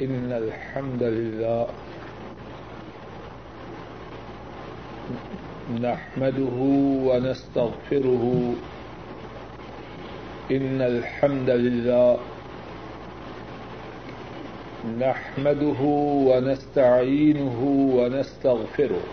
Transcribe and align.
إن 0.00 0.32
الحمد 0.32 1.02
لله 1.02 1.66
نحمده 5.82 6.56
ونستغفره 7.08 8.24
إن 10.50 10.78
الحمد 10.82 11.50
لله 11.50 12.16
نحمده 15.00 15.80
ونستعينه 16.30 17.60
ونستغفره 17.98 19.04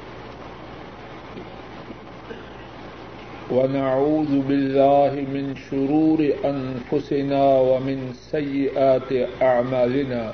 ونعوذ 3.52 4.31
بالله 4.47 5.11
من 5.36 5.55
شرور 5.70 6.20
أنفسنا 6.45 7.43
ومن 7.59 8.13
سيئات 8.13 9.09
أعمالنا 9.41 10.34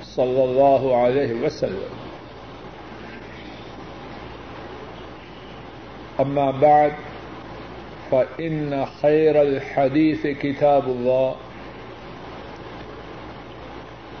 صلى 0.15 0.43
الله 0.43 0.95
عليه 0.97 1.33
وسلم. 1.33 1.89
أما 6.19 6.51
بعد، 6.51 6.91
فإن 8.11 8.85
خير 9.01 9.41
الحديث 9.41 10.27
كتاب 10.27 10.83
الله، 10.83 11.35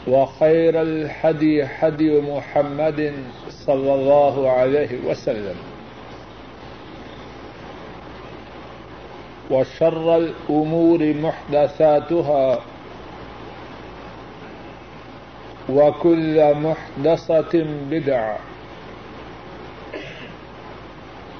وخير 0.07 0.81
الحدي 0.81 1.67
حدي 1.67 2.21
محمد 2.21 3.13
صلى 3.49 3.93
الله 3.95 4.49
عليه 4.51 4.89
وسلم. 5.05 5.55
وشر 9.51 10.17
الأمور 10.17 11.13
محدثاتها 11.13 12.59
وكل 15.71 16.53
محدثة 16.55 17.65
بدعة 17.89 18.37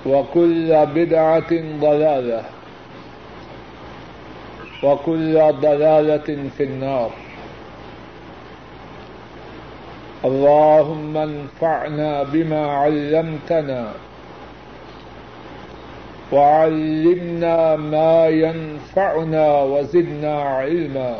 وكل 0.05 0.85
بدعة 0.95 1.51
ضلالة 1.81 2.43
وكل 4.83 5.33
ضلالة 5.61 6.29
في 6.57 6.63
النار 6.63 7.11
اللهم 10.25 11.17
انفعنا 11.17 12.23
بما 12.23 12.67
علمتنا 12.71 13.91
وعلمنا 16.31 17.75
ما 17.75 18.27
ينفعنا 18.27 19.61
وزدنا 19.61 20.41
علما 20.41 21.19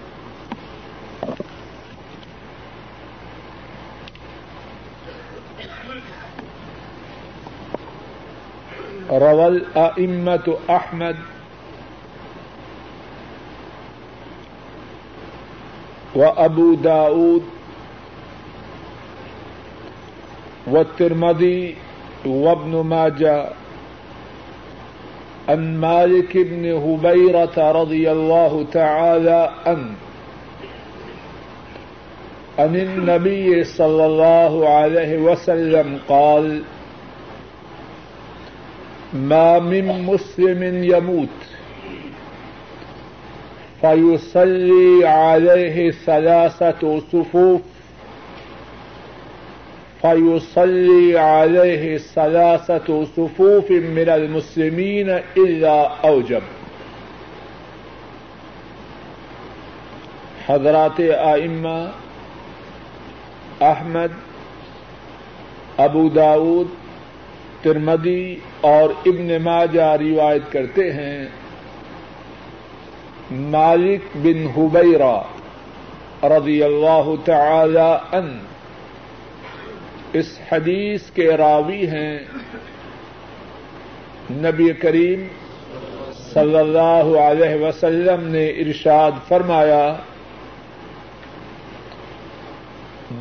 روى 9.11 9.47
الأئمة 9.47 10.55
أحمد 10.69 11.15
وأبو 16.15 16.73
داود 16.73 17.43
والترمذي 20.67 21.75
وابن 22.25 22.71
ماجه 22.81 23.49
عن 25.49 25.77
مالك 25.77 26.37
بن 26.37 26.65
هبيرة 26.71 27.71
رضي 27.71 28.11
الله 28.11 28.65
تعالى 28.71 29.49
عنه 29.65 29.93
عن 32.59 32.75
النبي 32.75 33.63
صلى 33.63 34.05
الله 34.05 34.69
عليه 34.69 35.17
وسلم 35.17 35.99
قال 36.09 36.61
ما 39.13 39.59
من 39.59 39.85
مسلم 39.85 40.83
يموت. 40.83 41.37
فيصلي 43.81 45.07
عليه 45.07 45.91
ثلاثة 45.91 46.99
صفوف. 46.99 47.61
فيصلي 50.01 51.19
عليه 51.19 51.97
ثلاثة 51.97 53.05
صفوف 53.05 53.71
من 53.71 54.09
المسلمين 54.09 55.09
إلا 55.37 55.81
أوجب 55.81 56.41
حضرات 60.47 61.01
آئمہ، 61.19 61.77
احمد، 63.61 64.11
ابو 65.77 66.09
داود 66.09 66.80
ترمدی 67.63 68.35
اور 68.67 68.89
ابن 69.05 69.27
ماجہ 69.43 69.89
روایت 69.99 70.51
کرتے 70.51 70.91
ہیں، 70.93 71.19
مالک 73.51 74.01
بن 74.23 74.45
حبیرہ 74.55 75.17
رضی 76.29 76.61
اللہ 76.63 77.07
تعالی 77.25 77.91
عنہ 78.17 78.33
اس 80.19 80.29
حدیث 80.51 81.01
کے 81.11 81.27
راوی 81.37 81.83
ہیں 81.87 82.17
نبی 84.41 84.69
کریم 84.81 85.27
صلی 86.33 86.57
اللہ 86.57 87.07
علیہ 87.19 87.55
وسلم 87.61 88.27
نے 88.31 88.45
ارشاد 88.63 89.13
فرمایا، 89.27 89.85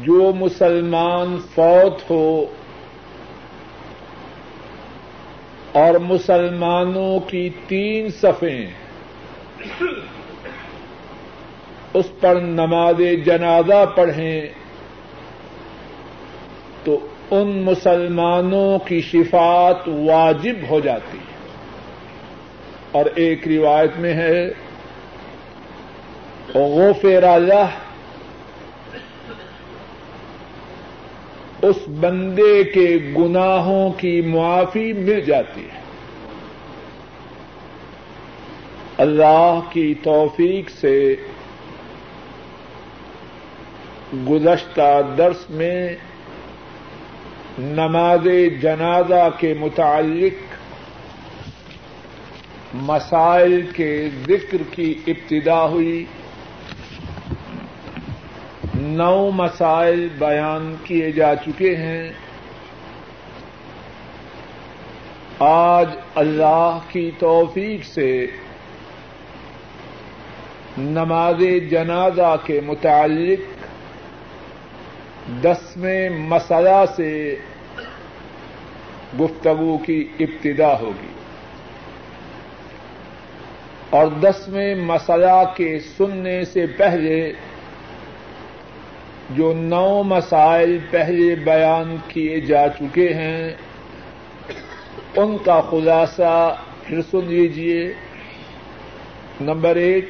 جو 0.03 0.33
مسلمان 0.37 1.29
فوت 1.55 2.11
ہو 2.11 2.27
اور 5.73 5.95
مسلمانوں 5.95 7.21
کی 7.21 7.51
تین 7.69 8.09
صفیں۔ 8.09 8.67
اس 11.95 12.07
پر 12.21 12.37
نماز 12.37 12.95
جنازہ 13.25 13.87
پڑھیں 13.97 14.41
تو 16.85 17.07
ان 17.31 17.63
مسلمانوں 17.63 18.79
کی 18.79 19.01
شفات 19.01 19.89
واجب 19.89 20.57
ہو 20.71 20.81
جاتی 20.81 21.19
ہے۔ 21.19 21.31
اور 22.93 23.05
ایک 23.15 23.49
روایت 23.49 23.91
میں 23.99 24.15
ہے، 24.15 24.49
غفر 26.55 27.23
اللہ 27.23 27.69
اس 31.63 31.77
بندے 32.01 32.65
کے 32.65 32.99
گناہوں 33.19 33.93
کی 33.93 34.21
معافی 34.21 34.93
مل 34.93 35.21
جاتی 35.21 35.61
ہے۔ 35.61 35.81
اللہ 38.99 39.61
کی 39.71 39.95
توفیق 40.03 40.71
سے 40.71 41.17
گزشتہ 44.31 45.01
درس 45.19 45.51
میں 45.51 45.97
نماز 47.59 48.27
جنازہ 48.63 49.29
کے 49.39 49.55
متعلق 49.61 50.55
مسائل 52.75 53.67
کے 53.77 54.09
ذکر 54.29 54.63
کی 54.71 54.95
ابتدا 55.07 55.65
ہوئی۔ 55.67 56.05
نو 58.91 59.31
مسائل 59.31 60.09
بیان 60.19 60.75
کیے 60.85 61.13
جا 61.13 61.35
چکے 61.35 61.77
ہیں۔ 61.77 62.13
آج 65.39 65.89
اللہ 66.15 66.79
کی 66.89 67.11
توفیق 67.19 67.85
سے 67.85 68.27
نماز 70.79 71.43
جنازہ 71.71 72.37
کے 72.45 72.61
متعلق 72.67 73.41
دسویں 75.45 76.09
مسئلہ 76.11 76.85
سے 76.97 77.37
گفتگو 79.21 79.79
کی 79.79 80.09
ابتدا 80.21 80.81
ہوگی۔ 80.81 81.13
اور 83.91 84.07
دسویں 84.07 84.75
مسئلہ 84.75 85.43
کے 85.57 85.79
سننے 85.97 86.45
سے 86.45 86.67
پہلے 86.67 87.33
جو 89.37 89.53
نو 89.57 90.03
مسائل 90.03 90.79
پہلے 90.91 91.35
بیان 91.35 91.97
کیے 92.09 92.41
جا 92.41 92.67
چکے 92.69 93.09
ہیں، 93.15 93.53
ان 95.17 95.37
کا 95.45 95.61
خلاصہ 95.61 96.33
پھر 96.85 97.03
سن 97.11 97.25
لیجیے 97.29 97.93
نمبر 99.41 99.77
ایک، 99.77 100.09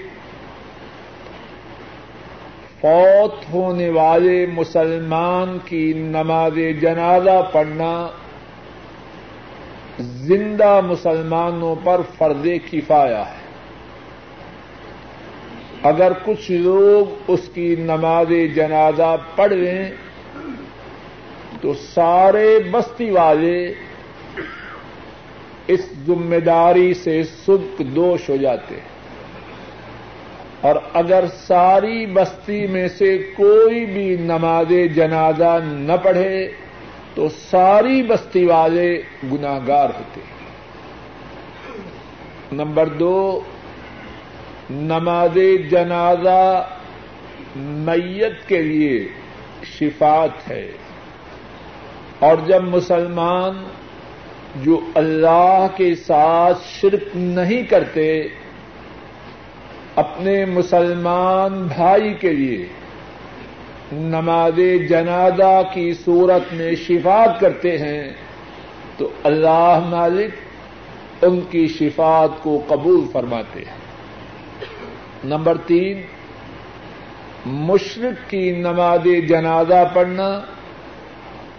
فوت 2.81 3.35
ہونے 3.53 3.89
والے 3.91 4.47
مسلمان 4.47 5.59
کی 5.65 5.93
نماز 5.93 6.59
جنازہ 6.81 7.39
پڑھنا 7.53 7.93
زندہ 10.01 10.81
مسلمانوں 10.87 11.75
پر 11.85 12.01
فرض 12.19 12.47
کفایا 12.71 13.23
ہے۔ 13.31 13.40
اگر 15.83 16.13
کچھ 16.25 16.51
لوگ 16.51 17.15
اس 17.29 17.41
کی 17.55 17.77
نماز 17.79 18.33
جنازہ 18.55 19.17
پڑھ 19.37 19.53
لیں، 19.53 19.91
تو 21.61 21.75
سارے 21.75 22.59
بستی 22.71 23.11
والے 23.11 23.75
اس 25.67 25.93
ذمہ 26.07 26.37
داری 26.37 26.95
سے 26.95 27.23
سدک 27.25 27.79
دوش 27.79 28.29
ہو 28.29 28.37
جاتے 28.37 28.75
ہیں۔ 28.75 28.89
اور 30.61 30.77
اگر 30.93 31.25
ساری 31.35 32.07
بستی 32.07 32.67
میں 32.67 32.89
سے 32.89 33.19
کوئی 33.37 33.87
بھی 33.87 34.17
نماز 34.21 34.73
جنازہ 34.95 35.59
نہ 35.65 35.93
پڑھے، 36.03 36.49
تو 37.15 37.29
ساری 37.51 38.03
بستی 38.03 38.45
والے 38.45 39.03
گناگار 39.33 39.89
ہوتے 39.89 40.21
ہیں۔ 40.21 40.41
نمبر 42.53 42.87
دو 42.87 43.41
نماز 44.71 45.39
جنازہ 45.71 46.69
میت 47.57 48.49
کے 48.49 48.63
لیے 48.63 49.09
شفات 49.65 50.51
ہے۔ 50.51 50.71
اور 52.19 52.37
جب 52.47 52.63
مسلمان 52.63 53.65
جو 54.57 54.81
اللہ 54.95 55.67
کے 55.77 55.95
ساتھ 55.95 56.59
شرک 56.67 57.03
نہیں 57.15 57.63
کرتے، 57.63 58.23
اپنے 59.97 60.45
مسلمان 60.45 61.69
بھائی 61.77 62.15
کے 62.15 62.33
لیے 62.33 62.67
نماز 63.93 64.61
جنازہ 64.89 65.63
کی 65.75 65.93
صورت 65.95 66.55
میں 66.55 66.75
شفات 66.75 67.41
کرتے 67.41 67.79
ہیں، 67.79 68.13
تو 68.97 69.09
اللہ 69.25 69.81
مالک 69.91 70.31
ان 71.25 71.41
کی 71.51 71.69
شفات 71.69 72.43
کو 72.43 72.65
قبول 72.69 73.01
فرماتے 73.13 73.61
ہیں۔ 73.61 73.80
نمبر 75.25 75.57
تین، 75.57 76.03
مشرق 77.47 78.31
کی 78.31 78.51
نماز 78.51 79.07
جنازہ 79.29 79.91
پڑھنا 79.95 80.41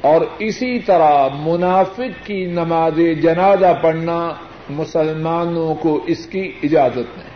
اور 0.02 0.22
اسی 0.40 0.80
طرح 0.80 1.28
منافق 1.40 2.26
کی 2.26 2.46
نماز 2.46 3.00
جنازہ 3.22 3.80
پڑھنا 3.82 4.34
مسلمانوں 4.70 5.76
کو 5.76 6.04
اس 6.08 6.26
کی 6.26 6.52
اجازت 6.64 7.18
نہیں۔ 7.18 7.32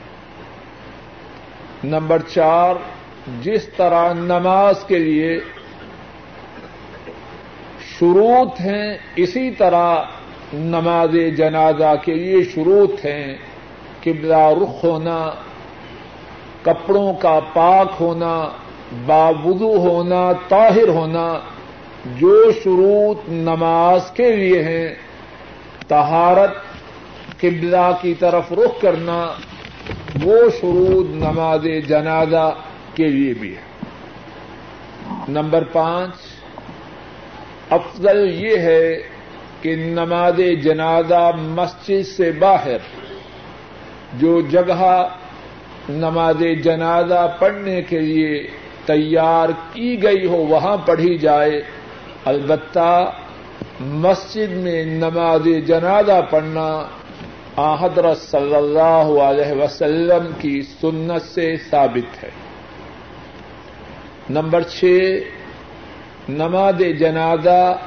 نمبر 1.83 2.21
چار، 2.33 2.75
جس 3.41 3.69
طرح 3.77 4.13
نماز 4.13 4.83
کے 4.87 4.99
لیے 4.99 5.39
شروط 7.99 8.61
ہیں، 8.61 8.97
اسی 9.15 9.51
طرح 9.51 9.95
نماز 10.53 11.15
جنازہ 11.37 11.95
کے 12.05 12.13
لیے 12.13 12.43
شروط 12.43 13.05
ہیں، 13.05 13.37
قبلہ 14.03 14.49
رخ 14.61 14.83
ہونا 14.83 15.31
کپڑوں 16.65 17.11
کا 17.21 17.39
پاک 17.53 17.95
ہونا، 17.99 18.35
باوضو 19.05 19.75
ہونا، 19.77 20.21
طاہر 20.47 20.87
ہونا 20.87 21.27
جو 22.19 22.35
شروط 22.63 23.29
نماز 23.29 24.11
کے 24.13 24.35
لیے 24.35 24.61
ہیں 24.63 24.87
تہارت 25.87 26.53
قبلہ 27.39 27.89
کی 28.01 28.13
طرف 28.19 28.51
رخ 28.51 28.81
کرنا 28.81 29.19
وہ 30.23 30.37
شروط 30.59 31.07
نماز 31.15 31.65
جنازہ 31.87 32.49
کے 32.95 33.07
لیے 33.07 33.33
بھی 33.33 33.55
ہے 33.55 33.73
نمبر 35.29 35.63
پانچ، 35.71 36.13
افضل 37.69 38.17
یہ 38.33 38.57
ہے 38.59 38.87
کہ 39.61 39.75
نماز 39.75 40.39
جنازہ 40.63 41.29
مسجد 41.35 42.05
سے 42.07 42.31
باہر 42.39 42.81
جو 44.19 44.39
جگہ 44.51 44.89
نماز 45.89 46.43
جنازہ 46.63 47.35
پڑھنے 47.39 47.81
کے 47.81 47.99
لیے 47.99 48.47
تیار 48.85 49.49
کی 49.73 50.03
گئی 50.03 50.25
ہو، 50.25 50.37
وہاں 50.37 50.77
پڑھی 50.77 51.17
جائے۔ 51.17 51.61
البتہ 52.25 53.11
مسجد 53.79 54.51
میں 54.51 54.85
نماز 54.85 55.47
جنازہ 55.67 56.21
پڑھنا 56.31 56.87
حضرت 57.79 58.17
صلی 58.17 58.55
اللہ 58.55 59.21
علیہ 59.21 59.63
وسلم 59.63 60.31
کی 60.39 60.61
سنت 60.61 61.21
سے 61.21 61.55
ثابت 61.69 62.23
ہے۔ 62.23 62.29
نمبر 64.29 64.61
چھ، 64.61 65.17
نماز 66.29 66.81
جنازہ 66.99 67.77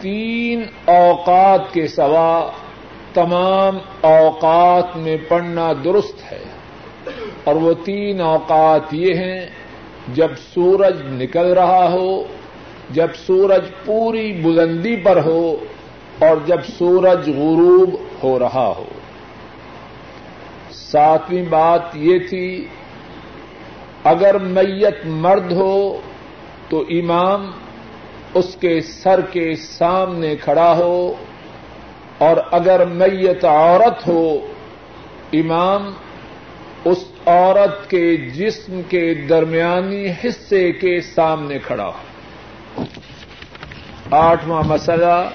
تین 0.00 0.62
اوقات 0.84 1.72
کے 1.72 1.86
سوا 1.86 2.50
تمام 3.14 3.78
اوقات 4.00 4.96
میں 4.96 5.16
پڑھنا 5.28 5.72
درست 5.84 6.32
ہے۔ 6.32 6.45
اور 7.46 7.56
وہ 7.56 7.72
تین 7.84 8.20
اوقات 8.20 8.94
یہ 8.94 9.14
ہیں، 9.14 9.46
جب 10.14 10.30
سورج 10.54 11.02
نکل 11.02 11.52
رہا 11.52 11.90
ہو، 11.92 12.24
جب 12.90 13.14
سورج 13.26 13.64
پوری 13.84 14.32
بلندی 14.32 14.96
پر 14.96 15.20
ہو، 15.24 15.56
اور 16.18 16.36
جب 16.46 16.64
سورج 16.78 17.28
غروب 17.28 17.96
ہو 18.22 18.38
رہا 18.38 18.72
ہو۔ 18.78 18.84
ساتویں 20.72 21.42
بات 21.42 21.80
یہ 21.94 22.18
تھی، 22.18 22.66
اگر 24.04 24.38
میت 24.38 25.06
مرد 25.06 25.52
ہو، 25.52 26.00
تو 26.68 26.80
امام 26.80 27.50
اس 28.34 28.56
کے 28.60 28.80
سر 28.80 29.20
کے 29.20 29.54
سامنے 29.54 30.34
کھڑا 30.36 30.76
ہو، 30.76 31.14
اور 32.18 32.36
اگر 32.50 32.84
میت 32.84 33.44
عورت 33.44 34.08
ہو، 34.08 34.38
امام 35.32 35.92
اس 36.86 37.04
عورت 37.26 37.90
کے 37.90 38.16
جسم 38.16 38.80
کے 38.88 39.14
درمیانی 39.14 40.06
حصے 40.24 40.72
کے 40.72 41.00
سامنے 41.00 41.58
کھڑا 41.58 41.86
ہو۔ 41.86 42.82
آٹھواں 44.10 44.62
مسئلہ، 44.66 45.28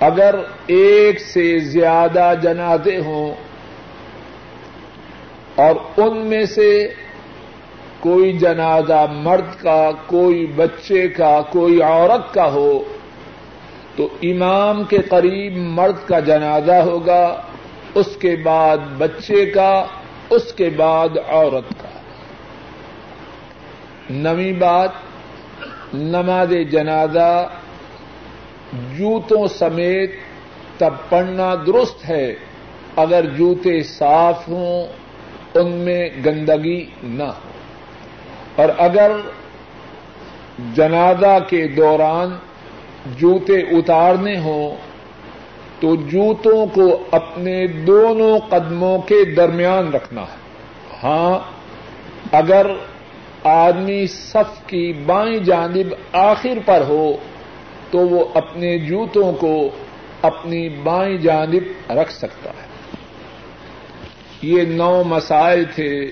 اگر 0.00 0.34
ایک 0.66 1.20
سے 1.20 1.58
زیادہ 1.58 2.32
جنازے 2.42 2.98
ہوں 2.98 3.34
اور 5.54 5.74
ان 5.96 6.26
میں 6.26 6.44
سے 6.44 6.88
کوئی 8.00 8.32
جنازہ 8.32 9.06
مرد 9.10 9.62
کا، 9.62 9.90
کوئی 10.06 10.46
بچے 10.46 11.08
کا، 11.08 11.40
کوئی 11.50 11.82
عورت 11.82 12.34
کا 12.34 12.52
ہو 12.52 12.82
تو 13.96 14.08
امام 14.22 14.84
کے 14.84 14.98
قریب 14.98 15.56
مرد 15.56 16.08
کا 16.08 16.20
جنازہ 16.20 16.80
ہوگا۔ 16.84 17.40
اس 17.96 18.16
کے 18.16 18.36
بعد 18.36 18.78
بچے 18.98 19.46
کا، 19.46 19.86
اس 20.30 20.52
کے 20.52 20.70
بعد 20.70 21.08
عورت 21.28 21.82
کا۔ 21.82 21.88
نویں 24.10 24.52
بات، 24.52 24.90
نماز 25.94 26.52
جنازہ 26.70 27.48
جوتوں 28.72 29.46
سمیت 29.46 30.12
تب 30.78 30.94
پڑھنا 31.08 31.54
درست 31.66 32.08
ہے 32.08 32.34
اگر 32.96 33.24
جوتے 33.24 33.82
صاف 33.82 34.48
ہوں، 34.48 34.86
ان 35.54 35.72
میں 35.72 36.10
گندگی 36.26 36.84
نہ 37.02 37.22
ہو۔ 37.22 37.50
اور 38.56 38.68
اگر 38.78 39.12
جنازہ 40.74 41.38
کے 41.48 41.68
دوران 41.68 42.36
جوتے 43.06 43.58
اتارنے 43.58 44.38
ہوں 44.38 44.76
تو 45.80 45.96
جوتوں 45.96 46.66
کو 46.66 47.04
اپنے 47.10 47.66
دونوں 47.66 48.38
قدموں 48.38 48.98
کے 48.98 49.24
درمیان 49.24 49.90
رکھنا 49.92 50.20
ہے۔ 50.20 50.36
ہاں 51.02 51.38
اگر 52.32 52.66
آدمی 53.44 54.06
صف 54.06 54.66
کی 54.66 54.92
بائیں 54.92 55.38
جانب 55.38 55.94
آخر 56.12 56.58
پر 56.64 56.82
ہو، 56.88 57.16
تو 57.90 57.98
وہ 57.98 58.24
اپنے 58.34 58.78
جوتوں 58.78 59.32
کو 59.32 59.68
اپنی 60.22 60.68
بائیں 60.68 61.16
جانب 61.16 61.92
رکھ 61.92 62.12
سکتا 62.12 62.50
ہے۔ 62.50 62.66
یہ 64.42 64.62
نو 64.62 65.02
مسائل 65.06 65.64
تھے 65.74 66.10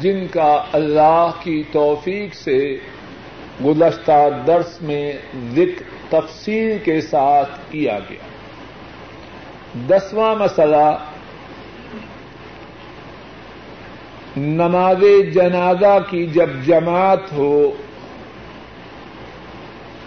جن 0.00 0.26
کا 0.26 0.64
اللہ 0.72 1.30
کی 1.42 1.62
توفیق 1.72 2.34
سے 2.34 2.76
گزشتہ 3.64 4.28
درس 4.46 4.82
میں 4.82 5.12
ذکر 5.52 5.82
تفصیل 6.10 6.78
کے 6.84 7.00
ساتھ 7.00 7.50
کیا 7.70 7.98
گیا۔ 7.98 8.33
دسواں 9.74 10.34
مسئلہ، 10.34 10.98
نماز 14.36 15.02
جنازہ 15.34 15.98
کی 16.10 16.26
جب 16.26 16.50
جماعت 16.66 17.32
ہو 17.32 17.72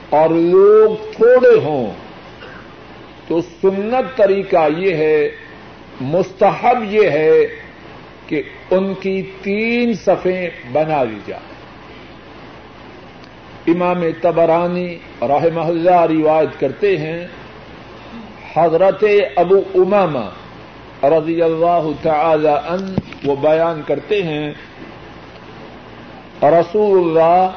اور 0.09 0.29
لوگ 0.29 1.11
تھوڑے 1.15 1.59
ہوں، 1.59 1.93
تو 3.27 3.41
سنت 3.41 4.17
طریقہ 4.17 4.67
یہ 4.77 4.95
ہے، 4.95 5.29
مستحب 6.01 6.83
یہ 6.93 7.09
ہے 7.09 7.47
کہ 8.27 8.41
ان 8.71 8.93
کی 8.93 9.31
تین 9.41 9.93
صفیں 9.93 10.49
بنا 10.71 11.03
لی 11.03 11.19
جائیں۔ 11.25 11.55
امام 13.67 14.03
تبرانی 14.21 14.97
رحمہ 15.21 15.61
اللہ 15.61 16.01
روایت 16.09 16.59
کرتے 16.59 16.97
ہیں 16.97 17.27
حضرت 18.57 19.03
ابو 19.35 19.61
امامہ 19.75 21.05
رضی 21.05 21.41
اللہ 21.41 21.89
تعالی 22.01 22.47
ان 22.47 22.95
وہ 23.25 23.35
بیان 23.35 23.81
کرتے 23.87 24.23
ہیں، 24.23 24.53
رسول 26.43 26.97
اللہ 26.99 27.49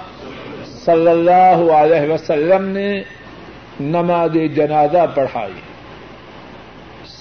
صلی 0.85 1.09
اللہ 1.09 1.73
علیہ 1.73 2.13
وسلم 2.13 2.65
نے 2.65 3.03
نماز 3.81 4.37
جنازہ 4.55 5.07
پڑھائی۔ 5.15 5.61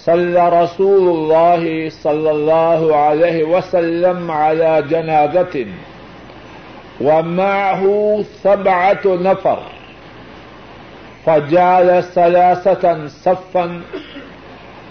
صلی 0.05 0.39
رسول 0.39 1.03
اللہ 1.09 1.89
صلی 2.03 2.29
اللہ 2.29 2.95
علیہ 2.95 3.43
وسلم 3.43 4.31
على 4.31 4.79
جنازت 4.89 5.57
ومعه 7.01 8.07
سبعة 8.43 9.15
نفر۔ 9.21 9.78
فجعل 11.25 12.03
ثلاثة 12.03 13.07
صفا 13.07 13.81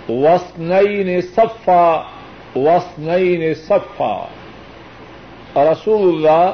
واثنين 0.08 1.20
صفا 1.20 2.04
واثنين 2.56 3.54
صفا 3.54 4.16
رسول 5.56 6.08
اللہ 6.08 6.50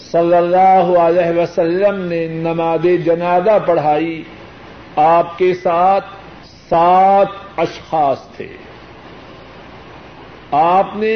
صلی 0.00 0.36
اللہ 0.36 0.98
علیہ 0.98 1.38
وسلم 1.40 2.02
نے 2.04 2.26
نماز 2.28 2.86
جنازہ 3.04 3.58
پڑھائی 3.66 4.22
آپ 4.96 5.38
کے 5.38 5.52
ساتھ 5.54 6.04
سات 6.68 7.28
اشخاص 7.56 8.26
تھے 8.36 8.46
آپ 10.56 10.96
نے 10.96 11.14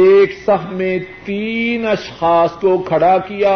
ایک 0.00 0.32
صف 0.46 0.70
میں 0.72 0.98
تین 1.24 1.86
اشخاص 1.86 2.52
کو 2.60 2.76
کھڑا 2.82 3.16
کیا 3.18 3.54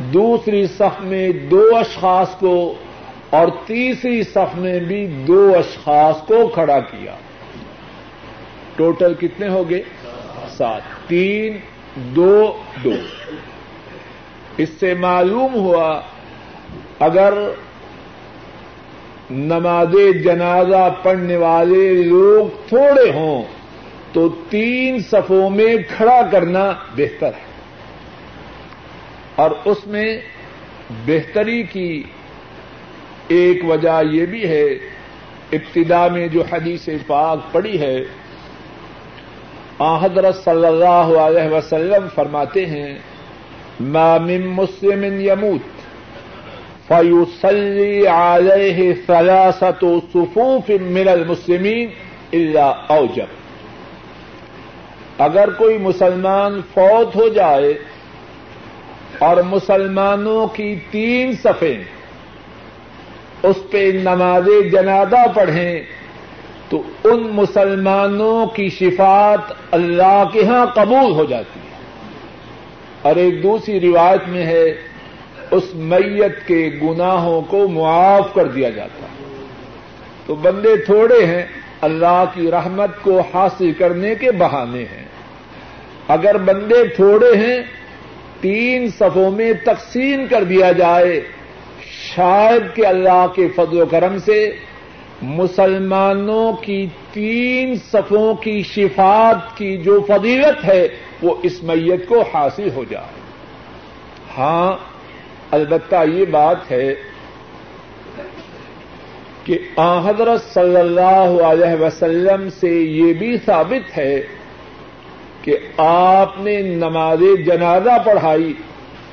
دوسری 0.00 0.66
صف 0.66 1.00
میں 1.00 1.28
دو 1.28 1.76
اشخاص 1.76 2.36
کو 2.36 2.74
اور 3.30 3.48
تیسری 3.66 4.22
صف 4.22 4.56
میں 4.56 4.80
بھی 4.80 5.06
دو 5.06 5.52
اشخاص 5.58 6.26
کو 6.26 6.48
کھڑا 6.48 6.80
کیا۔ 6.80 7.14
ٹوٹل 8.76 9.14
کتنے 9.14 9.48
ہو 9.48 9.70
گئے؟ 9.70 9.82
سات۔ 10.48 10.80
تین، 11.08 11.58
دو 11.96 12.52
دو۔ 12.84 12.92
اس 14.56 14.68
سے 14.80 14.94
معلوم 14.94 15.54
ہوا 15.54 16.00
اگر 17.00 17.34
نماز 19.30 19.96
جنازہ 20.24 20.94
پڑھنے 21.02 21.36
والے 21.36 22.02
لوگ 22.02 22.68
تھوڑے 22.68 23.12
ہوں 23.12 23.42
تو 24.12 24.28
تین 24.28 24.98
صفوں 24.98 25.50
میں 25.50 25.76
کھڑا 25.96 26.22
کرنا 26.32 26.72
بہتر 26.96 27.26
ہے۔ 27.26 27.49
اور 29.40 29.50
اس 29.64 29.86
میں 29.86 30.08
بہتری 31.06 31.62
کی 31.72 32.02
ایک 33.36 33.64
وجہ 33.64 34.00
یہ 34.10 34.26
بھی 34.26 34.42
ہے 34.48 34.64
ابتدا 35.52 36.06
میں 36.08 36.26
جو 36.28 36.42
حدیث 36.52 36.88
پاک 37.06 37.52
پڑی 37.52 37.80
ہے 37.80 37.96
حضرت 40.02 40.36
صلی 40.44 40.66
اللہ 40.66 41.12
علیہ 41.18 41.48
وسلم 41.52 42.06
فرماتے 42.14 42.64
ہیں 42.66 42.92
من 43.80 44.46
مسلم 44.46 45.04
یموت 45.20 45.78
فیوسلی 46.88 48.06
علیہ 48.06 48.92
ثلاثت 49.06 49.84
صفوف 50.12 50.70
من 50.80 51.08
المسلمین 51.08 51.88
الا 52.32 52.68
اوجب. 52.96 53.38
اگر 55.18 55.50
کوئی 55.58 55.78
مسلمان 55.78 56.60
فوت 56.74 57.16
ہو 57.16 57.28
جائے 57.28 57.72
اور 59.20 59.36
مسلمانوں 59.36 60.46
کی 60.46 60.76
تین 60.90 61.32
صفیں۔ 61.32 61.84
اس 63.42 63.56
پہ 63.70 63.90
نماز 63.94 64.48
جنازہ 64.72 65.28
پڑھیں 65.34 65.82
تو 66.68 66.82
ان 67.04 67.22
مسلمانوں 67.32 68.46
کی 68.46 68.68
شفات 68.68 69.52
اللہ 69.70 70.24
کے 70.32 70.44
ہاں 70.44 70.66
قبول 70.66 71.12
ہو 71.12 71.24
جاتی 71.24 71.60
ہے۔ 71.60 71.70
اور 73.02 73.16
ایک 73.16 73.42
دوسری 73.42 73.80
روایت 73.80 74.28
میں 74.28 74.46
ہے، 74.46 74.74
اس 75.50 75.64
میت 75.74 76.46
کے 76.46 76.70
گناہوں 76.82 77.42
کو 77.42 77.68
معاف 77.68 78.34
کر 78.34 78.44
دیا 78.44 78.70
جاتا 78.70 79.02
ہے۔ 79.02 79.34
تو 80.26 80.34
بندے 80.34 80.76
تھوڑے 80.76 81.24
ہیں، 81.24 81.42
اللہ 81.80 82.24
کی 82.34 82.50
رحمت 82.50 82.90
کو 83.02 83.22
حاصل 83.34 83.72
کرنے 83.72 84.14
کے 84.14 84.32
بہانے 84.32 84.82
ہیں۔ 84.82 85.04
اگر 86.08 86.38
بندے 86.38 86.84
تھوڑے 86.84 87.36
ہیں 87.36 87.79
تین 88.40 88.88
صفوں 88.88 89.30
میں 89.30 89.52
تقسیم 89.64 90.26
کر 90.30 90.44
دیا 90.44 90.72
جائے۔ 90.72 91.20
شاید 92.16 92.76
کہ 92.76 92.86
اللہ 92.86 93.26
کے 93.34 93.48
فضل 93.48 93.80
و 93.80 93.86
کرم 93.86 94.18
سے 94.18 94.50
مسلمانوں 95.22 96.52
کی 96.52 96.86
تین 97.12 97.74
صفوں 97.74 98.34
کی 98.34 98.62
شفات 98.62 99.56
کی 99.56 99.76
جو 99.76 100.00
فضیلت 100.08 100.64
ہے، 100.64 100.88
وہ 101.22 101.34
اس 101.42 101.62
میت 101.62 102.08
کو 102.08 102.24
حاصل 102.34 102.68
ہو 102.74 102.84
جائے۔ 102.90 103.20
ہاں 104.38 104.72
البتہ 105.50 106.04
یہ 106.12 106.24
بات 106.24 106.70
ہے 106.70 106.94
کہ 109.44 109.58
آ 109.76 110.08
حضرت 110.08 110.42
صلی 110.42 110.76
اللہ 110.76 111.42
علیہ 111.42 111.82
وسلم 111.82 112.48
سے 112.48 112.70
یہ 112.70 113.12
بھی 113.12 113.36
ثابت 113.46 113.98
ہے 113.98 114.22
کہ 115.42 115.56
آپ 115.76 116.32
نے 116.38 116.62
نماز 116.62 117.20
جنازہ 117.46 118.02
پڑھائی 118.04 118.52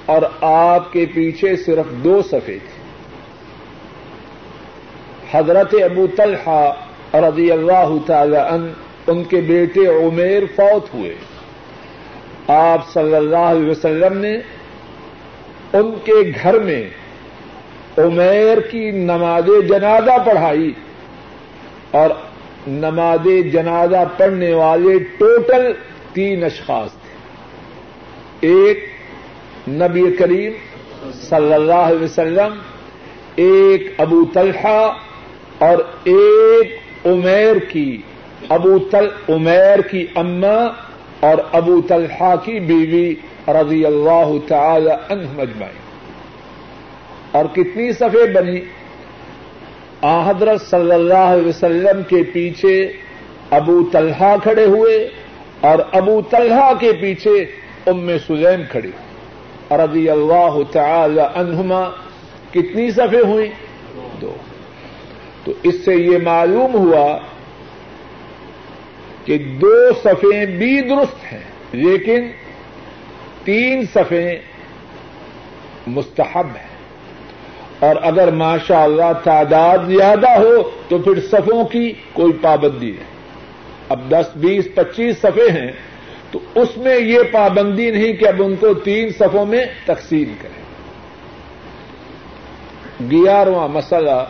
اور 0.05 0.21
آپ 0.41 0.93
کے 0.93 1.05
پیچھے 1.13 1.55
صرف 1.55 1.91
دو 2.03 2.21
صفے 2.21 2.57
تھے۔ 2.57 2.77
حضرت 5.31 5.73
ابو 5.73 6.07
طلحہ 6.17 6.71
رضی 7.13 7.51
اللہ 7.51 7.89
تعالی 8.05 8.37
ان 8.37 8.73
ان 9.07 9.23
کے 9.23 9.41
بیٹے 9.41 9.87
عمیر 9.87 10.43
فوت 10.55 10.93
ہوئے۔ 10.93 11.15
آپ 12.47 12.89
صلی 12.93 13.15
اللہ 13.15 13.37
علیہ 13.37 13.69
وسلم 13.69 14.17
نے 14.17 14.37
ان 15.73 15.91
کے 16.03 16.31
گھر 16.43 16.59
میں 16.59 16.89
عمیر 17.97 18.59
کی 18.59 18.91
نماز 18.91 19.69
جنازہ 19.69 20.17
پڑھائی 20.25 20.71
اور 21.91 22.09
نماز 22.67 23.27
جنازہ 23.53 24.03
پڑھنے 24.17 24.53
والے 24.53 24.99
ٹوٹل 24.99 25.71
تین 26.17 26.43
اشخاص 26.43 26.91
تھے۔ 26.91 27.15
ایک 28.47 28.83
نبی 29.69 30.05
کریم 30.19 30.53
صلی 31.21 31.53
اللہ 31.53 31.85
علیہ 31.87 32.03
وسلم، 32.03 32.53
ایک 33.35 33.93
ابو 33.97 34.23
طلحہ 34.33 34.91
اور 35.57 35.77
ایک 36.03 36.75
عمیر 37.05 37.55
کی، 37.69 37.97
ابو 38.49 38.77
تل 38.91 39.07
عمیر 39.29 39.81
کی 39.91 40.05
اما 40.15 40.57
اور 41.19 41.37
ابو 41.51 41.81
طلحہ 41.81 42.35
کی 42.35 42.59
بیوی 42.59 43.07
رضی 43.47 43.85
اللہ 43.85 44.33
تعالی 44.47 44.91
عنہ 45.09 45.27
مجمعین 45.33 45.85
اور 47.31 47.45
کتنی 47.45 47.91
صفحے 47.91 48.25
بنی؟ 48.33 48.59
حضرت 50.03 50.61
صلی 50.61 50.91
اللہ 50.91 51.25
علیہ 51.27 51.47
وسلم 51.47 52.01
کے 52.09 52.23
پیچھے 52.23 52.75
ابو 53.51 53.79
طلحہ 53.91 54.35
کھڑے 54.43 54.65
ہوئے 54.65 54.97
اور 55.61 55.79
ابو 55.91 56.21
طلحہ 56.21 56.73
کے 56.79 56.91
پیچھے 56.93 57.45
ام 57.87 58.09
سلیم 58.27 58.61
کھڑی۔ 58.71 58.91
رضی 59.71 60.09
اللہ 60.09 60.57
تعالی 60.71 61.21
عنہما 61.35 61.89
کتنی 62.51 62.91
صفحے 62.91 63.19
ہوئی 63.19 63.49
دو۔ 64.21 64.35
تو 65.43 65.53
اس 65.63 65.85
سے 65.85 65.95
یہ 65.95 66.17
معلوم 66.23 66.73
ہوا 66.73 67.17
کہ 69.25 69.37
دو 69.37 69.93
صفیں 70.03 70.45
بھی 70.45 70.81
درست 70.81 71.33
ہیں، 71.33 71.41
لیکن 71.71 72.27
تین 73.43 73.83
صفیں 73.93 74.35
مستحب 75.87 76.45
ہیں۔ 76.45 76.77
اور 77.79 77.95
اگر 78.01 78.31
ماشاء 78.31 78.83
اللہ 78.83 79.13
تعداد 79.23 79.77
زیادہ 79.87 80.29
ہو 80.29 80.69
تو 80.87 80.97
پھر 80.97 81.21
صفوں 81.21 81.65
کی 81.65 81.93
کوئی 82.13 82.33
پابندی 82.41 82.91
نہیں۔ 82.91 83.16
اب 83.89 84.11
دس، 84.11 84.29
بیس، 84.35 84.67
پچیس 84.75 85.17
صفے 85.17 85.51
ہیں، 85.51 85.71
تو 86.31 86.39
اس 86.55 86.77
میں 86.77 86.99
یہ 86.99 87.19
پابندی 87.31 87.91
نہیں 87.91 88.13
کہ 88.13 88.27
اب 88.27 88.43
ان 88.43 88.55
کو 88.55 88.73
تین 88.73 89.09
صفوں 89.09 89.45
میں 89.45 89.65
تقسیم 89.85 90.33
کریں۔ 90.41 90.67
گیارہواں 93.11 93.67
مسئلہ، 93.67 94.25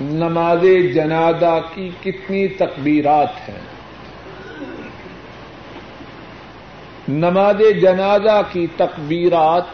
نماز 0.00 0.62
جنازہ 0.94 1.60
کی 1.74 1.90
کتنی 2.04 2.48
تکبیرات 2.48 3.48
ہیں؟ 3.48 3.60
نماز 7.08 7.56
جنازہ 7.82 8.42
کی 8.52 8.66
تکبیرات 8.76 9.64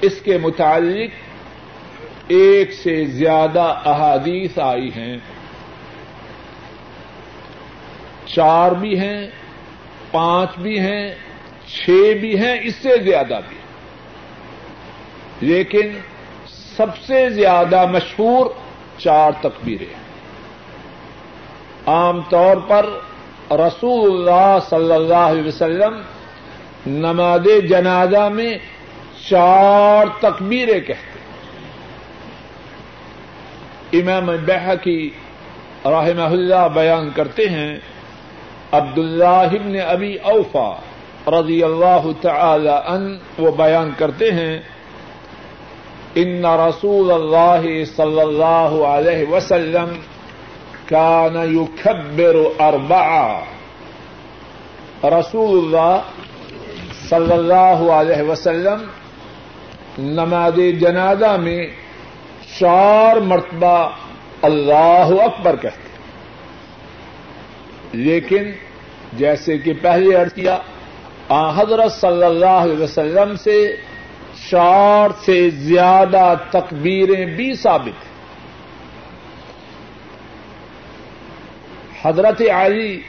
اس 0.00 0.20
کے 0.20 0.38
متعلق 0.38 1.10
ایک 2.28 2.72
سے 2.72 3.04
زیادہ 3.04 3.80
احادیث 3.84 4.58
آئی 4.58 4.88
ہیں۔ 4.88 5.18
چار 8.26 8.72
بھی 8.72 8.98
ہیں، 8.98 9.26
پانچ 10.10 10.58
بھی 10.58 10.78
ہیں، 10.80 11.14
چھ 11.68 12.12
بھی 12.20 12.38
ہیں، 12.38 12.58
اس 12.62 12.74
سے 12.74 12.96
زیادہ 13.02 13.40
بھی 13.48 13.60
لیکن 15.42 15.92
سب 16.76 16.96
سے 17.06 17.28
زیادہ 17.30 17.86
مشہور 17.86 18.46
چار 18.98 19.32
تکبیریں 19.40 19.94
عام 21.86 22.20
طور 22.30 22.56
پر 22.68 22.86
رسول 23.50 24.10
اللہ 24.10 24.58
صلی 24.68 24.92
اللہ 24.92 25.14
علیہ 25.14 25.46
وسلم 25.46 26.00
نماز 26.86 27.48
جنازہ 27.68 28.28
میں 28.28 28.58
چار 29.28 30.06
تکبیریں 30.20 30.80
کہتے 30.80 31.20
امام 33.92 34.26
بحقی 34.46 35.10
رحمہ 35.84 36.30
اللہ 36.30 36.68
بیان 36.74 37.10
کرتے 37.14 37.48
ہیں 37.48 37.78
عبد 38.72 38.98
اللہ 38.98 39.54
ابن 39.60 39.76
ابی 39.86 40.14
اوفا 40.32 40.70
رضی 41.30 41.62
اللہ 41.62 42.06
تعالی 42.20 42.68
ان 42.68 43.18
وہ 43.38 43.50
بیان 43.50 43.90
کرتے 43.98 44.30
ہیں، 44.32 44.58
ان 46.14 46.44
رسول 46.60 47.10
اللہ 47.10 47.66
صلی 47.96 48.20
اللہ 48.20 48.72
علیہ 48.86 49.28
وسلم 49.30 49.92
کان 50.86 51.36
يكبر 51.54 52.36
اربعا 52.58 53.40
رسول 55.18 55.58
اللہ 55.58 55.98
صلی 57.08 57.32
اللہ 57.32 57.84
علیہ 57.92 58.22
وسلم 58.22 58.84
نماز 59.98 60.58
جنازہ 60.80 61.36
میں 61.36 61.66
چار 62.58 63.16
مرتبہ 63.16 63.76
اللہ 64.42 65.14
اکبر 65.24 65.56
کہتے 65.56 65.91
لیکن 67.92 68.42
جیسے 69.12 69.58
کہ 69.58 69.72
پہلے 69.82 70.16
ارد 70.16 70.34
کیا، 70.34 70.58
آ، 71.28 71.60
حضرت 71.60 71.92
صلی 71.92 72.24
اللہ 72.24 72.46
علیہ 72.46 72.82
وسلم 72.82 73.36
سے 73.36 73.76
چار 74.50 75.10
سے 75.24 75.50
زیادہ 75.50 76.34
تکبیریں 76.50 77.26
بھی 77.26 77.54
ثابت 77.54 77.86
ہیں۔ 77.86 78.12
حضرت 82.02 82.42
علی 82.50 83.00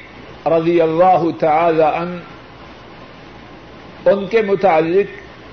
رضی 0.45 0.81
اللہ 0.81 1.23
تعالی 1.39 1.83
ان 1.83 2.19
ان 4.05 4.27
کے 4.27 4.41
متعلق 4.41 5.05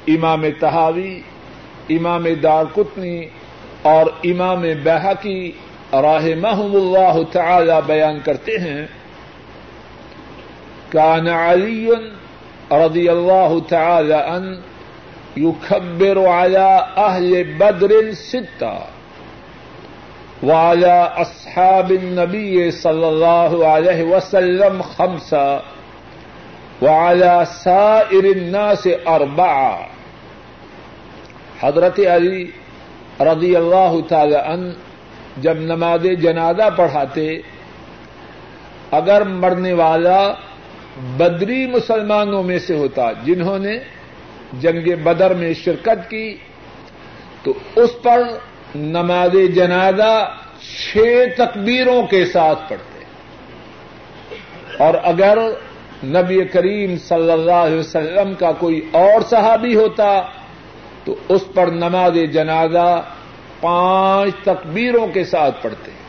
امام 0.08 0.44
تحاوی 0.60 1.20
امام 1.88 2.24
دارکتنی 2.42 3.26
اور 3.82 4.06
امام 4.24 4.64
بحقی 4.82 5.52
راہ 5.92 6.28
محم 6.40 6.76
اللہ 6.76 7.22
تعالی 7.32 7.72
بیان 7.86 8.18
کرتے 8.24 8.58
ہیں۔ 8.58 8.86
کان 10.92 11.28
علی 11.28 11.88
رضی 12.70 13.08
اللہ 13.08 13.52
تعالی 13.68 14.14
ان 14.14 14.54
يكبر 15.36 16.18
على 16.26 16.86
أهل 16.98 17.44
بدر 17.58 17.92
ستة 18.12 18.78
وعلى 20.42 21.12
أصحاب 21.16 21.92
النبي 21.92 22.70
صلى 22.70 23.08
الله 23.08 23.66
عليه 23.68 24.02
وسلم 24.02 24.82
خمسة 24.82 25.60
وعلى 26.82 27.46
سائر 27.52 28.24
الناس 28.24 28.88
أربعة 29.06 29.86
حضرت 31.60 32.00
علی 32.10 32.44
رضی 33.30 33.56
اللہ 33.56 33.96
تعالی 34.08 34.36
ان 34.36 34.70
جب 35.42 35.56
نماز 35.70 36.06
جنازہ 36.20 36.68
پڑھاتے، 36.76 37.26
اگر 38.98 39.24
مرنے 39.42 39.72
والا 39.72 40.20
بدری 41.00 41.66
مسلمانوں 41.66 42.42
میں 42.42 42.58
سے 42.58 42.76
ہوتا 42.76 43.12
جنہوں 43.12 43.58
نے 43.58 43.78
جنگ 44.60 45.02
بدر 45.02 45.34
میں 45.34 45.54
شرکت 45.54 46.10
کی، 46.10 46.36
تو 47.42 47.52
اس 47.76 48.02
پر 48.02 48.22
نماز 48.74 49.36
جنازہ 49.54 50.34
چھ 50.60 50.96
تکبیروں 51.36 52.06
کے 52.06 52.24
ساتھ 52.24 52.70
پڑھتے۔ 52.70 53.04
اور 54.84 54.94
اگر 55.02 55.38
نبی 56.04 56.44
کریم 56.44 56.98
صلی 56.98 57.30
اللہ 57.30 57.52
علیہ 57.52 57.78
وسلم 57.78 58.34
کا 58.34 58.52
کوئی 58.52 58.80
اور 58.92 59.20
صحابی 59.20 59.76
ہوتا، 59.76 60.22
تو 61.04 61.14
اس 61.28 61.44
پر 61.54 61.66
نماز 61.66 62.18
جنازہ 62.32 63.02
پانچ 63.60 64.34
تکبیروں 64.44 65.06
کے 65.06 65.24
ساتھ 65.24 65.62
پڑھتے۔ 65.62 65.99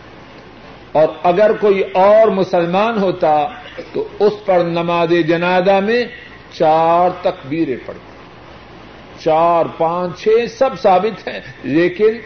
اور 0.92 1.08
اگر 1.24 1.52
کوئی 1.60 1.82
اور 1.94 2.28
مسلمان 2.28 2.98
ہوتا 2.98 3.46
تو 3.94 4.08
اس 4.20 4.34
پر 4.46 4.60
نماز 4.60 5.14
جنازہ 5.28 5.80
میں 5.80 6.04
چار 6.54 7.10
تکبیریں 7.22 7.78
پڑھتے۔ 7.86 8.12
چار، 9.24 9.66
پانچ، 9.78 10.24
چھ 10.24 10.30
سب 10.50 10.70
ثابت 10.82 11.28
ہیں، 11.28 11.40
لیکن 11.64 12.18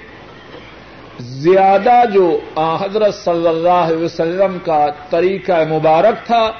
زیادہ 1.20 2.04
جو 2.14 2.40
حضرت 2.82 3.16
صلی 3.16 3.48
اللہ 3.48 3.84
علیہ 3.88 4.04
وسلم 4.04 4.58
کا 4.66 4.88
طریقہ 5.10 5.64
مبارک 5.70 6.26
تھا، 6.26 6.52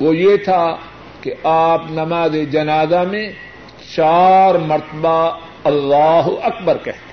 وہ 0.00 0.16
یہ 0.16 0.36
تھا 0.36 0.76
کہ 1.20 1.34
آپ 1.44 1.82
نماز 1.90 2.36
جنازہ 2.50 3.04
میں 3.10 3.28
چار 3.96 4.54
مرتبہ 4.54 5.38
اللہ 5.64 6.26
اکبر 6.42 6.76
کہتے۔ 6.84 7.08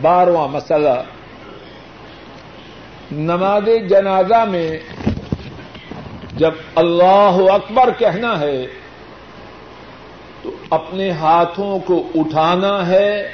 بارواں 0.00 0.48
مسئلہ 0.48 1.02
نماز 3.12 3.68
جنازہ 3.88 4.44
میں 4.44 4.78
جب 6.36 6.50
اللہ 6.74 7.52
اکبر 7.52 7.90
کہنا 7.98 8.40
ہے 8.40 8.66
تو 10.42 10.50
اپنے 10.70 11.10
ہاتھوں 11.10 11.78
کو 11.78 12.08
اٹھانا 12.14 12.86
ہے 12.86 13.28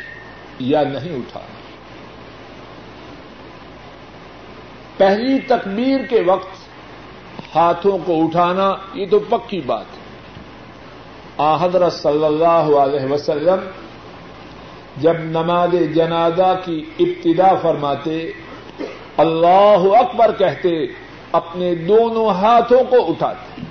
یا 0.58 0.82
نہیں 0.82 1.16
اٹھانا؟ 1.16 1.54
پہلی 4.96 5.38
تکبیر 5.38 6.00
کے 6.10 6.22
وقت 6.26 6.56
ہاتھوں 7.56 7.98
کو 8.04 8.24
اٹھانا 8.24 8.72
یہ 8.94 9.06
تو 9.10 9.18
پکی 9.18 9.60
بات 9.60 9.86
ہے۔ 9.92 10.06
حضرت 11.60 11.92
صلی 11.92 12.24
اللہ 12.24 12.78
علیہ 12.78 13.12
وسلم 13.12 13.58
جب 14.96 15.14
نماز 15.18 15.74
جنازہ 15.94 16.60
کی 16.64 16.84
ابتدا 16.98 17.54
فرماتے 17.62 18.32
اللہ 19.16 19.96
اکبر 19.98 20.32
کہتے 20.38 20.86
اپنے 21.32 21.74
دونوں 21.74 22.28
ہاتھوں 22.28 22.84
کو 22.84 23.10
اٹھاتے 23.10 23.62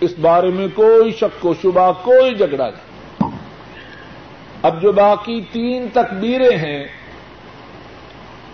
اس 0.00 0.14
بارے 0.20 0.48
میں 0.48 0.66
کوئی 0.74 1.12
شک 1.12 1.46
و 1.46 1.54
شبہ 1.62 1.92
کوئی 2.02 2.34
جھگڑا 2.34 2.70
نہیں۔ 2.70 3.28
اب 4.62 4.82
جو 4.82 4.92
باقی 4.92 5.40
تین 5.52 5.88
تکبیریں 5.92 6.56
ہیں، 6.56 6.84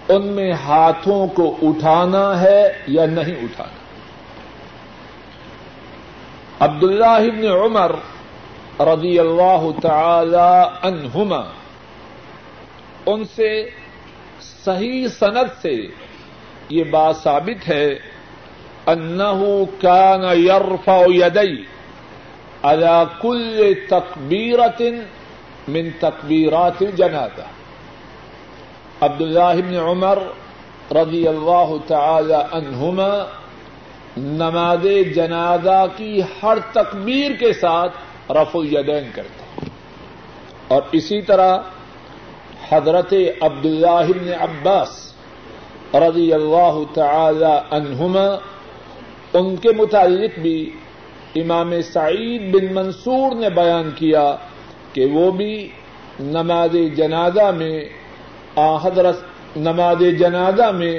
ان 0.08 0.26
میں 0.26 0.52
ہاتھوں 0.52 1.26
کو 1.26 1.56
اٹھانا 1.62 2.40
ہے 2.40 2.72
یا 2.86 3.06
نہیں 3.06 3.34
اٹھانا۔ 3.34 3.80
عبد 6.64 6.84
اللہ 6.84 7.46
عمر 7.46 7.92
رضی 8.80 9.18
اللہ 9.18 9.66
تعالی 9.82 10.62
عنہما، 10.82 11.42
ان 13.06 13.24
سے 13.36 13.70
صحیح 14.40 15.06
صنعت 15.08 15.62
سے 15.62 15.74
یہ 16.70 16.84
بات 16.90 17.16
ثابت 17.16 17.68
ہے 17.68 17.86
انه 18.88 19.68
كان 19.82 20.24
يرفع 20.40 21.06
يدي 21.06 21.64
على 22.64 23.08
كل 23.22 23.76
تكبيرة 23.90 24.92
من 25.68 25.90
تكبيرات 26.00 26.82
الجنازة 26.82 27.44
عبد 29.02 29.20
الله 29.20 29.60
بن 29.60 29.74
عمر 29.78 30.18
رضی 30.92 31.26
اللہ 31.28 31.74
تعالی 31.86 32.40
عنہما 32.52 33.10
نماز 34.16 34.86
جنازہ 35.14 35.84
کی 35.96 36.20
ہر 36.42 36.58
تکبیر 36.72 37.32
کے 37.40 37.52
ساتھ 37.52 38.32
رف 38.32 38.56
الیدین 38.56 39.10
کرتے 39.14 39.68
اور 40.68 40.82
اسی 40.92 41.20
طرح 41.22 41.56
حضرت 42.72 43.12
عبداللہ 43.40 44.12
بن 44.18 44.28
عباس 44.40 45.14
رضی 45.94 46.32
اللہ 46.32 46.78
تعالی 46.94 47.54
عنہما، 47.70 48.26
ان 49.32 49.56
کے 49.56 49.68
متعلق 49.76 50.38
بھی 50.38 50.58
امام 51.34 51.72
سعید 51.92 52.54
بن 52.54 52.74
منصور 52.74 53.34
نے 53.34 53.50
بیان 53.50 53.90
کیا 53.90 54.24
کہ 54.92 55.04
وہ 55.04 55.30
بھی 55.30 55.54
نماز 56.20 56.76
جنازہ 56.96 57.50
میں 57.50 57.84
حضرت 58.84 59.56
نماز 59.56 60.02
جنازہ 60.18 60.70
میں 60.70 60.94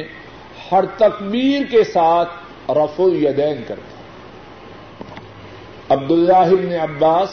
ہر 0.71 0.86
تکبیر 0.97 1.62
کے 1.71 1.84
ساتھ 1.84 2.71
رفع 2.71 3.03
الیدین 3.03 3.62
کرتے 3.67 3.89
عبداللہ 5.89 6.55
بن 6.55 6.73
عباس 6.79 7.29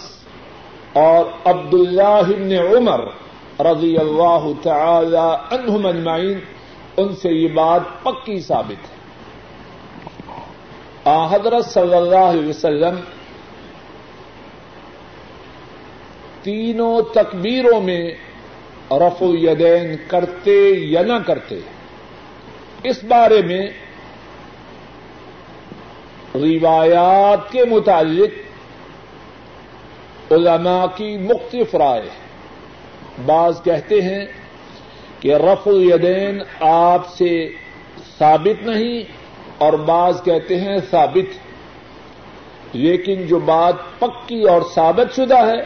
اور 0.93 1.25
عبداللہ 1.45 2.21
بن 2.29 2.53
عمر 2.53 3.05
رضی 3.61 3.99
اللہ 3.99 4.49
تعالی 4.63 5.17
عنہم 5.51 5.87
اجمعین، 5.87 6.39
ان 6.97 7.17
سے 7.17 7.31
یہ 7.31 7.49
بات 7.49 7.81
پکی 8.03 8.41
ثابت 8.41 8.91
ہے۔ 8.91 8.99
آ، 11.05 11.27
حضرت 11.27 11.65
صلی 11.65 11.95
اللہ 11.95 12.17
علیہ 12.17 12.49
وسلم 12.49 13.01
تینوں 16.43 17.03
تکبیروں 17.03 17.81
میں 17.81 18.15
رف 18.91 19.23
یدین 19.23 19.97
کرتے 20.09 20.71
یا 20.75 21.03
نہ 21.03 21.13
کرتے، 21.27 21.59
اس 22.85 23.05
بارے 23.05 23.43
میں 23.43 23.67
روایات 26.35 27.53
کے 27.53 27.65
متعلق 27.65 28.31
علماء 30.33 30.87
کی 30.97 31.17
مختلف 31.19 31.75
رائے 31.75 32.03
ہے۔ 32.03 32.28
بعض 33.27 33.63
کہتے 33.63 34.03
ہیں 34.03 34.27
کہ 35.21 35.35
رف 35.35 35.67
یدین 35.67 36.43
آپ 36.61 37.09
سے 37.09 37.49
ثابت 38.19 38.67
نہیں 38.67 39.03
اور 39.59 39.73
بعض 39.73 40.23
کہتے 40.23 40.61
ہیں 40.61 40.77
ثابت۔ 40.91 41.49
لیکن 42.73 43.27
جو 43.27 43.39
بات 43.39 43.75
پکی 43.99 44.43
اور 44.43 44.63
ثابت 44.75 45.17
شدہ 45.17 45.39
ہے 45.39 45.65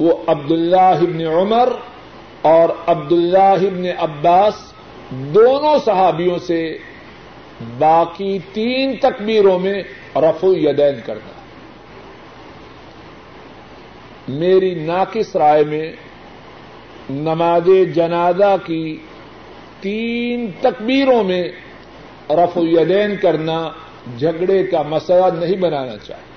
وہ 0.00 0.16
عبداللہ 0.26 0.76
ابن 0.76 1.26
عمر 1.26 1.68
اور 2.42 2.68
عبداللہ 2.86 3.38
ابن 3.38 3.86
عباس 3.98 4.72
دونوں 5.10 5.78
صحابیوں 5.84 6.38
سے 6.38 6.78
باقی 7.78 8.38
تین 8.52 8.96
تکبیروں 8.96 9.58
میں 9.58 9.82
رفع 10.16 10.48
یدین 10.50 11.00
کرنا۔ 11.06 11.32
میری 14.28 14.74
ناقص 14.74 15.36
رائے 15.36 15.64
میں 15.64 15.92
نماز 17.10 17.68
جنازہ 17.94 18.56
کی 18.66 18.96
تین 19.80 20.50
تکبیروں 20.60 21.24
میں 21.24 21.48
رف 22.30 22.58
الیدین 22.58 23.16
کرنا 23.16 23.70
جھگڑے 24.18 24.66
کا 24.66 24.82
مسئلہ 24.82 25.26
نہیں 25.38 25.56
بنانا 25.56 25.96
چاہیے 25.96 26.30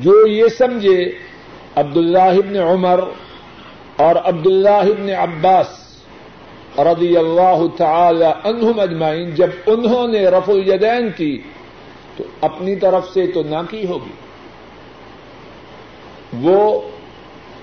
جو 0.00 0.26
یہ 0.26 0.48
سمجھے 0.48 1.12
عبداللہ 1.76 2.18
ابن 2.18 2.56
عمر 2.56 3.00
اور 3.96 4.16
عبداللہ 4.16 4.68
ابن 4.68 5.10
عباس 5.10 5.66
رضی 6.78 7.16
اللہ 7.16 7.66
تعالی 7.76 8.24
عنہم 8.24 8.80
اجمعین، 8.80 9.30
جب 9.30 9.50
انہوں 9.66 10.08
نے 10.08 10.26
رف 10.26 10.48
الیدین 10.48 11.08
کی، 11.16 11.42
تو 12.16 12.24
اپنی 12.40 12.76
طرف 12.76 13.08
سے 13.12 13.26
تو 13.26 13.42
نہ 13.42 13.62
کی 13.70 13.86
ہوگی۔ 13.86 14.12
وہ 16.42 16.80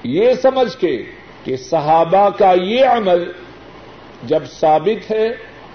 یہ 0.03 0.33
سمجھ 0.33 0.77
کے 0.77 1.03
کہ 1.43 1.57
صحابہ 1.57 2.29
کا 2.29 2.53
یہ 2.61 2.85
عمل 2.85 3.31
جب 4.23 4.43
ثابت 4.45 5.11
ہے 5.11 5.27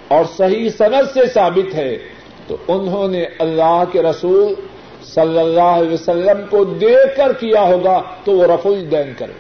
اور 0.09 0.25
صحیح 0.37 0.69
صنعت 0.79 1.09
سے 1.15 1.27
ثابت 1.27 1.75
ہے، 1.75 1.99
تو 2.47 2.57
انہوں 2.69 3.09
نے 3.09 3.25
اللہ 3.39 3.83
کے 3.93 4.03
رسول 4.03 4.55
صلی 5.05 5.39
اللہ 5.39 5.61
علیہ 5.61 5.93
وسلم 5.93 6.39
کو 6.51 6.65
دیکھ 6.65 7.17
کر 7.17 7.33
کیا 7.33 7.63
ہوگا 7.63 8.03
تو 8.25 8.33
وہ 8.33 8.45
رف 8.45 8.67
الدین 8.67 9.13
کرے۔ 9.19 9.33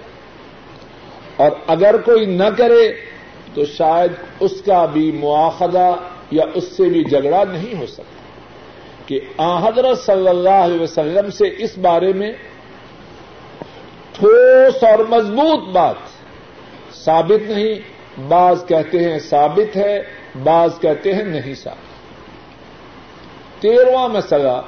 اور 1.37 1.51
اگر 1.66 1.96
کوئی 1.96 2.27
نہ 2.27 2.44
کرے 2.57 2.92
تو 3.55 3.64
شاید 3.64 4.12
اس 4.40 4.62
کا 4.62 4.85
بھی 4.85 5.12
مواخذہ 5.12 5.94
یا 6.31 6.44
اس 6.55 6.64
سے 6.64 6.83
بھی 6.83 7.05
جھگڑا 7.05 7.44
نہیں 7.53 7.81
ہو 7.81 7.87
سکتا۔ 7.87 8.18
کہ 9.07 9.20
آ 9.37 9.68
حضرت 9.68 9.98
صلی 9.98 10.29
اللہ 10.29 10.48
علیہ 10.48 10.81
وسلم 10.81 11.31
سے 11.31 11.44
اس 11.59 11.79
بارے 11.79 12.12
میں 12.12 12.33
ٹھوس 14.18 14.85
اور 14.85 14.98
مضبوط 14.98 15.68
بات۔ 15.68 15.94
ثابت 16.94 17.50
نہیں، 17.50 17.74
بعض 18.28 18.66
کہتے 18.66 19.11
ہیں 19.11 19.18
ثابت 19.18 19.76
ہے، 19.76 20.02
بعض 20.42 20.81
کہتے 20.81 21.14
ہیں 21.14 21.22
نہیں 21.22 21.54
صاحب 21.54 21.76
تیرواں 23.61 24.09
مسئلہ، 24.09 24.61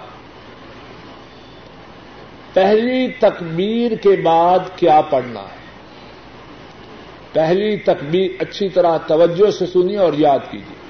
پہلی 2.52 3.08
تکبیر 3.08 3.94
کے 3.94 4.16
بعد 4.22 4.58
کیا 4.76 5.00
پڑھنا 5.00 5.40
ہے؟ 5.40 5.60
پہلی 7.32 7.76
تکبیر، 7.76 8.30
اچھی 8.38 8.68
طرح 8.68 8.98
توجہ 8.98 9.50
سے 9.50 9.66
سنیے 9.66 9.98
اور 9.98 10.12
یاد 10.12 10.38
کیجیے۔ 10.50 10.80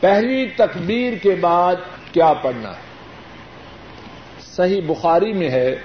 پہلی 0.00 0.46
تکبیر 0.56 1.12
کے 1.22 1.34
بعد 1.40 1.74
کیا 2.12 2.32
پڑھنا 2.32 2.68
ہے؟ 2.68 2.82
صحیح 4.40 4.80
بخاری 4.86 5.32
میں 5.32 5.50
ہے 5.50 5.76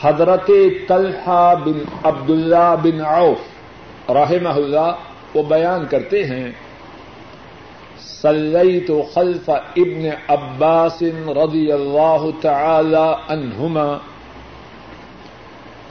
حضرت 0.00 0.50
طلحہ 0.88 1.54
بن 1.64 1.78
عبداللہ 2.04 2.74
بن 2.82 3.00
عوف 3.06 4.10
رحمہ 4.10 4.54
اللہ 4.56 5.34
وہ 5.34 5.42
بیان 5.44 5.86
کرتے 5.86 6.24
ہیں 6.24 6.50
سلئی 8.02 8.78
تو 8.80 9.00
خلف 9.14 9.50
ابن 9.50 10.06
عباس 10.28 11.02
رضی 11.36 11.70
اللہ 11.72 12.28
تعالی 12.42 13.06
عنہما 13.28 13.88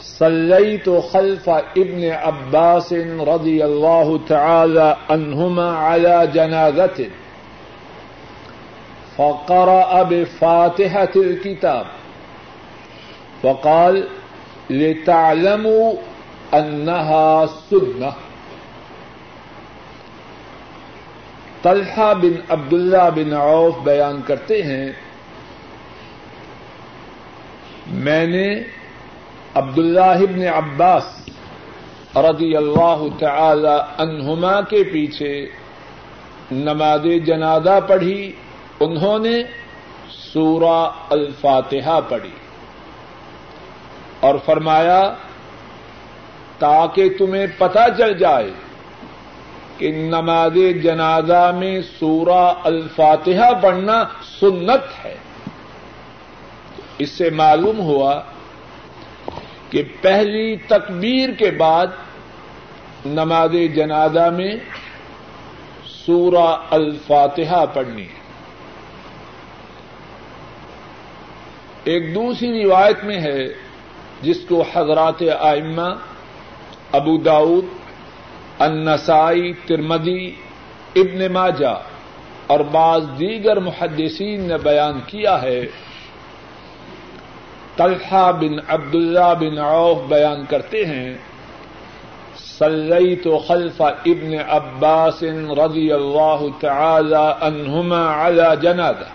سلئی 0.07 0.77
تو 0.85 0.99
خلف 1.11 1.49
ابن 1.49 2.03
عباس 2.21 2.91
رضی 3.27 3.61
اللہ 3.61 4.15
تعالی 4.27 4.89
عنہما 5.09 5.69
على 5.85 6.27
جنازت 6.33 7.01
فقرأ 9.17 10.03
بفاتحة 10.05 11.13
الكتاب 11.17 11.85
وقال 13.43 14.07
لتعلموا 14.69 15.93
أنها 16.51 17.45
سنة. 17.69 18.09
طلحہ 21.61 22.13
بن 22.13 22.41
عبداللہ 22.49 23.09
بن 23.15 23.33
عوف 23.33 23.75
بیان 23.83 24.21
کرتے 24.25 24.63
ہیں، 24.63 24.91
میں 27.87 28.27
نے 28.27 28.63
عبداللہ 29.53 30.25
بن 30.29 30.47
عباس 30.47 31.29
رضی 32.15 32.55
اللہ 32.55 33.03
تعالی 33.19 33.77
عنہما 33.97 34.61
کے 34.61 34.83
پیچھے 34.83 35.49
نماز 36.51 37.05
جنازہ 37.25 37.79
پڑھی، 37.87 38.31
انہوں 38.79 39.19
نے 39.19 39.43
سورہ 40.09 40.89
الفاتحہ 41.09 41.99
پڑھی۔ 42.09 42.46
اور 44.19 44.35
فرمایا 44.45 45.13
تاکہ 46.59 47.09
تمہیں 47.17 47.47
پتہ 47.57 47.79
چل 47.97 48.17
جائے 48.17 48.51
کہ 49.77 49.91
نماز 49.91 50.57
جنازہ 50.83 51.51
میں 51.57 51.81
سورہ 51.99 52.53
الفاتحہ 52.63 53.53
پڑھنا 53.61 54.03
سنت 54.39 55.05
ہے۔ 55.05 55.15
اس 56.97 57.09
سے 57.09 57.29
معلوم 57.29 57.79
ہوا 57.79 58.21
کہ 59.69 59.83
پہلی 60.01 60.55
تکبیر 60.55 61.29
کے 61.29 61.51
بعد 61.51 61.87
نماز 63.05 63.55
جنازہ 63.75 64.29
میں 64.29 64.55
سورہ 65.85 66.57
الفاتحہ 66.69 67.65
پڑھنی 67.73 68.07
ایک 71.83 72.15
دوسری 72.15 72.63
روایت 72.63 73.03
میں 73.03 73.21
ہے 73.21 73.66
جس 74.21 74.37
کو 74.49 74.63
حضرات 74.73 75.23
آئمہ 75.39 75.95
ابو 76.91 77.17
داود 77.17 77.65
النسائی 78.59 79.53
ترمدی 79.53 80.31
ابن 80.95 81.33
ماجا 81.33 81.73
اور 82.47 82.59
بعض 82.59 83.01
دیگر 83.19 83.59
محدثین 83.59 84.41
نے 84.41 84.57
بیان 84.57 84.99
کیا 85.07 85.41
ہے۔ 85.41 85.65
طلحہ 87.75 88.31
بن 88.31 88.59
عبداللہ 88.67 89.33
بن 89.39 89.57
عوف 89.57 89.97
بیان 90.07 90.45
کرتے 90.49 90.85
ہیں 90.85 91.13
صليت 92.37 93.27
خلف 93.47 93.81
ابن 93.81 94.33
عباس 94.47 95.23
رضي 95.57 95.91
الله 95.91 96.47
تعالى 96.59 97.25
عنهما 97.41 98.25
على 98.25 98.47
جنازة 98.61 99.09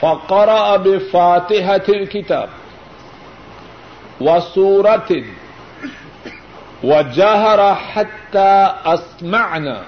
فقرأ 0.00 0.76
بفاتحة 0.76 1.88
الكتاب۔ 1.88 2.61
وسورة 4.22 5.10
وجهر 6.84 7.74
حتى 7.74 8.74
أسمعنا. 8.84 9.82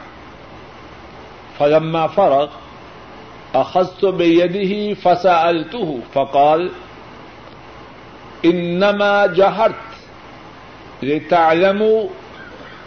فلما 1.59 2.07
فرغ، 2.07 2.47
أخذت 3.55 4.05
بيده 4.05 4.95
فسألته، 4.95 5.99
فقال 6.13 6.69
إنما 8.45 9.27
جهرت 9.27 9.85
لتعلموا 11.03 12.03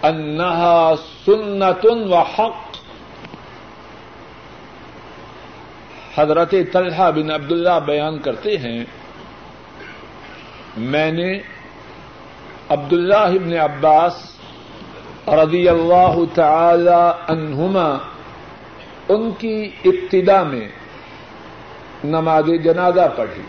أنها 0.03 0.95
سنة 1.25 1.83
وحق. 2.10 2.67
حضرت 6.15 6.55
طلحہ 6.73 7.12
بن 7.12 7.31
عبداللہ 7.31 7.79
بیان 7.86 8.19
کرتے 8.19 8.57
ہیں 8.57 8.83
میں 10.77 11.11
نے 11.11 11.39
عبداللہ 12.69 13.15
ابن 13.15 13.53
عباس 13.53 14.13
رضی 15.27 15.69
اللہ 15.69 16.15
تعالی 16.33 17.11
عنہما 17.27 17.97
ان 19.09 19.31
کی 19.31 19.69
ابتدا 19.85 20.43
میں 20.43 20.67
نماز 22.03 22.49
جنازہ 22.63 23.13
پڑھی۔ 23.15 23.41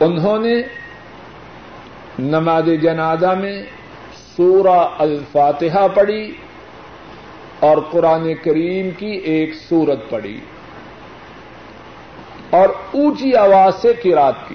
انہوں 0.00 0.38
نے 0.38 0.54
نماز 2.18 2.68
جنازہ 2.82 3.34
میں 3.40 3.62
سورہ 4.36 4.88
الفاتحہ 4.98 5.86
پڑھی 5.94 6.32
اور 7.60 7.78
قرآن 7.90 8.34
کریم 8.42 8.90
کی 8.90 9.10
ایک 9.10 9.54
سورت 9.68 10.10
پڑھی 10.10 10.40
اور 12.50 12.68
اونچی 12.68 13.34
آواز 13.34 13.74
سے 13.74 13.92
کراط 13.92 14.34
کی۔ 14.48 14.54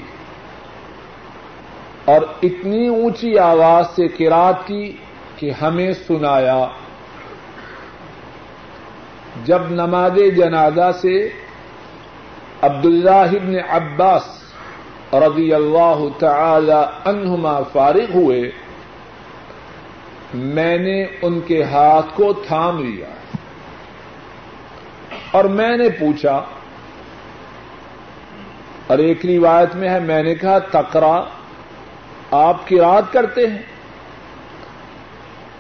اور 2.06 2.22
اتنی 2.44 2.88
اونچی 2.88 3.38
آواز 3.38 3.86
سے 3.96 4.08
کراط 4.08 4.68
کی 4.68 4.98
کہ 5.36 5.52
ہمیں 5.52 5.94
سنایا۔ 6.08 6.68
جب 9.46 9.62
نماز 9.72 10.16
جنازہ 10.36 10.92
سے 11.02 11.30
عبداللہ 12.62 13.10
ابن 13.10 13.56
عباس 13.70 14.24
رضی 15.14 15.54
اللہ 15.54 16.00
تعالی 16.20 17.10
عنہما 17.10 17.62
فارغ 17.62 18.12
ہوئے، 18.16 18.52
میں 20.34 20.78
نے 20.78 21.04
ان 21.22 21.40
کے 21.40 21.64
ہاتھ 21.64 22.06
کو 22.16 22.34
تھام 22.34 22.84
لیا۔ 22.84 23.08
اور 25.32 25.44
میں 25.44 25.78
نے 25.78 25.90
پوچھا، 25.90 26.42
اور 28.88 28.98
ایک 28.98 29.26
روایت 29.26 29.76
میں 29.76 29.90
ہے، 29.90 30.00
میں 30.00 30.24
نے 30.24 30.36
کہا 30.36 30.60
تکرا 30.60 31.24
آپ 32.32 32.68
کی 32.68 32.80
رات 32.80 33.14
کرتے 33.14 33.48
ہیں۔ 33.48 33.62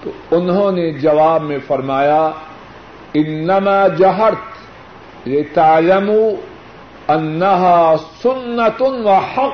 تو 0.04 0.12
انہوں 0.32 0.72
نے 0.72 0.92
جواب 0.92 1.44
میں 1.44 1.58
فرمایا، 1.68 2.30
انما 3.14 3.88
جہرت 3.88 4.68
یہ 5.28 5.42
تعلم 5.54 6.12
انہا 7.08 7.96
سنت 8.24 8.82
و 8.82 9.12
حق۔ 9.12 9.54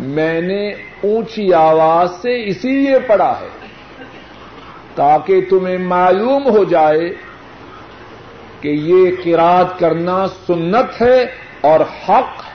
میں 0.00 0.40
نے 0.40 0.70
اونچی 0.70 1.54
آواز 1.54 2.10
سے 2.10 2.48
اسی 2.48 2.68
لیے 2.68 2.98
پڑھا 2.98 3.40
ہے 3.40 3.48
تاکہ 4.94 5.40
تمہیں 5.50 5.78
معلوم 5.78 6.46
ہو 6.46 6.64
جائے 6.64 7.14
کہ 8.60 8.68
یہ 8.68 9.10
قراد 9.24 9.64
کرنا 9.78 10.26
سنت 10.46 11.02
ہے 11.02 11.22
اور 11.60 11.80
حق 11.80 12.53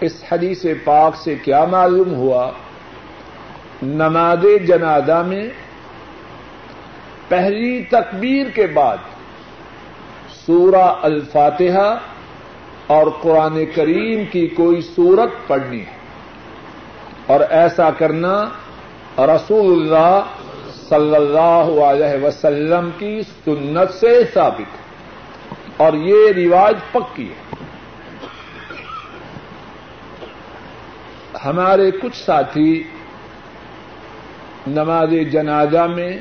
اس 0.00 0.24
حدیث 0.32 0.66
پاک 0.84 1.16
سے 1.16 1.34
کیا 1.34 1.64
معلوم 1.64 2.14
ہوا؟ 2.14 2.50
نماز 3.82 4.66
جنازہ 4.66 5.22
میں 5.26 5.48
پہلی 7.28 7.84
تکبیر 7.84 8.46
کے 8.54 8.66
بعد 8.66 8.96
سورہ 10.46 10.94
الفاتحہ 11.02 11.98
اور 12.86 13.06
قرآن 13.20 13.64
کریم 13.74 14.24
کی 14.24 14.46
کوئی 14.46 14.80
سورت 14.80 15.48
پڑھنی 15.48 15.80
ہے۔ 15.80 16.00
اور 17.26 17.40
ایسا 17.50 17.90
کرنا 17.90 18.44
رسول 19.18 19.80
اللہ 19.80 20.20
صلی 20.88 21.16
اللہ 21.16 21.82
علیہ 21.82 22.24
وسلم 22.24 22.90
کی 22.98 23.20
سنت 23.44 23.94
سے 23.94 24.24
ثابت 24.34 24.60
ہے۔ 24.60 24.90
اور 25.76 25.92
یہ 25.92 26.32
رواج 26.36 26.74
پکی 26.92 27.28
ہے۔ 27.28 27.49
ہمارے 31.44 31.90
کچھ 31.90 32.24
ساتھی 32.24 32.82
نماز 34.66 35.08
جنازہ 35.32 35.86
میں 35.86 36.18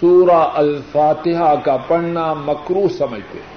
سورہ 0.00 0.48
الفاتحہ 0.54 1.54
کا 1.64 1.76
پڑھنا 1.76 2.34
مکرو 2.34 2.88
سمجھتے 2.98 3.38
ہیں۔ 3.38 3.56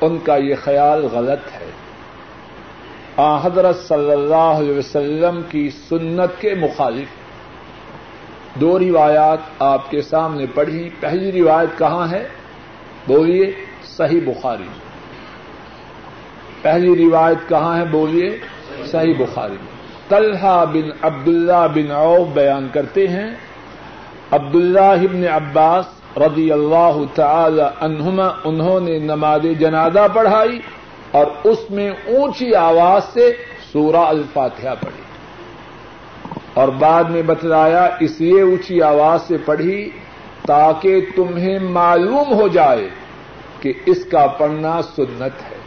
ان 0.00 0.18
کا 0.18 0.36
یہ 0.36 0.54
خیال 0.64 1.08
غلط 1.12 1.62
ہے۔ 1.62 1.70
آ، 3.16 3.46
حضرت 3.46 3.76
صلی 3.76 4.12
اللہ 4.12 4.34
علیہ 4.34 4.78
وسلم 4.78 5.40
کی 5.48 5.70
سنت 5.88 6.40
کے 6.40 6.54
مخالف۔ 6.54 7.08
دو 8.54 8.78
روایات 8.78 9.38
آپ 9.58 9.90
کے 9.90 10.02
سامنے 10.02 10.46
پڑھی۔ 10.54 10.90
پہلی 11.00 11.32
روایت 11.32 11.78
کہاں 11.78 12.10
ہے؟ 12.10 12.28
بولیے، 13.06 13.52
صحیح 13.84 14.20
بخاری۔ 14.24 14.81
پہلی 16.62 17.08
روایت 17.08 17.48
کہاں 17.48 17.78
ہے 17.78 17.84
بولیے؟ 17.84 18.38
صحیح 18.86 19.14
بخاری 19.18 19.56
طلحہ 20.08 20.64
بن 20.72 20.90
عبداللہ 21.02 21.66
بن 21.74 21.90
عوف 21.90 22.28
بیان 22.34 22.68
کرتے 22.72 23.08
ہیں۔ 23.08 23.34
عبداللہ 24.30 24.80
ابن 24.80 25.24
عباس 25.28 25.84
رضی 26.16 26.52
اللہ 26.52 27.00
تعالی 27.14 27.62
عنہما، 27.80 28.28
انہوں 28.44 28.80
نے 28.80 28.98
نماز 28.98 29.40
جنازہ 29.58 30.08
پڑھائی 30.14 30.60
اور 31.10 31.26
اس 31.44 31.70
میں 31.70 31.90
اونچی 31.90 32.54
آواز 32.54 33.04
سے 33.04 33.32
سورہ 33.72 33.96
الفاتحہ 33.96 34.74
پڑھی۔ 34.80 35.02
اور 36.54 36.68
بعد 36.68 37.04
میں 37.04 37.22
بتلایا، 37.22 37.88
اس 38.00 38.20
لیے 38.20 38.42
اونچی 38.42 38.82
آواز 38.82 39.22
سے 39.22 39.36
پڑھی 39.44 39.90
تاکہ 40.46 41.06
تمہیں 41.16 41.58
معلوم 41.58 42.34
ہو 42.34 42.48
جائے 42.48 42.88
کہ 43.60 43.72
اس 43.86 44.04
کا 44.04 44.26
پڑھنا 44.26 44.82
سنت 44.82 45.52
ہے۔ 45.52 45.61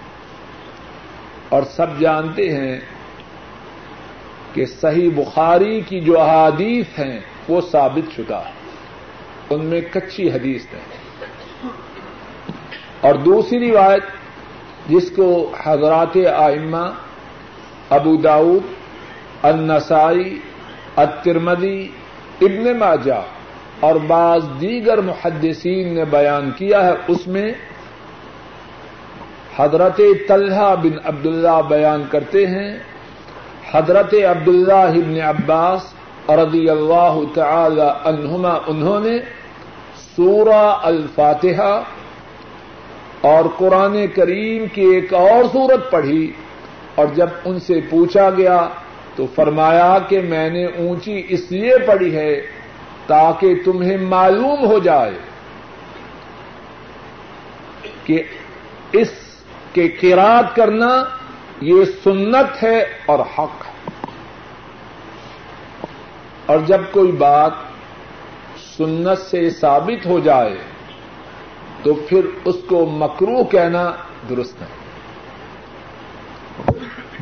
اور 1.50 1.64
سب 1.64 2.00
جانتے 2.00 2.50
ہیں 2.56 2.80
کہ 4.54 4.66
صحیح 4.66 5.10
بخاری 5.16 5.82
کی 5.82 6.00
جو 6.00 6.20
احادیث 6.22 7.00
ہیں 7.00 7.20
وہ 7.48 7.62
ثابت 7.72 8.12
شدہ 8.16 8.40
ہے 8.46 8.54
ان 9.50 9.66
میں 9.66 9.82
کچی 9.94 10.30
حدیث 10.32 10.66
ہے 10.74 10.80
اور 13.02 13.16
دوسری 13.16 13.72
روایت 13.72 14.04
جس 14.90 15.12
کو 15.16 15.28
حضرات 15.66 16.18
آئمہ 16.36 16.86
ابو 17.90 18.16
داود 18.16 18.74
النسائی 19.44 20.40
الترمدی 20.96 21.88
ابن 22.42 22.78
ماجہ 22.80 23.22
اور 23.80 23.96
بعض 24.08 24.44
دیگر 24.62 24.98
محدثین 25.02 25.96
نے 25.96 26.06
بیان 26.06 26.52
کیا 26.52 26.86
ہے، 26.86 26.94
اس 27.08 27.28
میں 27.28 27.52
حضرت 29.58 30.02
طلحہ 30.28 30.76
بن 30.76 30.98
عبداللہ 31.04 31.62
بیان 31.68 32.04
کرتے 32.10 32.48
ہیں۔ 32.48 32.78
حضرت 33.72 34.14
عبداللہ 34.30 34.74
ابن 34.74 35.22
عباس 35.22 35.82
رضی 36.30 36.70
اللہ 36.70 37.20
تعالی 37.34 37.90
عنہما، 38.04 38.58
انہوں 38.68 39.00
نے 39.00 39.18
سورہ 40.16 40.78
الفاتحہ 40.82 41.82
اور 43.22 43.46
قرآن 43.58 44.08
کریم 44.08 44.66
کی 44.74 44.82
ایک 44.82 45.14
اور 45.14 45.44
سورت 45.54 45.92
پڑھی 45.92 46.32
اور 46.96 47.08
جب 47.16 47.28
ان 47.46 47.60
سے 47.60 47.80
پوچھا 47.90 48.30
گیا 48.30 48.68
تو 49.16 49.26
فرمایا 49.36 49.98
کہ 50.10 50.22
میں 50.22 50.50
نے 50.50 50.66
اونچی 50.66 51.24
اس 51.30 51.52
لیے 51.52 51.78
پڑھی 51.86 52.16
ہے 52.16 52.42
تاکہ 53.08 53.56
تمہیں 53.66 53.98
معلوم 53.98 54.66
ہو 54.66 54.80
جائے 54.80 55.12
کہ 58.04 58.24
اس 58.92 59.25
کے 59.76 59.88
قراد 59.88 60.44
کرنا 60.56 61.04
یہ 61.62 61.86
سنت 62.04 62.64
ہے 62.64 62.86
اور 63.06 63.20
حق 63.20 63.68
ہے۔ 63.68 63.90
اور 66.46 66.60
جب 66.66 66.82
کوئی 66.92 67.12
بات 67.12 67.52
سنت 68.78 69.18
سے 69.18 69.50
ثابت 69.50 70.06
ہو 70.06 70.20
جائے 70.20 70.58
تو 71.84 71.94
پھر 71.94 72.26
اس 72.46 72.56
کو 72.70 72.86
مکرو 72.86 73.44
کہنا 73.44 73.92
درست 74.30 74.62
ہے۔ 74.62 74.68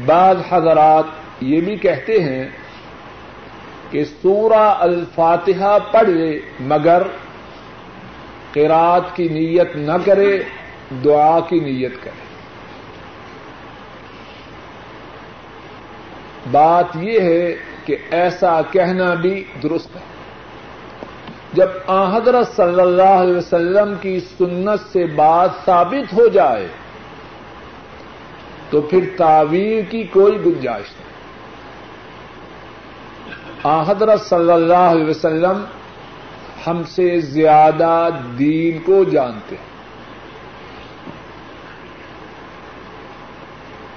بعض 0.06 0.38
حضرات 0.50 1.04
یہ 1.42 1.62
بھی 1.62 1.76
کہتے 1.76 2.24
ہیں 2.24 2.50
کہ 3.90 4.04
سورہ 4.04 4.76
الفاتحہ 4.80 5.78
پڑھ 5.92 6.10
لے 6.10 6.40
مگر 6.60 7.04
قرات 8.54 9.16
کی 9.16 9.28
نیت 9.28 9.76
نہ 9.76 9.98
کرے، 10.06 10.44
دعا 11.04 11.40
کی 11.40 11.60
نیت 11.60 12.04
کرے۔ 12.04 12.23
بات 16.52 16.86
یہ 16.96 17.20
ہے 17.20 17.56
کہ 17.86 17.98
ایسا 18.12 18.62
کہنا 18.72 19.14
بھی 19.14 19.44
درست 19.64 19.96
ہے۔ 19.96 20.02
جب 21.54 21.68
حضرت 22.14 22.48
صلی 22.56 22.82
اللہ 22.82 23.02
علیہ 23.02 23.38
وسلم 23.38 23.94
کی 24.02 24.20
سنت 24.20 24.92
سے 24.92 25.06
بات 25.06 25.50
ثابت 25.66 26.14
ہو 26.14 26.28
جائے، 26.28 26.68
تو 28.70 28.82
پھر 28.82 29.00
تعویر 29.18 29.84
کی 29.90 30.04
کوئی 30.04 30.46
گنجائش 30.46 30.86
نہیں۔ 30.86 31.14
حضرت 33.88 34.22
صلی 34.22 34.52
اللہ 34.52 34.84
علیہ 34.94 35.06
وسلم 35.06 35.64
ہم 36.68 36.84
سے 36.84 37.20
زیادہ 37.20 38.10
دین 38.40 38.80
کو 38.84 39.04
جانتے 39.04 39.56
ہیں۔ 39.56 39.73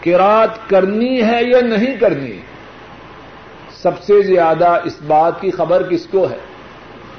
کراط 0.07 0.71
کرنی 0.71 1.23
ہے 1.23 1.45
یا 1.45 1.61
نہیں 1.61 1.97
کرنی؟ 1.97 2.39
سب 3.71 4.03
سے 4.03 4.23
زیادہ 4.23 4.81
اس 4.85 5.03
بات 5.07 5.41
کی 5.41 5.51
خبر 5.51 5.83
کس 5.91 6.07
کو 6.07 6.31
ہے؟ 6.31 6.39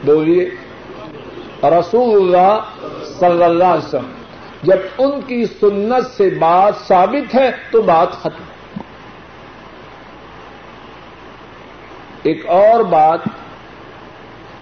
بولیے، 0.06 0.50
رسول 1.64 2.16
اللہ 2.16 2.60
صلی 3.20 3.44
اللہ 3.44 3.64
علیہ 3.64 3.86
وسلم۔ 3.86 4.12
جب 4.64 4.78
ان 4.98 5.22
کی 5.22 5.46
سنت 5.46 6.18
سے 6.18 6.30
بات 6.30 6.74
ثابت 6.88 7.36
ہے 7.36 7.52
تو 7.72 7.82
بات 7.82 8.12
ختم۔ 8.12 8.44
ایک 12.24 12.46
اور 12.46 12.84
بات 12.84 13.20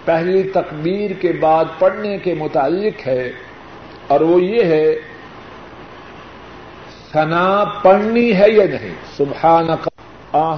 پہلی 0.04 0.42
تکبیر 0.42 1.10
کے 1.10 1.32
بعد 1.32 1.64
پڑھنے 1.78 2.18
کے 2.18 2.34
متعلق 2.34 3.06
ہے 3.06 3.32
اور 4.06 4.20
وہ 4.20 4.42
یہ 4.42 4.64
ہے 4.64 4.94
ثنا 7.12 7.64
پڑھنی 7.82 8.36
ہے 8.36 8.50
یا 8.50 8.64
نہیں؟ 8.64 8.94
سبحان 9.16 9.66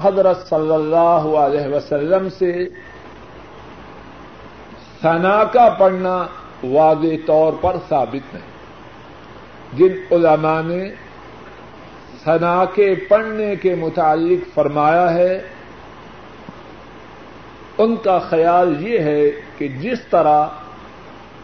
حضرت 0.03 0.47
صلی 0.49 0.75
اللہ 0.75 1.27
علیہ 1.39 1.75
وسلم 1.75 2.29
سے 2.29 2.69
ثنا 5.03 5.45
کا 5.45 5.69
پڑھنا 5.79 6.27
واضح 6.65 7.15
طور 7.27 7.53
پر 7.61 7.77
ثابت 7.89 8.35
نہیں۔ 8.35 8.49
جن 9.73 9.93
علماء 10.11 10.61
نے 10.63 10.91
ثنا 12.25 12.65
کے 12.75 12.95
پڑھنے 13.09 13.57
کے 13.57 13.75
متعلق 13.75 14.55
فرمایا 14.55 15.15
ہے، 15.15 15.41
ان 17.79 17.97
کا 17.97 18.19
خیال 18.19 18.75
یہ 18.87 18.99
ہے 18.99 19.31
کہ 19.59 19.69
جس 19.69 19.99
طرح 20.11 20.47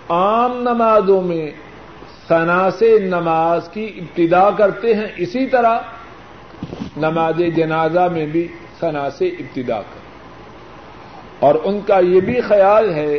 عام 0.09 0.61
نمازوں 0.61 1.23
میں 1.23 1.51
ثنا 2.29 2.71
سے 2.79 2.99
نماز 2.99 3.69
کی 3.69 3.87
ابتدا 3.97 4.51
کرتے 4.51 4.95
ہیں، 4.95 5.09
اسی 5.17 5.47
طرح 5.47 5.79
نماز 6.97 7.41
جنازہ 7.57 8.09
میں 8.13 8.27
بھی 8.27 8.47
ثنا 8.81 9.11
سے 9.11 9.27
ابتدا 9.29 9.81
کریں 9.81 10.03
اور 11.41 11.55
ان 11.65 11.81
کا 11.81 11.99
یہ 11.99 12.21
بھی 12.21 12.41
خیال 12.41 12.95
ہے 12.95 13.19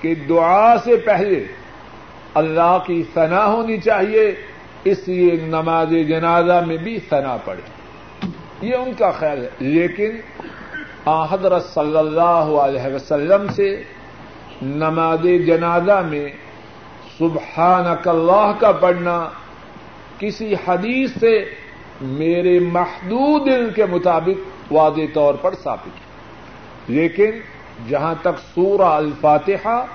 کہ 0.00 0.14
دعا 0.28 0.74
سے 0.84 0.96
پہلے 0.96 1.44
اللہ 2.34 2.78
کی 2.86 3.02
ثنا 3.14 3.44
ہونی 3.46 3.78
چاہیے، 3.78 4.34
اس 4.84 5.08
لیے 5.08 5.32
نماز 5.42 5.90
جنازہ 6.08 6.64
میں 6.66 6.76
بھی 6.76 6.98
ثنا 7.10 7.36
پڑے 7.44 7.64
یہ 8.60 8.74
ان 8.74 8.92
کا 8.98 9.10
خیال 9.10 9.42
ہے۔ 9.42 9.50
لیکن 9.58 10.10
حضرت 11.06 11.64
صلی 11.64 11.98
اللہ 11.98 12.46
علیہ 12.64 12.94
وسلم 12.94 13.46
سے 13.52 13.82
نماز 14.62 15.26
جنازہ 15.46 16.00
میں 16.10 16.28
سبحانک 17.22 18.08
اللہ 18.08 18.52
کا 18.58 18.72
پڑھنا 18.72 19.28
کسی 20.18 20.54
حدیث 20.68 21.10
سے 21.20 21.54
میرے 22.00 22.58
محدود 22.58 23.48
علم 23.48 23.68
کے 23.70 23.86
مطابق 23.86 24.72
واضح 24.72 25.00
طور 25.14 25.34
پر 25.34 25.54
ثابت 25.54 26.90
لیکن 26.90 27.30
جہاں 27.88 28.14
تک 28.20 28.38
سورہ 28.54 28.88
الفاتحہ 28.88 29.86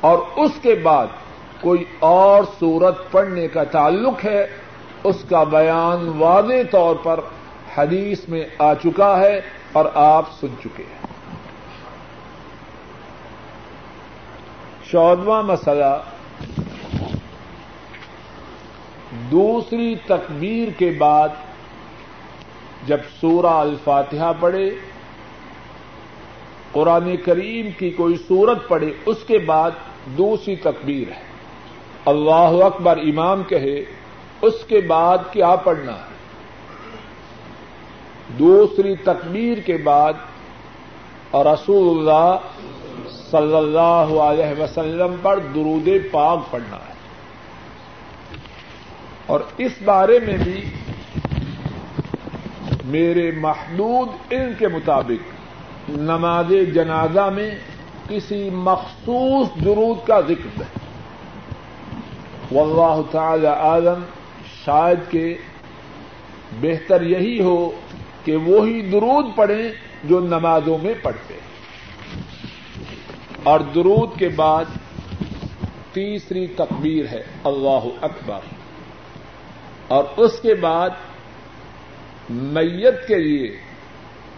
اور 0.00 0.18
اس 0.36 0.50
کے 0.62 0.74
بعد 0.74 1.06
کوئی 1.60 1.84
اور 1.98 2.44
سورت 2.58 3.10
پڑھنے 3.10 3.48
کا 3.48 3.64
تعلق 3.64 4.24
ہے، 4.24 4.46
اس 5.04 5.24
کا 5.28 5.44
بیان 5.44 6.08
واضح 6.18 6.62
طور 6.70 6.96
پر 7.02 7.20
حدیث 7.76 8.28
میں 8.28 8.44
آ 8.58 8.74
چکا 8.74 9.20
ہے 9.20 9.40
اور 9.72 9.84
آپ 9.94 10.32
سن 10.40 10.54
چکے 10.60 10.82
ہیں۔ 10.82 11.08
چودواں 14.90 15.42
مسئلہ 15.42 16.02
دوسری 19.10 19.94
تکبیر 20.06 20.68
کے 20.78 20.90
بعد 20.98 21.28
جب 22.86 22.98
سورہ 23.20 23.46
الفاتحہ 23.46 24.32
پڑھے، 24.40 24.70
قرآن 26.72 27.16
کریم 27.16 27.68
کی 27.78 27.90
کوئی 27.90 28.16
سورت 28.28 28.68
پڑھے، 28.68 28.92
اس 29.06 29.16
کے 29.26 29.38
بعد 29.38 29.70
دوسری 30.18 30.56
تکبیر 30.56 31.12
ہے۔ 31.12 31.22
اللہ 32.04 32.64
اکبر 32.64 32.96
امام 32.96 33.42
کہے، 33.42 33.84
اس 34.42 34.54
کے 34.68 34.80
بعد 34.80 35.18
کیا 35.30 35.56
پڑھنا 35.56 35.92
ہے؟ 35.92 36.10
دوسری 38.38 38.94
تکبیر 38.96 39.58
کے 39.58 39.76
بعد 39.76 40.12
رسول 41.34 41.98
اللہ 41.98 42.36
صلی 43.30 43.56
اللہ 43.56 44.20
علیہ 44.20 44.62
وسلم 44.62 45.14
پر 45.22 45.38
درود 45.38 45.88
پاک 46.12 46.38
پڑھنا 46.50 46.76
ہے۔ 46.76 46.99
اور 49.30 49.40
اس 49.56 49.72
بارے 49.84 50.18
میں 50.18 50.36
بھی 50.36 50.64
میرے 52.84 53.30
محدود 53.30 54.08
علم 54.32 54.52
کے 54.58 54.68
مطابق 54.68 55.88
نماز 55.88 56.52
جنازہ 56.74 57.30
میں 57.34 57.50
کسی 58.08 58.50
مخصوص 58.50 59.48
درود 59.64 60.06
کا 60.06 60.20
ذکر 60.20 60.62
ہے۔ 60.62 60.78
واللہ 62.50 63.00
تعالی 63.10 63.46
عالم 63.46 64.02
شاید 64.64 65.10
کہ 65.10 65.34
بہتر 66.60 67.02
یہی 67.02 67.40
ہو 67.40 67.70
کہ 68.24 68.36
وہی 68.36 68.82
درود 68.82 69.26
پڑھیں 69.36 69.68
جو 70.04 70.20
نمازوں 70.20 70.78
میں 70.82 70.94
پڑھتے 71.02 71.34
اور 73.42 73.60
درود 73.60 74.18
کے 74.18 74.28
بعد 74.28 74.64
تیسری 75.92 76.46
تکبیر 76.46 77.06
ہے، 77.06 77.22
اللہ 77.44 77.86
اکبر۔ 78.00 78.59
اور 79.90 80.04
اس 80.16 80.40
کے 80.40 80.54
بعد 80.54 80.90
میت 82.30 83.08
کے 83.08 83.18
لیے 83.18 83.56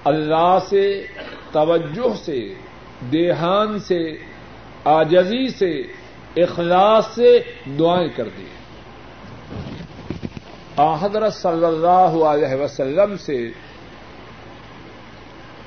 اللہ 0.04 0.58
سے، 0.68 1.06
توجہ 1.52 2.14
سے، 2.16 2.54
دیہان 3.12 3.78
سے، 3.78 4.00
آجزی 4.84 5.48
سے، 5.48 5.82
اخلاص 6.36 7.14
سے 7.14 7.38
دعائیں 7.78 8.08
کر 8.08 8.28
دی۔ 8.28 8.46
حضرت 11.00 11.34
صلی 11.34 11.64
اللہ 11.64 12.24
علیہ 12.24 12.54
وسلم 12.54 13.16
سے 13.16 13.50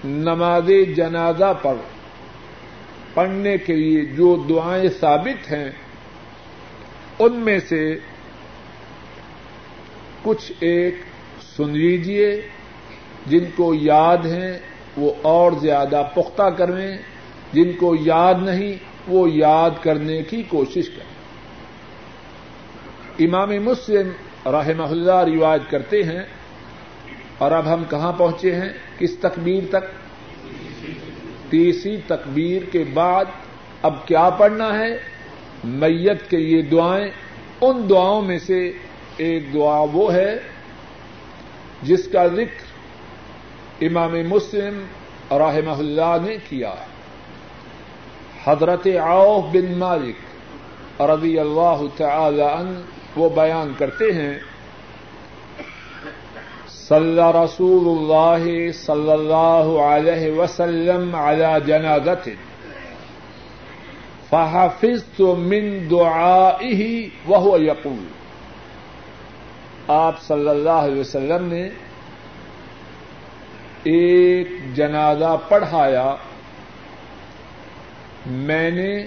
نماز 0.04 0.72
جنازہ 0.96 1.54
پر 1.62 1.76
پڑھنے 3.14 3.58
کے 3.58 3.74
لیے 3.74 4.06
جو 4.06 4.36
دعائیں 4.50 4.90
ثابت 5.00 5.52
ہیں، 5.52 5.70
ان 7.20 7.34
میں 7.34 7.60
سے 7.60 8.00
کچھ 10.26 10.52
ایک 10.60 10.96
سن 11.56 11.70
لیجیے 11.78 12.30
جن 13.26 13.46
کو 13.56 13.74
یاد 13.74 14.26
ہیں 14.26 14.52
وہ 14.98 15.12
اور 15.22 15.52
زیادہ 15.62 16.02
پختہ 16.14 16.50
کریں 16.58 16.98
جن 17.54 17.72
کو 17.80 17.96
یاد 18.02 18.42
نہیں 18.42 18.74
وہ 19.08 19.30
یاد 19.30 19.74
کرنے 19.82 20.22
کی 20.24 20.42
کوشش 20.50 20.90
کریں۔ 20.90 21.14
امام 23.26 23.50
مسلم 23.64 24.08
رحمہ 24.52 24.90
اللہ 24.90 25.20
روایت 25.26 25.70
کرتے 25.70 26.04
ہیں، 26.04 26.24
اور 27.38 27.52
اب 27.52 27.66
ہم 27.74 27.84
کہاں 27.90 28.14
پہنچے 28.18 28.56
ہیں؟ 28.56 28.72
کس 28.98 29.18
تکبیر 29.18 29.64
تک؟ 29.70 29.86
تیسری 31.50 31.98
تکبیر 32.08 32.62
کے 32.72 32.84
بعد 32.94 33.26
اب 33.82 34.06
کیا 34.08 34.30
پڑھنا 34.30 34.68
ہے؟ 34.80 34.92
میت 35.64 36.30
کے 36.30 36.38
یہ 36.40 36.62
دعائیں، 36.62 37.10
ان 37.62 37.76
دعاؤں 37.90 38.22
میں 38.22 38.40
سے 38.40 38.60
ایک 39.18 39.54
دعا 39.54 39.80
وہ 39.94 40.14
ہے 40.14 40.36
جس 41.84 42.08
کا 42.12 42.26
ذکر 42.28 43.84
امام 43.86 44.14
مسلم 44.28 44.80
رحمہ 45.34 45.78
اللہ 45.78 46.16
نے 46.22 46.36
کیا 46.50 46.74
حضرت 48.46 48.88
عوف 49.04 49.54
بن 49.54 49.74
مالک 49.80 51.02
رضی 51.12 51.38
اللہ 51.40 51.84
تعالی 51.98 52.42
عنہ 52.44 53.20
وہ 53.20 53.30
بیان 53.36 53.72
کرتے 53.78 54.12
ہیں 54.14 54.34
صلى 56.80 57.32
رسول 57.34 57.88
الله 57.90 58.72
صلى 58.72 59.14
الله 59.14 59.84
عليه 59.84 60.32
وسلم 60.32 61.16
على 61.18 61.62
جنازته 61.62 62.36
فحفظت 64.32 65.22
من 65.22 65.88
دعائه 65.88 67.10
وهو 67.28 67.58
يقول 67.58 68.04
آپ 69.88 70.22
صلی 70.22 70.50
اللہ 70.50 70.70
علیہ 70.70 71.00
وسلم 71.00 71.48
نے 71.48 71.70
ایک 73.84 74.76
جنازہ 74.76 75.38
پڑھایا، 75.50 76.16
میں 78.26 78.72
نے 78.72 79.06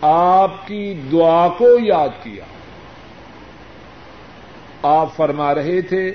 آپ 0.00 0.66
کی 0.66 1.00
دعا 1.12 1.48
کو 1.48 1.78
یاد 1.78 2.08
کیا۔ 2.22 2.44
آپ 4.82 5.16
فرما 5.16 5.54
رہے 5.54 5.80
تھے 5.80 6.12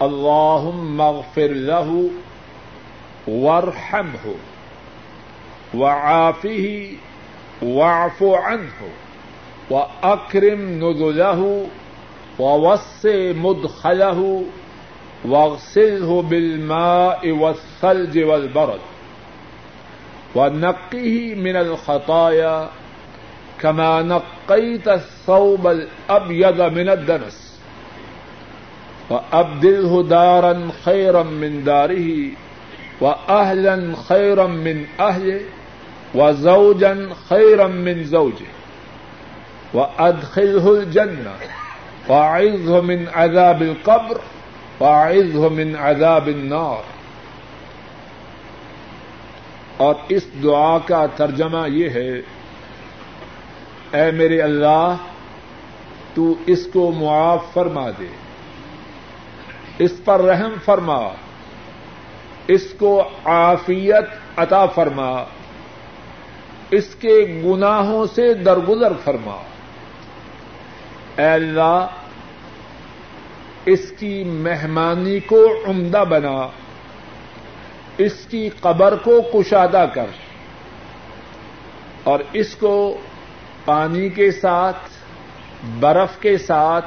اللہ 0.00 0.70
مغفر 0.74 1.48
له 1.48 2.06
ورحم 3.28 4.10
ہو 4.24 4.34
وعافی 5.74 6.96
واف 7.62 8.22
عنه 12.40 12.58
واکرم 12.58 12.80
نزله 12.80 13.30
ووسع 13.30 13.32
مدخله 13.32 14.42
واغسله 15.24 16.22
بالماء 16.22 17.30
والثلج 17.30 18.18
والبرد. 18.18 18.80
ونقه 20.34 21.34
من 21.34 21.56
الخطايا 21.56 22.68
كما 23.60 24.02
نقيت 24.02 24.88
الثوب 24.88 25.66
الأبيض 25.66 26.60
من 26.60 26.88
الدنس. 26.88 27.60
وأبدله 29.10 30.02
دارا 30.02 30.70
خيرا 30.84 31.22
من 31.22 31.64
داره 31.64 32.30
وأهلا 33.00 33.96
خيرا 34.08 34.46
من 34.46 34.86
أهله 35.00 35.40
وزوجا 36.14 37.10
خيرا 37.28 37.66
من 37.66 38.04
زوجه. 38.04 38.46
وأدخله 39.74 40.74
الجنة. 40.74 41.59
وأعذه 42.10 42.80
من 42.80 43.04
عذاب 43.14 43.60
القبر 43.60 44.18
وأعذه 44.80 45.48
من 45.48 45.76
عذاب 45.76 46.26
النار۔ 46.26 47.00
اور 49.76 49.94
اس 50.08 50.26
دعا 50.42 50.78
کا 50.78 51.06
ترجمہ 51.16 51.68
یہ 51.68 51.90
ہے، 51.90 52.18
اے 53.92 54.10
میرے 54.10 54.40
اللہ، 54.40 54.96
تو 56.14 56.34
اس 56.46 56.66
کو 56.72 56.92
معاف 56.92 57.44
فرما 57.52 57.90
دے، 57.90 58.06
اس 59.78 59.92
پر 60.04 60.20
رحم 60.20 60.54
فرما، 60.64 61.08
اس 62.48 62.66
کو 62.78 63.08
عافیت 63.24 64.38
عطا 64.38 64.66
فرما، 64.66 65.24
اس 66.70 66.94
کے 66.94 67.42
گناہوں 67.44 68.06
سے 68.14 68.34
درگزر 68.34 68.92
فرما۔ 69.04 69.36
اے 71.16 71.30
اللہ 71.30 71.86
اس 73.66 73.92
کی 73.98 74.24
مہمانی 74.24 75.20
کو 75.20 75.46
عمدہ 75.66 76.04
بنا، 76.08 76.48
اس 77.98 78.26
کی 78.30 78.48
قبر 78.60 78.94
کو 78.96 79.22
کشادہ 79.22 79.86
کر، 79.94 80.06
اور 82.04 82.20
اس 82.32 82.54
کو 82.54 82.98
پانی 83.64 84.08
کے 84.08 84.30
ساتھ، 84.30 84.88
برف 85.80 86.20
کے 86.20 86.38
ساتھ، 86.38 86.86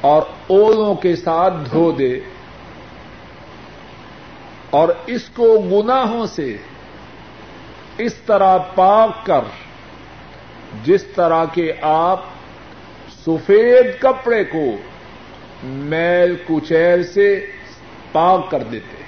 اور 0.00 0.22
اولوں 0.46 0.94
کے 0.94 1.16
ساتھ 1.16 1.54
دھو 1.72 1.92
دے۔ 1.92 2.20
اور 4.70 4.88
اس 5.06 5.28
کو 5.28 5.58
گناہوں 5.58 6.26
سے 6.26 6.56
اس 7.98 8.14
طرح 8.14 8.58
پاک 8.58 9.26
کر، 9.26 9.40
جس 10.84 11.04
طرح 11.04 11.44
کے 11.44 11.72
آپ 11.82 12.20
سفید 13.26 14.00
کپڑے 14.00 14.44
کو 14.44 14.89
میل 15.62 16.36
کچیل 16.48 17.04
سے 17.04 17.46
پاک 18.12 18.50
کر 18.50 18.62
دیتے 18.62 19.02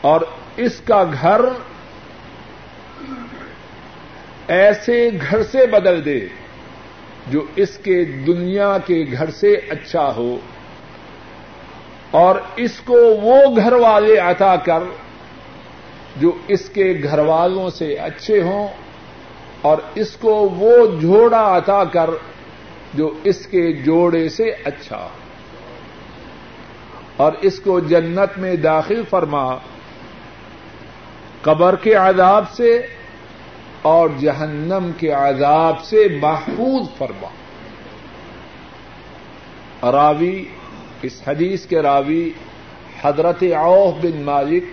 اور 0.00 0.20
اس 0.56 0.80
کا 0.80 1.04
گھر 1.22 1.40
ایسے 4.48 5.10
گھر 5.30 5.42
سے 5.42 5.66
بدل 5.66 6.04
دے 6.04 6.20
جو 7.26 7.42
اس 7.56 7.78
کے 7.78 8.04
دنیا 8.04 8.78
کے 8.78 9.04
گھر 9.12 9.30
سے 9.30 9.52
اچھا 9.52 10.12
ہو۔ 10.16 10.36
اور 12.10 12.36
اس 12.56 12.80
کو 12.84 12.96
وہ 13.22 13.56
گھر 13.56 13.72
والے 13.72 14.18
عطا 14.18 14.56
کر 14.56 14.82
جو 16.16 16.32
اس 16.48 16.68
کے 16.68 16.94
گھر 17.02 17.18
والوں 17.18 17.70
سے 17.70 17.94
اچھے 17.94 18.42
ہوں 18.42 18.68
اور 19.62 19.78
اس 19.94 20.16
کو 20.16 20.34
وہ 20.34 21.00
جوڑا 21.00 21.56
عطا 21.56 21.84
کر 21.84 22.10
جو 22.94 23.14
اس 23.24 23.46
کے 23.46 23.72
جوڑے 23.72 24.28
سے 24.28 24.54
اچھا۔ 24.64 25.08
اور 27.16 27.32
اس 27.32 27.60
کو 27.60 27.80
جنت 27.80 28.38
میں 28.38 28.56
داخل 28.56 29.02
فرما۔ 29.10 29.56
قبر 31.42 31.76
کے 31.76 31.94
عذاب 31.94 32.50
سے 32.50 32.86
اور 33.82 34.08
جہنم 34.18 34.90
کے 34.98 35.10
عذاب 35.10 35.84
سے 35.84 36.18
محفوظ 36.20 36.86
فرما۔ 36.98 37.28
راوی، 39.92 40.44
اس 41.02 41.22
حدیث 41.26 41.66
کے 41.66 41.82
راوی 41.82 42.30
حضرت 43.02 43.44
عوف 43.56 43.94
بن 44.02 44.22
مالک 44.22 44.64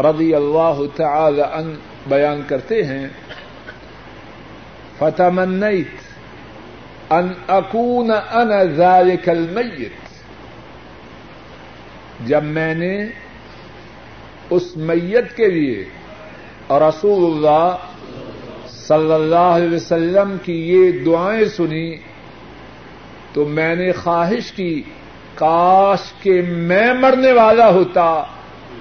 رضی 0.00 0.34
اللہ 0.34 0.80
تعالی 0.96 1.42
ان 1.42 1.74
بیان 2.06 2.40
کرتے 2.46 2.84
ہیں، 2.84 3.08
فتمنیت 4.98 6.03
ان 7.10 7.28
اکون 7.48 8.10
انا 8.10 8.62
ذلك 8.64 9.28
المیت 9.28 10.04
جب 12.26 12.42
میں 12.42 12.74
نے 12.74 13.04
اس 14.50 14.76
میت 14.76 15.36
کے 15.36 15.46
لیے 15.46 15.84
اور 16.66 16.80
رسول 16.80 17.32
اللہ 17.32 17.76
صلی 18.68 19.12
اللہ 19.12 19.36
علیہ 19.36 19.76
وسلم 19.76 20.36
کی 20.42 20.72
یہ 20.72 21.04
دعائیں 21.04 21.44
سنی، 21.44 21.96
تو 23.32 23.44
میں 23.44 23.74
نے 23.74 23.92
خواہش 23.92 24.52
کی، 24.52 24.82
کاش 25.34 26.12
کہ 26.22 26.42
میں 26.42 26.94
مرنے 26.94 27.32
والا 27.32 27.70
ہوتا 27.70 28.22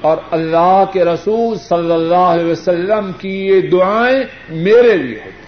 اور 0.01 0.17
اللہ 0.31 0.83
کے 0.93 1.05
رسول 1.05 1.57
صلی 1.57 1.91
اللہ 1.91 2.15
علیہ 2.15 2.45
وسلم 2.45 3.11
کی 3.17 3.47
یہ 3.47 3.61
دعائیں 3.61 4.23
میرے 4.49 4.97
لیے 4.97 5.19
ہوتی۔ 5.19 5.42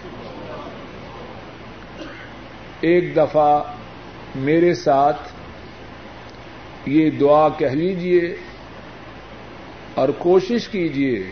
ایک 2.85 3.15
دفعہ 3.15 3.63
میرے 4.35 4.73
ساتھ 4.73 5.21
یہ 6.85 7.09
دعا 7.09 7.49
کہہ 7.49 7.75
لیجیے 7.75 8.35
اور 9.95 10.09
کوشش 10.09 10.67
کیجیے 10.67 11.23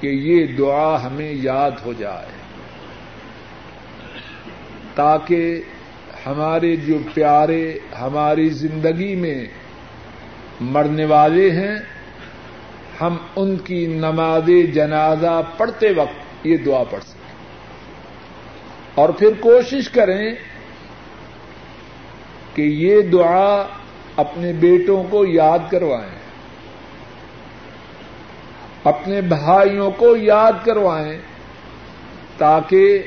کہ 0.00 0.06
یہ 0.06 0.46
دعا 0.56 1.06
ہمیں 1.06 1.32
یاد 1.32 1.70
ہو 1.86 1.92
جائے 1.92 2.32
تاکہ 4.94 5.60
ہمارے 6.26 6.76
جو 6.76 6.98
پیارے 7.14 7.78
ہماری 8.00 8.48
زندگی 8.48 9.14
میں 9.14 9.46
مرنے 10.60 11.04
والے 11.04 11.50
ہیں، 11.50 11.76
ہم 13.00 13.16
ان 13.36 13.56
کی 13.56 13.86
نماز 13.86 14.50
جنازہ 14.74 15.40
پڑھتے 15.56 15.92
وقت 15.96 16.46
یہ 16.46 16.56
دعا 16.56 16.82
پڑھ 16.90 17.04
سکیں۔ 17.04 17.23
اور 18.94 19.08
پھر 19.08 19.28
کوشش 19.40 19.88
کریں 19.88 20.34
کہ 22.54 22.62
یہ 22.62 23.00
دعا 23.00 23.66
اپنے 24.16 24.52
بیٹوں 24.52 25.02
کو 25.10 25.24
یاد 25.26 25.58
کروائیں، 25.70 26.18
اپنے 28.84 29.20
بھائیوں 29.20 29.90
کو 29.90 30.16
یاد 30.16 30.52
کروائیں، 30.64 31.18
تاکہ 32.38 33.02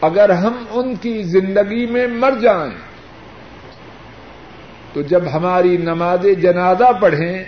اگر 0.00 0.30
ہم 0.30 0.64
ان 0.70 0.94
کی 0.94 1.22
زندگی 1.22 1.86
میں 1.86 2.06
مر 2.06 2.38
جائیں 2.40 2.78
تو 4.92 5.02
جب 5.02 5.22
ہماری 5.32 5.76
نماز 5.76 6.26
جنازہ 6.38 6.92
پڑھیں 7.00 7.44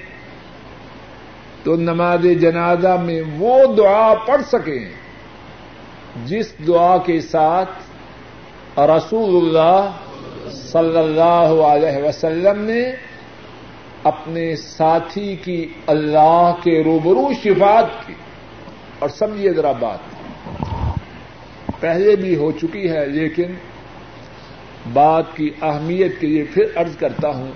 تو 1.65 1.77
نماز 1.77 2.27
جنازہ 2.41 2.97
میں 3.03 3.23
وہ 3.39 3.75
دعا 3.75 4.15
پڑھ 4.15 4.43
سکیں۔ 4.43 5.08
جس 6.25 6.55
دعا 6.67 6.99
کے 6.99 7.21
ساتھ 7.21 7.71
رسول 8.81 9.59
اللہ 9.59 9.91
صلی 10.51 10.99
اللہ 10.99 11.63
علیہ 11.63 12.05
وسلم 12.05 12.65
نے 12.65 12.93
اپنے 14.03 14.57
ساتھی 14.57 15.37
کی 15.37 15.73
اللہ 15.87 16.55
کے 16.63 16.85
روبرو 16.85 17.29
شفات 17.45 18.07
کی۔ 18.07 18.15
اور 18.99 19.09
سمجھیے 19.09 19.53
ذرا 19.53 19.73
بات۔ 19.73 19.99
پہلے 21.81 22.17
بھی 22.17 22.37
ہو 22.37 22.53
چکی 22.53 22.91
ہے 22.91 23.07
لیکن 23.07 23.53
بات 24.93 25.37
کی 25.37 25.51
اہمیت 25.63 26.21
کے 26.21 26.27
لیے 26.27 26.45
پھر 26.45 26.65
عرض 26.77 26.97
کرتا 26.97 27.29
ہوں۔ 27.29 27.51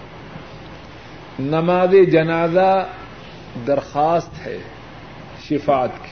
نماز 1.39 1.95
جنازہ 2.13 2.87
درخواست 3.67 4.47
ہے 4.47 4.59
شفات 5.49 5.91
کی۔ 6.03 6.12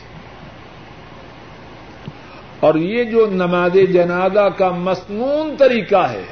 اور 2.60 2.74
یہ 2.74 3.04
جو 3.04 3.26
نماز 3.26 3.72
جنازہ 3.90 4.48
کا 4.58 4.70
مصنون 4.70 5.56
طریقہ 5.58 6.10
ہے، 6.10 6.22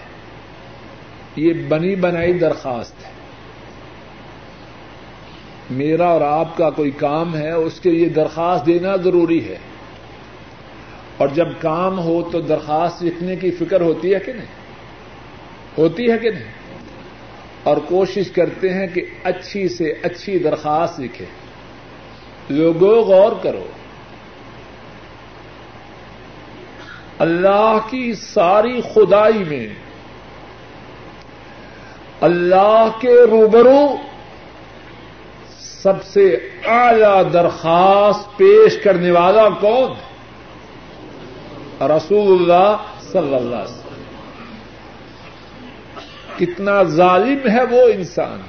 یہ 1.36 1.52
بنی 1.68 1.96
بنائی 1.96 2.32
درخواست 2.32 3.04
ہے۔ 3.04 3.10
میرا 5.70 6.06
اور 6.06 6.20
آپ 6.20 6.56
کا 6.56 6.70
کوئی 6.70 6.90
کام 6.90 7.36
ہے، 7.36 7.52
اس 7.52 7.80
کے 7.80 7.90
لیے 7.90 8.08
درخواست 8.08 8.66
دینا 8.66 8.96
ضروری 8.96 9.48
ہے۔ 9.48 9.56
اور 11.16 11.28
جب 11.28 11.48
کام 11.60 11.98
ہو 11.98 12.28
تو 12.32 12.40
درخواست 12.40 13.02
لکھنے 13.02 13.36
کی 13.36 13.50
فکر 13.50 13.80
ہوتی 13.80 14.14
ہے 14.14 14.18
کہ 14.18 14.32
نہیں؟ 14.32 14.58
ہوتی 15.78 16.10
ہے 16.10 16.18
کہ 16.18 16.30
نہیں؟ 16.30 16.44
اور 17.62 17.76
کوشش 17.76 18.30
کرتے 18.30 18.74
ہیں 18.74 18.86
کہ 18.86 19.02
اچھی 19.24 19.68
سے 19.68 19.92
اچھی 20.02 20.38
درخواست 20.38 21.00
لکھے 21.00 21.24
لوگوں 22.48 23.02
غور 23.02 23.32
کرو۔ 23.42 23.64
اللہ 27.18 27.78
کی 27.90 28.12
ساری 28.14 28.80
خدائی 28.94 29.44
میں 29.44 29.66
اللہ 32.20 32.88
کے 33.00 33.14
روبرو 33.30 33.80
سب 35.58 36.02
سے 36.04 36.24
اعلی 36.66 37.30
درخواست 37.32 38.36
پیش 38.38 38.78
کرنے 38.84 39.10
والا 39.10 39.48
کون 39.60 39.92
رسول 41.90 42.32
اللہ 42.32 42.86
صلی 43.02 43.34
اللہ 43.34 43.56
علیہ 43.56 43.74
وسلم 43.74 43.86
کتنا 46.38 46.82
ظالم 46.82 47.48
ہے 47.50 47.62
وہ 47.70 47.86
انسان 47.92 48.40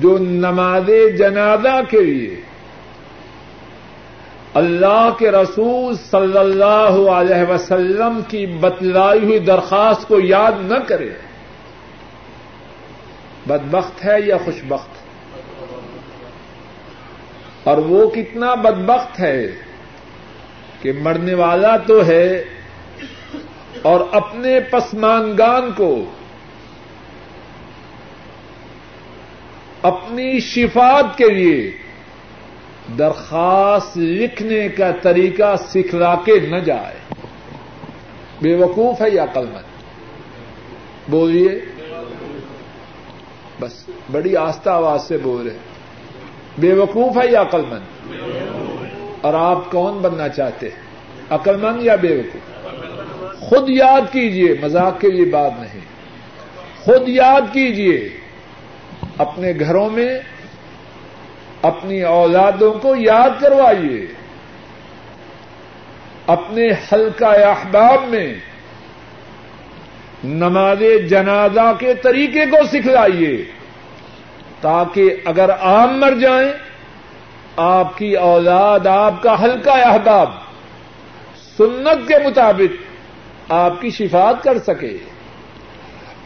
جو 0.00 0.18
نماز 0.18 0.90
جنازہ 1.18 1.80
کے 1.90 2.00
لیے 2.00 2.40
اللہ 4.54 5.10
کے 5.18 5.30
رسول 5.30 5.94
صلی 5.96 6.38
اللہ 6.38 7.10
علیہ 7.10 7.50
وسلم 7.50 8.20
کی 8.28 8.46
بتلائی 8.46 9.24
ہوئی 9.24 9.38
درخواست 9.38 10.08
کو 10.08 10.20
یاد 10.20 10.52
نہ 10.62 10.78
کرے۔ 10.86 11.10
بدبخت 13.46 14.04
ہے 14.04 14.16
یا 14.26 14.36
خوشبخت؟ 14.44 15.00
اور 17.68 17.78
وہ 17.78 18.10
کتنا 18.10 18.54
بدبخت 18.54 19.20
ہے 19.20 19.46
کہ 20.82 20.92
مرنے 20.92 21.34
والا 21.34 21.76
تو 21.76 22.06
ہے 22.06 22.44
اور 23.82 24.00
اپنے 24.12 24.60
پسمانگان 24.60 25.72
کو 25.76 26.04
اپنی 29.82 30.40
شفات 30.40 31.18
کے 31.18 31.28
لیے 31.28 31.79
درخواست 32.98 33.98
لکھنے 33.98 34.68
کا 34.68 34.90
طریقہ 35.02 35.56
سکھلا 35.56 36.14
کے 36.14 36.40
نہ 36.40 36.56
جائے۔ 36.56 37.14
بے 38.42 38.54
وقوف 38.54 39.02
ہے 39.02 39.10
یا 39.10 39.24
مند؟ 39.36 39.82
بولیے۔ 41.08 41.60
بس، 43.60 43.90
بڑی 44.12 44.36
آستہ 44.36 44.70
آواز 44.70 45.02
سے 45.02 45.18
بول 45.18 45.46
رہے 45.46 45.56
بے 46.58 46.72
وقوف 46.72 47.16
ہے 47.16 47.30
یا 47.30 47.42
مند؟ 47.52 48.12
اور 49.20 49.34
آپ 49.34 49.70
کون 49.70 49.98
بننا 49.98 50.28
چاہتے 50.28 50.68
ہیں؟ 50.68 50.90
مند 51.46 51.82
یا 51.82 51.96
بے 51.96 52.16
وقوف؟ 52.16 52.60
خود 53.40 53.64
یاد 53.68 54.12
کیجیے، 54.12 54.54
مذاق 54.62 55.00
کے 55.00 55.08
لیے 55.08 55.24
بات 55.24 55.52
نہیں۔ 55.60 55.80
خود 56.84 57.08
یاد 57.08 57.40
کیجیے، 57.52 58.08
اپنے 59.18 59.52
گھروں 59.60 59.90
میں 59.90 60.18
اپنی 61.62 62.02
اولادوں 62.02 62.72
کو 62.72 62.96
یاد 62.96 63.40
کروائیے۔ 63.40 64.06
اپنے 66.26 66.68
حلقہ 66.92 67.24
احباب 67.24 68.08
میں 68.08 68.34
نماز 70.24 70.82
جنازہ 71.08 71.72
کے 71.78 71.94
طریقے 71.94 72.46
کو 72.46 72.56
سکھلائیے 72.66 73.44
تاکہ 74.60 75.14
اگر 75.24 75.50
آپ 75.60 75.88
مر 75.88 76.12
جائیں، 76.20 76.52
آپ 77.56 77.98
کی 77.98 78.16
اولاد، 78.16 78.86
آپ 78.86 79.22
کا 79.22 79.42
ہلکا 79.42 79.72
احباب 79.72 80.30
سنت 81.56 82.08
کے 82.08 82.14
مطابق 82.28 82.82
آپ 83.52 83.80
کی 83.80 83.90
شفات 83.90 84.42
کر 84.42 84.58
سکے۔ 84.58 84.98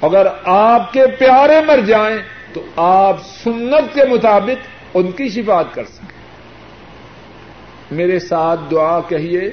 اگر 0.02 0.26
آپ 0.44 0.92
کے 0.92 1.06
پیارے 1.06 1.60
مر 1.66 1.78
جائیں، 1.78 2.16
تو 2.52 2.64
آپ 2.76 3.16
سنت 3.44 3.94
کے 3.94 4.04
مطابق 4.10 4.73
ان 4.98 5.10
کی 5.12 5.28
شفات 5.28 5.74
کر 5.74 5.84
سکیں 5.92 6.22
میرے 7.96 8.18
ساتھ 8.18 8.60
دعا 8.70 8.98
کہیے 9.08 9.48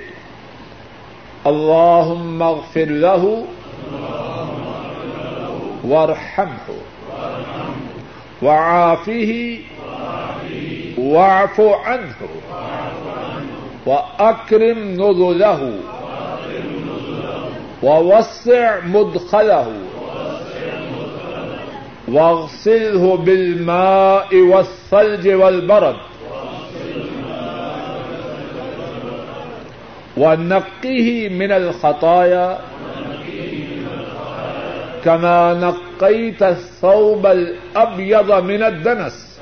اللہ 1.45 2.11
مغفر 2.41 2.91
له 3.03 3.31
وارحمه 5.83 6.75
وعافه 8.41 9.59
واعف 10.97 11.59
عنه 11.59 12.15
واكرم 13.85 14.79
نزله 15.01 15.73
ووسع 17.83 18.79
مدخله 18.85 19.90
واغسله 22.11 23.15
بالماء 23.15 24.35
والثلج 24.35 25.27
والبرد. 25.27 25.95
ونقه 30.17 31.29
من 31.29 31.51
الخطايا 31.51 32.57
كما 35.03 35.53
نقيت 35.53 36.43
الثوب 36.43 37.27
الأبيض 37.27 38.31
من 38.31 38.63
الدنس. 38.63 39.39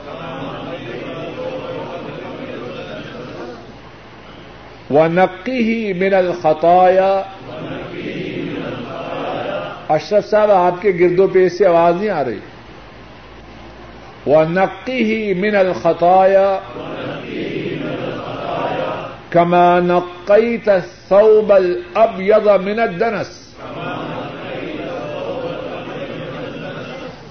ونقه 4.92 5.94
من 5.94 6.14
الخطايا 6.14 7.22
اشرف 9.90 10.30
صاحب، 10.30 10.52
آپ 10.52 10.82
کے 10.82 10.92
گردوں 11.00 11.28
پہ 11.28 11.50
سے 11.50 11.66
آواز 11.66 11.96
نہیں 11.96 12.10
آ 12.10 12.24
رہی؟ 12.26 12.40
ونقه 14.28 15.34
من 15.34 15.56
الخطايا 15.56 16.60
كما 19.32 19.80
نقيت 19.80 20.70
الثوب 20.70 21.52
الأبيض 21.52 22.50
من 22.62 22.80
الدنس 22.80 23.56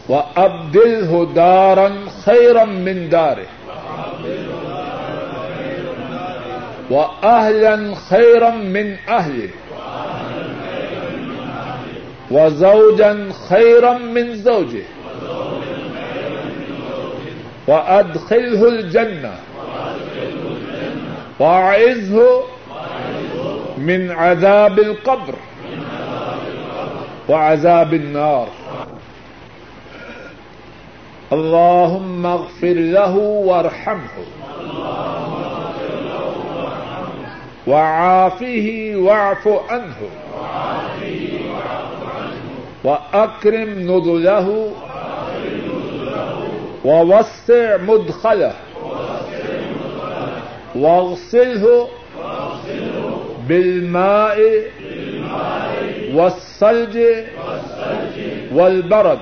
وأبدله 0.08 1.32
دارا 1.34 1.92
خيرا 2.24 2.64
من 2.64 3.08
داره 3.08 3.46
وأهلا 6.90 7.94
خيرا 7.94 8.50
من 8.50 8.96
أهله 9.08 9.50
وزوجا 12.30 13.28
خيرا 13.48 13.98
من 13.98 14.34
زوجه 14.34 14.82
وأدخله 17.68 18.68
الجنة 18.68 19.32
وأعزه 21.40 22.40
من 23.78 24.10
عذاب 24.10 24.78
القبر 24.78 25.34
وعذاب 27.28 27.94
النار 27.94 28.48
اللهم 31.32 32.26
اغفر 32.26 32.72
له 32.74 33.16
وارحمه 33.16 34.08
وعافه 37.66 38.92
واعف 38.96 39.48
عنه 39.70 39.96
وأكرم 42.84 43.68
نزله 43.78 44.70
ووسع 46.84 47.76
مدخله. 47.76 48.52
واغسله 50.76 51.88
بالماء 53.48 54.38
والثلج 56.14 56.98
والبرد. 58.52 59.18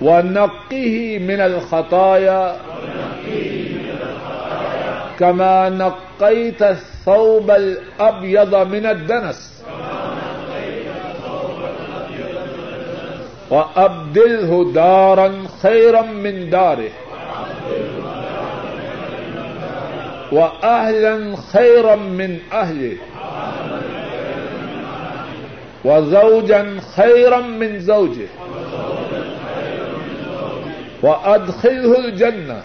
ونقه 0.00 1.18
من 1.18 1.40
الخطايا 1.40 2.56
كما 5.18 5.68
نقيت 5.68 6.62
الثوب 6.62 7.50
الأبيض 7.50 8.54
من 8.54 8.86
الدنس. 8.86 9.64
وأبدله 13.50 14.72
دارا 14.72 15.46
خيرا 15.62 16.02
من 16.02 16.50
داره. 16.50 16.90
وأهلا 20.32 21.36
خيرا 21.52 21.96
من 21.96 22.38
أهله. 22.52 22.96
وزوجا 25.84 26.80
خيرا 26.96 27.40
من 27.40 27.80
زوجه. 27.80 28.28
وأدخله 31.02 31.98
الجنة. 31.98 32.62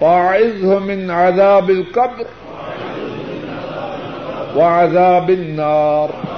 وأعذه 0.00 0.78
من 0.78 1.10
عذاب 1.10 1.70
القبر. 1.70 2.26
وعذاب 4.56 5.30
النار. 5.30 6.31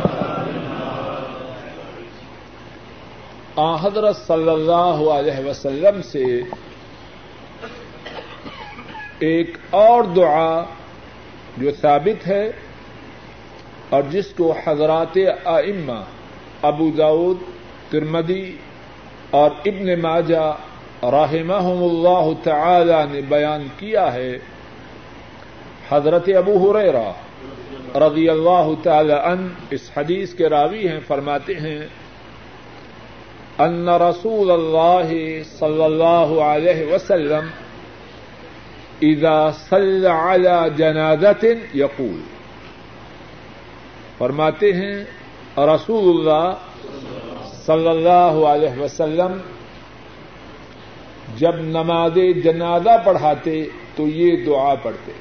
حضرت 3.59 4.17
صلی 4.17 4.49
اللہ 4.51 5.01
علیہ 5.13 5.47
وسلم 5.47 6.01
سے 6.03 6.25
ایک 9.27 9.57
اور 9.71 10.05
دعا 10.17 10.65
جو 11.57 11.71
ثابت 11.81 12.27
ہے 12.27 12.45
اور 13.91 14.03
جس 14.11 14.33
کو 14.37 14.53
حضرات 14.67 15.19
ائمہ 15.47 16.01
ابو 16.63 16.91
داود 16.91 17.39
ترمدی 17.91 18.57
اور 19.31 19.51
ابن 19.65 20.01
ماجہ 20.01 20.47
رحمہم 21.13 21.83
اللہ 21.85 22.33
تعالی 22.43 23.01
نے 23.13 23.21
بیان 23.29 23.67
کیا 23.79 24.13
ہے، 24.15 24.37
حضرت 25.91 26.29
ابو 26.37 26.55
حریرہ 26.63 27.11
رضی 27.99 28.29
اللہ 28.29 28.71
تعالی 28.83 29.13
عنہ 29.13 29.49
اس 29.71 29.91
حدیث 29.97 30.35
کے 30.35 30.49
راوی 30.49 30.89
ہیں، 30.89 31.01
فرماتے 31.07 31.55
ہیں 31.55 31.79
ان 33.59 33.89
رسول 33.89 34.51
اللہ 34.51 35.11
صلی 35.59 35.85
اللہ 35.85 36.41
علیہ 36.43 36.95
وسلم 36.95 37.49
اذا 39.03 39.51
صلى 39.69 40.09
على 40.09 40.71
جنازة 40.77 41.45
يقول. 41.75 42.21
فرماتے 44.19 44.73
ہیں، 44.73 45.05
رسول 45.59 46.09
اللہ 46.09 46.53
صلی 47.67 47.89
اللہ 47.89 48.41
علیہ 48.53 48.81
وسلم 48.81 49.37
جب 51.39 51.55
نماز 51.61 52.19
جنازہ 52.45 52.97
پڑھاتے 53.05 53.65
تو 53.97 54.09
یہ 54.09 54.45
دعا 54.47 54.75
پڑھتے، 54.83 55.13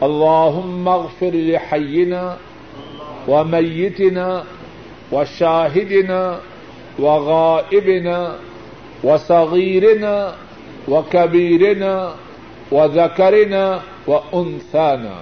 اللهم 0.00 0.88
اغفر 0.88 1.34
لحينا 1.34 2.22
وميتنا 3.28 4.42
وشاهدنا 5.12 6.22
وغائبنا 6.98 8.36
وصغيرنا 9.04 10.34
وكبيرنا 10.88 12.14
وذكرنا 12.72 13.80
وأنثانا. 14.06 15.16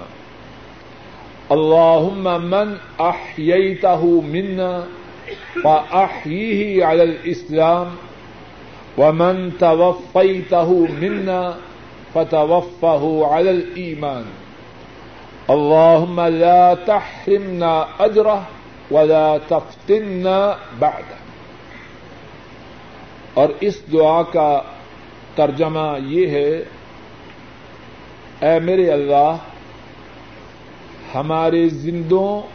اللهم 1.51 2.25
من 2.49 2.77
أحييته 3.01 4.21
منا 4.21 4.83
فأحيه 5.63 6.85
على 6.85 7.03
الإسلام 7.03 7.87
ومن 8.97 9.51
توفيته 9.59 10.69
منا 11.01 11.55
فتوفه 12.13 13.27
على 13.27 13.51
الإيمان. 13.51 14.25
اللهم 15.49 16.21
لا 16.21 16.73
تحرمنا 16.87 17.87
أجره 17.99 18.43
ولا 18.91 19.39
تفتنا 19.49 20.57
بعده. 20.81 21.20
اور 23.33 23.49
اس 23.59 23.91
دعا 23.93 24.21
کا 24.23 24.61
ترجمہ 25.35 25.97
یہ 26.05 26.27
ہے، 26.27 26.63
اے 28.41 28.59
میرے 28.59 28.91
اللہ، 28.91 29.37
ہمارے 31.15 31.69
زندوں 31.69 32.47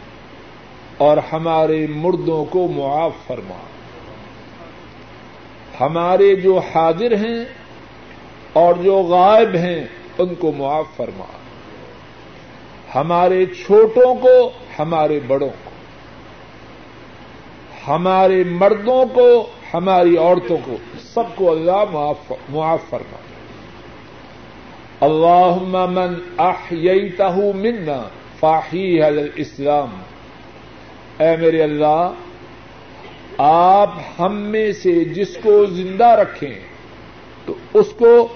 اور 0.97 1.17
ہمارے 1.33 1.87
مردوں 1.89 2.45
کو 2.45 2.67
معاف 2.67 3.11
فرما۔ 3.27 3.57
ہمارے 5.79 6.35
جو 6.35 6.57
حاضر 6.57 7.11
ہیں 7.11 7.45
اور 8.53 8.73
جو 8.73 8.97
غائب 8.97 9.55
ہیں، 9.55 9.85
ان 10.17 10.35
کو 10.35 10.51
معاف 10.51 10.85
فرما۔ 10.95 11.25
ہمارے 12.95 13.45
چھوٹوں 13.45 14.15
کو، 14.15 14.51
ہمارے 14.79 15.19
بڑوں 15.27 15.49
کو۔ 15.49 15.69
ہمارے 17.87 18.43
مردوں 18.43 19.05
کو 19.13 19.47
ہماری 19.73 20.17
عورتوں 20.17 20.57
کو 20.65 20.77
سب 20.99 21.35
کو 21.35 21.51
اللہ 21.51 21.83
معاف 22.49 22.89
فرما۔ 22.89 23.17
اللہ 25.01 25.55
من 25.89 26.13
احییتہ 26.37 27.31
منا 27.55 28.01
فاحی 28.39 29.01
حل 29.01 29.19
الاسلام 29.19 29.89
اے 31.19 31.35
میرے 31.37 31.63
اللہ، 31.63 32.11
آپ 33.37 33.93
ہم 34.19 34.35
میں 34.35 34.71
سے 34.71 35.03
جس 35.05 35.37
کو 35.43 35.65
زندہ 35.65 36.07
رکھیں، 36.07 36.59
تو 37.45 37.53
اس 37.73 37.87
کو 37.97 38.27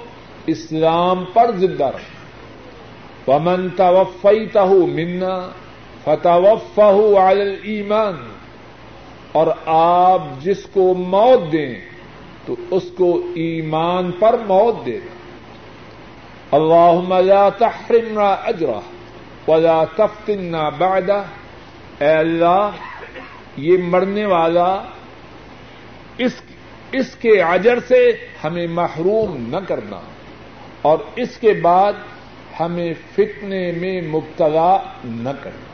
اسلام 0.47 1.25
پر 1.33 1.51
زندہ 1.55 1.85
رکھیں۔ 1.85 2.21
ومن 3.27 3.69
توفیتہ 3.69 4.65
منا 4.65 5.49
فتوفہ 6.03 7.17
علی 7.19 7.41
الایمان 7.41 8.30
اور 9.31 9.47
آپ 9.65 10.21
جس 10.39 10.63
کو 10.73 10.93
موت 10.93 11.51
دیں، 11.51 11.75
تو 12.45 12.55
اس 12.71 12.83
کو 12.97 13.21
ایمان 13.35 14.11
پر 14.11 14.35
موت 14.47 14.85
دے 14.85 14.91
دیں۔ 14.91 15.21
اللہم 16.51 17.13
لا 17.13 17.49
تحرمنا 17.49 18.29
اجرہ 18.29 18.79
ولا 19.47 19.83
تفتنا 19.83 20.69
بعدہ۔ 20.69 21.23
اے 21.99 22.11
اللہ، 22.11 22.71
یہ 23.57 23.77
مرنے 23.77 24.25
والا 24.25 24.83
اس 26.17 26.41
اس 26.91 27.15
کے 27.15 27.41
اجر 27.41 27.79
سے 27.87 28.11
ہمیں 28.43 28.67
محروم 28.67 29.37
نہ 29.37 29.57
کرنا۔ 29.67 29.99
اور 30.81 30.97
اس 31.15 31.37
کے 31.37 31.53
بعد 31.53 31.93
ہمیں 32.59 32.93
فتنے 33.15 33.71
میں 33.71 34.01
مبتلا 34.01 34.77
نہ 35.05 35.29
کرنا۔ 35.43 35.71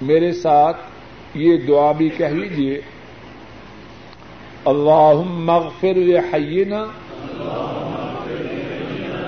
میرے 0.00 0.32
ساتھ 0.32 0.76
یہ 1.34 1.56
دعا 1.68 1.90
بھی 1.92 2.08
کہہ 2.16 2.34
لیجیے 2.34 2.80
اللہم 4.64 5.50
اغفر 5.50 5.96
لحینا 6.06 6.84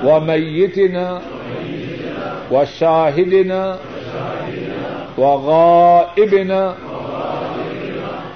ومیتنا 0.05 1.07
وشاہدنا 2.53 3.63
وغائبنا 5.19 6.63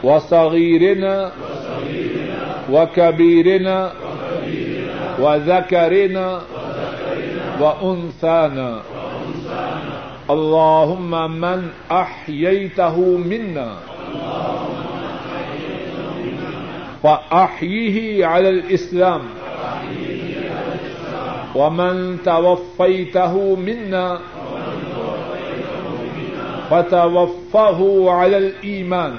وصغيرنا 0.05 1.31
وكبيرنا 2.73 3.93
وذكرنا 5.21 6.41
وأنثانا 7.61 8.83
اللهم 10.31 11.41
من 11.41 11.69
أحييته 11.91 12.97
منا 13.01 13.77
فأحيه 17.03 18.27
على 18.27 18.49
الإسلام 18.49 19.21
ومن 21.55 22.19
توفيته 22.25 23.57
منا 23.57 24.19
فتوفه 26.71 28.11
على 28.11 28.39
الإيمان 28.39 29.15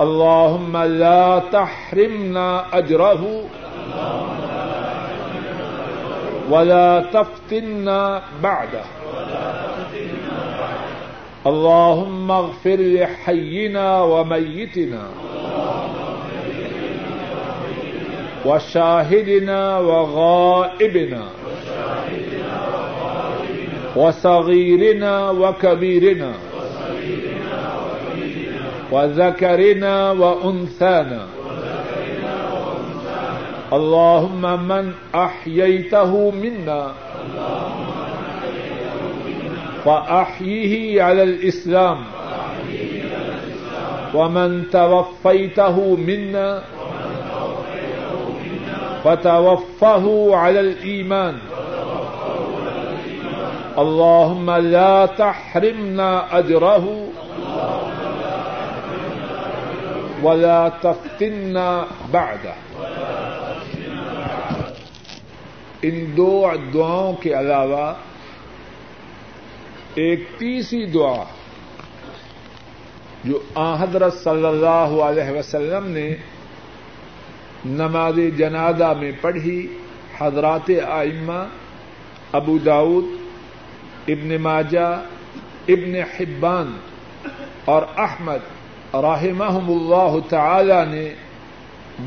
اللهم 0.00 0.76
لا 0.76 1.42
تحرمنا 1.52 2.64
أجره 2.78 3.44
ولا 6.50 7.04
تفتنا 7.12 8.22
بعده. 8.42 8.84
اللهم 11.46 12.30
اغفر 12.30 12.76
لحينا 12.76 14.02
وميتنا 14.02 15.02
وشاهدنا 18.46 19.78
وغائبنا 19.78 21.24
وصغيرنا 23.96 25.30
وكبيرنا 25.30 26.32
وذكرنا 28.92 30.10
وأنثانا 30.12 31.26
اللهم 33.72 34.68
من 34.68 34.92
أحييته 35.14 36.30
منا 36.30 36.92
فأحيه 39.84 41.02
على 41.02 41.22
الإسلام 41.22 41.98
ومن 44.14 44.70
توفيته 44.72 45.96
منا 45.96 46.62
فتوفه 49.04 50.36
على 50.36 50.60
الإيمان 50.60 51.34
اللهم 53.78 54.50
لا 54.50 55.06
تحرمنا 55.06 56.38
أجره 56.38 57.06
ولا 60.22 60.72
تفتنا 60.82 61.86
بعده 62.12 62.54
ان 65.82 66.04
دو 66.16 66.50
دعاؤں 66.74 67.12
کے 67.12 67.32
علاوہ 67.34 67.92
ایک 69.94 70.26
تیسری 70.38 70.84
دعا 70.86 71.22
جو 73.24 73.40
حضرت 73.54 74.14
صلی 74.14 74.46
اللہ 74.46 74.94
علیہ 75.02 75.38
وسلم 75.38 75.86
نے 75.86 76.08
نماز 77.64 78.18
جنازہ 78.36 78.92
میں 79.00 79.10
پڑھی، 79.20 79.66
حضرات 80.18 80.70
آئمہ، 80.88 81.42
ابو 82.32 82.58
داود، 82.58 83.04
ابن 84.08 84.36
ماجہ، 84.40 84.88
ابن 85.68 85.94
حبان 86.14 86.72
اور 87.64 87.82
احمد 87.96 88.94
رحمہم 88.94 89.70
اللہ 89.70 90.16
تعالی 90.28 90.80
نے 90.90 91.08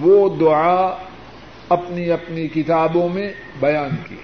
وہ 0.02 0.18
دعا 0.30 0.98
اپنی 1.70 2.12
اپنی 2.12 2.48
کتابوں 2.48 3.10
میں 3.10 3.34
بیان 3.60 3.90
کی۔ 4.10 4.16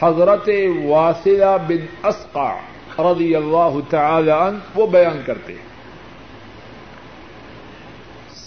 حضرت 0.00 0.48
واسلہ 0.84 1.56
بن 1.68 2.06
اسقع 2.06 2.52
رضی 2.98 3.36
اللہ 3.36 3.78
تعالی 3.90 4.30
عنہ 4.30 4.58
وہ 4.74 4.86
بیان 4.86 5.22
کرتے 5.26 5.52
ہیں۔ 5.52 5.68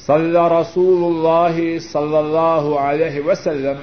صلی 0.07 0.39
رسول 0.61 1.03
اللہ 1.03 1.79
صلی 1.79 2.17
اللہ 2.17 2.79
علیہ 2.79 3.21
وسلم 3.25 3.77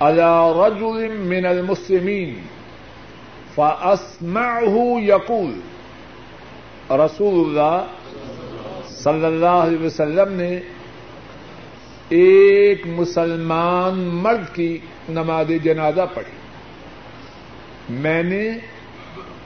على 0.00 0.30
رجل 0.56 1.08
من 1.18 1.46
المسلمین 1.46 2.40
فاسمعه 3.54 5.00
يقول 5.02 5.60
رسول 6.90 7.34
اللہ 7.44 7.84
صلی 8.88 9.24
اللہ 9.24 9.46
علیہ 9.46 9.86
وسلم 9.86 10.32
نے 10.32 10.60
ایک 12.10 12.82
مسلمان 12.86 13.98
مرد 14.00 14.54
کی 14.54 14.78
نماز 15.08 15.50
جنازہ 15.62 16.00
پڑھی۔ 16.14 16.36
میں 17.90 18.22
نے 18.22 18.50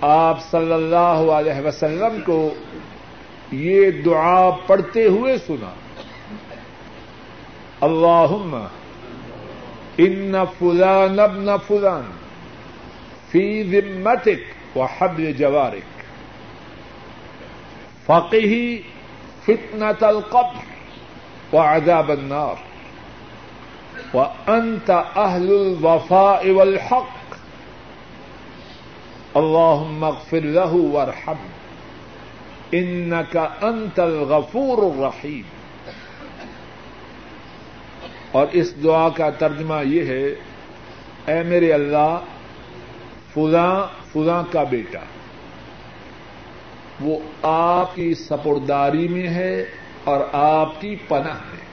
آپ 0.00 0.50
صلی 0.50 0.72
اللہ 0.72 1.32
علیہ 1.32 1.66
وسلم 1.66 2.20
کو 2.26 2.54
یہ 3.52 3.90
دعا 3.90 4.50
پڑھتے 4.50 5.06
ہوئے 5.06 5.38
سنا۔ 5.38 5.74
اللہ 7.80 8.66
ان 9.98 10.34
فلان 10.58 11.18
ابن 11.18 11.46
فلان 11.66 12.10
فی 13.30 13.62
ذمتک 13.62 14.76
و 14.76 14.82
حب 14.82 15.20
جوارک۔ 15.38 16.02
فقی 18.06 18.82
فتنة 19.42 20.06
القبر۔ 20.06 20.73
وعذاب 21.54 22.10
النار. 22.10 22.54
وأنت 24.14 24.90
أهل 25.16 25.50
الوفاء 25.50 26.50
والحق. 26.50 27.34
اللهم 29.34 30.04
اغفر 30.04 30.40
له 30.40 30.72
وارحمه 30.72 31.50
إنك 32.74 33.36
أنت 33.62 34.00
الغفور 34.00 34.78
الرحيم. 34.78 35.42
اور 38.32 38.46
اس 38.52 38.82
دعا 38.82 39.08
کا 39.08 39.30
ترجمہ 39.30 39.74
یہ 39.84 40.04
ہے، 40.04 40.26
اے 41.26 41.42
میرے 41.42 41.72
اللہ، 41.72 42.18
فلاں 43.34 43.86
فلاں 44.12 44.42
کا 44.52 44.62
بیٹا۔ 44.62 44.98
وہ 47.00 47.18
آپ 47.42 47.94
کی 47.94 48.14
سپرداری 48.14 49.08
میں 49.08 49.28
ہے 49.28 49.64
اور 50.04 50.20
آپ 50.32 50.80
کی 50.80 50.96
پناہ 51.08 51.34
ہے۔ 51.34 51.64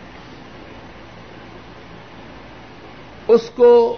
اس 3.27 3.51
کو 3.55 3.97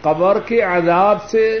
قبر 0.00 0.40
کے 0.40 0.60
عذاب 0.60 1.24
سے 1.24 1.60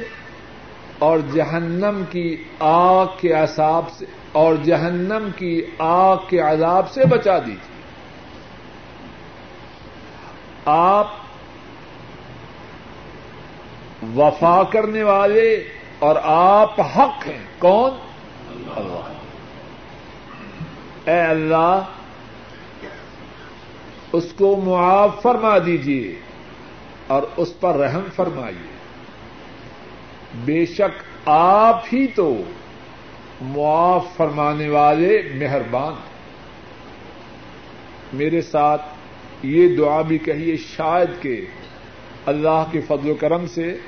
اور 0.98 1.18
جہنم 1.32 2.02
کی 2.10 2.44
آگ 2.58 3.06
کے 3.20 3.32
عذاب 3.32 3.90
سے 3.90 4.04
اور 4.32 4.54
جہنم 4.54 5.28
کی 5.36 5.62
آگ 5.78 6.16
کے 6.28 6.40
عذاب 6.40 6.90
سے 6.90 7.04
بچا 7.04 7.38
دیجیے 7.38 7.82
آپ 10.64 11.10
وفا 14.16 14.62
کرنے 14.62 15.02
والے 15.02 15.64
اور 15.98 16.16
آپ 16.22 16.80
حق 16.80 17.28
ہیں۔ 17.28 17.44
کون؟ 17.58 17.90
اللہ۔ 18.76 19.17
اے 21.08 21.20
اللہ، 21.20 21.82
اس 24.12 24.32
کو 24.36 24.56
معاف 24.64 25.22
فرما 25.22 25.58
دیجیے 25.58 26.14
اور 27.06 27.22
اس 27.36 27.60
پر 27.60 27.74
رحم 27.74 28.04
فرمائیے۔ 28.16 28.68
بے 30.44 30.66
شک 30.66 31.28
آپ 31.28 31.84
ہی 31.92 32.06
تو 32.06 32.42
معاف 33.40 34.04
فرمانے 34.16 34.68
والے 34.68 35.22
مہربان 35.34 35.94
میرے 38.12 38.42
ساتھ 38.42 38.82
یہ 39.42 39.76
دعا 39.76 40.00
بھی 40.02 40.18
کہیے 40.18 40.56
شاید 40.56 41.22
کہ 41.22 41.46
اللہ 42.26 42.64
کے 42.70 42.80
فضل 42.80 43.10
و 43.10 43.14
کرم 43.14 43.46
سے 43.46 43.78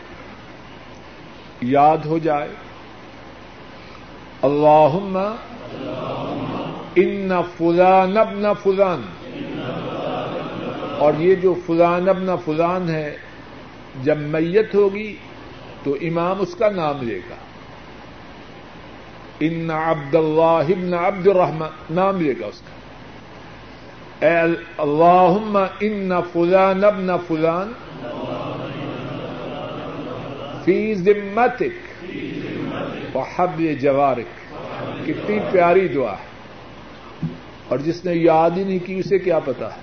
یاد 1.61 1.99
ہو 1.99 2.19
جائے۔ 2.19 2.49
اللہ 4.43 4.99
ان 6.95 7.33
فلان 7.57 8.17
ابن 8.17 8.45
فلان۔ 8.63 9.03
اور 10.99 11.13
یہ 11.19 11.35
جو 11.35 11.55
فلان 11.67 12.09
ابن 12.09 12.27
فلان 12.45 12.89
ہے، 12.89 13.17
جب 14.03 14.19
میت 14.19 14.75
ہوگی 14.75 15.17
تو 15.85 15.97
امام 16.01 16.41
اس 16.41 16.55
کا 16.55 16.71
نام 16.71 17.03
لے 17.03 17.21
گا۔ 17.31 17.35
ان 19.41 19.71
عبد 19.71 20.15
اللہ 20.15 20.41
ابن 20.41 20.95
عبد 20.95 21.27
الرحمان 21.27 21.71
نام 21.91 22.21
لے 22.21 22.35
گا 22.41 22.47
اس 22.47 22.61
کا۔ 22.61 22.81
اے 24.27 24.37
اللہم 24.79 25.59
ان 25.81 26.13
فلان 26.33 26.85
ابن 26.85 27.09
فلان 27.27 27.73
فی 30.65 30.95
ذمتک۔ 30.95 32.05
وحبل 33.17 33.75
جوارک۔ 33.75 34.51
کتنی 35.07 35.39
پیاری 35.53 35.89
دعا 35.89 36.13
ہے۔ 36.13 36.30
اور 37.71 37.79
جس 37.79 38.05
نے 38.05 38.15
یاد 38.15 38.51
ہی 38.57 38.65
نہیں 38.65 38.79
کی، 38.87 38.99
اسے 38.99 39.19
کیا 39.19 39.39
پتا؟ 39.39 39.67
ہے 39.67 39.81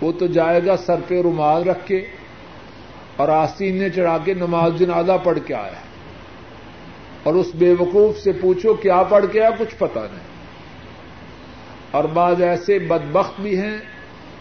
وہ 0.00 0.12
تو 0.12 0.26
جائے 0.26 0.60
گا 0.66 0.76
سر 0.76 0.96
پہ 1.08 1.22
رومال 1.22 1.68
رکھ 1.68 1.86
کے 1.86 2.06
اور 3.16 3.28
آستین 3.28 3.76
نے 3.76 3.90
چڑھا 3.90 4.18
کے 4.24 4.34
نماز 4.34 4.72
جنازہ 4.78 5.12
پڑھ 5.24 5.38
کے 5.46 5.54
آیا۔ 5.54 5.80
اور 7.22 7.34
اس 7.34 7.46
بے 7.54 7.74
وقوف 7.78 8.20
سے 8.20 8.32
پوچھو، 8.32 8.74
کیا 8.74 9.02
پڑھ 9.02 9.24
کے 9.32 9.40
آیا؟ 9.40 9.50
کچھ 9.58 9.74
پتا 9.78 10.00
نہیں۔ 10.00 10.28
اور 11.90 12.04
بعض 12.04 12.42
ایسے 12.42 12.78
بدبخت 12.78 13.40
بھی 13.40 13.58
ہیں، 13.58 13.78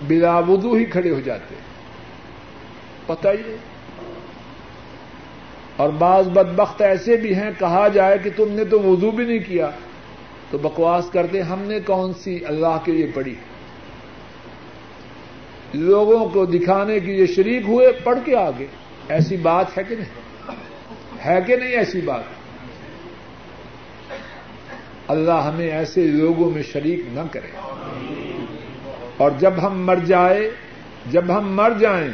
بلا 0.07 0.39
وضو 0.39 0.73
ہی 0.73 0.85
کھڑے 0.85 1.09
ہو 1.09 1.19
جاتے 1.19 1.55
پتہ 3.05 3.27
ہی 3.27 3.43
نہیں۔ 3.45 3.57
اور 5.75 5.89
بعض 5.89 6.27
بدبخت 6.27 6.81
ایسے 6.81 7.17
بھی 7.17 7.35
ہیں، 7.35 7.51
کہا 7.59 7.87
جائے 7.87 8.17
کہ 8.17 8.29
تم 8.35 8.45
نے 8.49 8.65
تو 8.65 8.79
وضو 8.79 9.11
بھی 9.11 9.25
نہیں 9.25 9.39
کیا۔ 9.39 9.69
تو 10.51 10.57
بکواس 10.57 11.09
کرتے 11.09 11.41
ہم 11.41 11.59
نے 11.59 11.79
کون 11.79 12.13
سی 12.13 12.45
اللہ 12.45 12.77
کے 12.83 12.91
لیے 12.91 13.07
پڑھی؟ 13.13 13.35
لوگوں 15.73 16.29
کو 16.29 16.45
دکھانے 16.45 16.99
کی 16.99 17.11
یہ 17.11 17.25
شریک 17.25 17.61
ہوئے، 17.67 17.91
پڑھ 18.03 18.17
کے 18.25 18.35
آگے۔ 18.35 18.65
ایسی 19.09 19.37
بات 19.37 19.77
ہے 19.77 19.83
کہ 19.83 19.95
نہیں؟ 19.95 20.27
ہے 21.25 21.41
کہ 21.47 21.55
نہیں 21.55 21.69
ایسی 21.69 22.01
بات؟ 22.01 22.23
اللہ 25.07 25.31
ہمیں 25.31 25.71
ایسے 25.71 26.07
لوگوں 26.07 26.51
میں 26.51 26.63
شریک 26.63 26.99
نہ 27.13 27.19
کرے۔ 27.31 27.47
اور 29.17 29.31
جب 29.39 29.53
ہم 29.61 29.85
مر 29.85 29.95
جائے، 29.95 30.51
جب 31.11 31.37
ہم 31.37 31.55
مر 31.55 31.71
جائیں، 31.79 32.11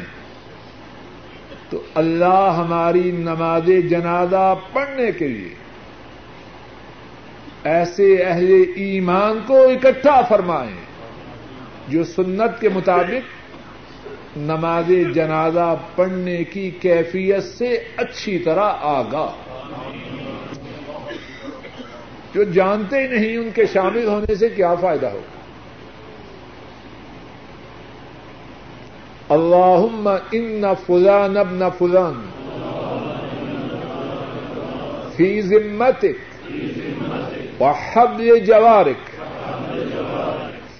تو 1.70 1.82
اللہ 1.96 2.54
ہماری 2.58 3.12
نماز 3.12 3.70
جنازہ 3.90 4.56
پڑھنے 4.74 5.12
کے 5.12 5.28
لیے 5.28 5.62
ایسے 7.64 8.16
اہل 8.24 8.51
ایمان 8.76 9.39
کو 9.47 9.57
اکٹھا 9.64 10.22
فرمائیں 10.22 10.76
جو 11.88 12.03
سنت 12.03 12.59
کے 12.61 12.70
مطابق 12.70 14.38
نماز 14.38 14.91
جنازہ 15.16 15.76
پڑھنے 15.95 16.43
کی 16.43 16.70
کیفیت 16.80 17.43
سے 17.43 17.78
اچھی 17.97 18.38
طرح 18.39 18.84
آگاہ 18.89 19.41
جو 22.34 22.43
جانتے 22.43 23.01
ہی 23.01 23.07
نہیں 23.07 23.38
ان 23.38 23.49
کے 23.55 23.66
شامل 23.74 24.07
ہونے 24.07 24.36
سے 24.36 24.49
کیا 24.49 24.74
فائدہ 24.76 25.07
ہو؟ 25.07 25.22
اللہم 29.30 30.09
ان 30.32 30.66
فلان 30.86 31.38
ابن 31.38 31.64
فلان 31.78 32.22
فی 35.16 35.41
ذمتک 35.41 36.34
وحبل 37.64 38.39
جوارک 38.39 39.24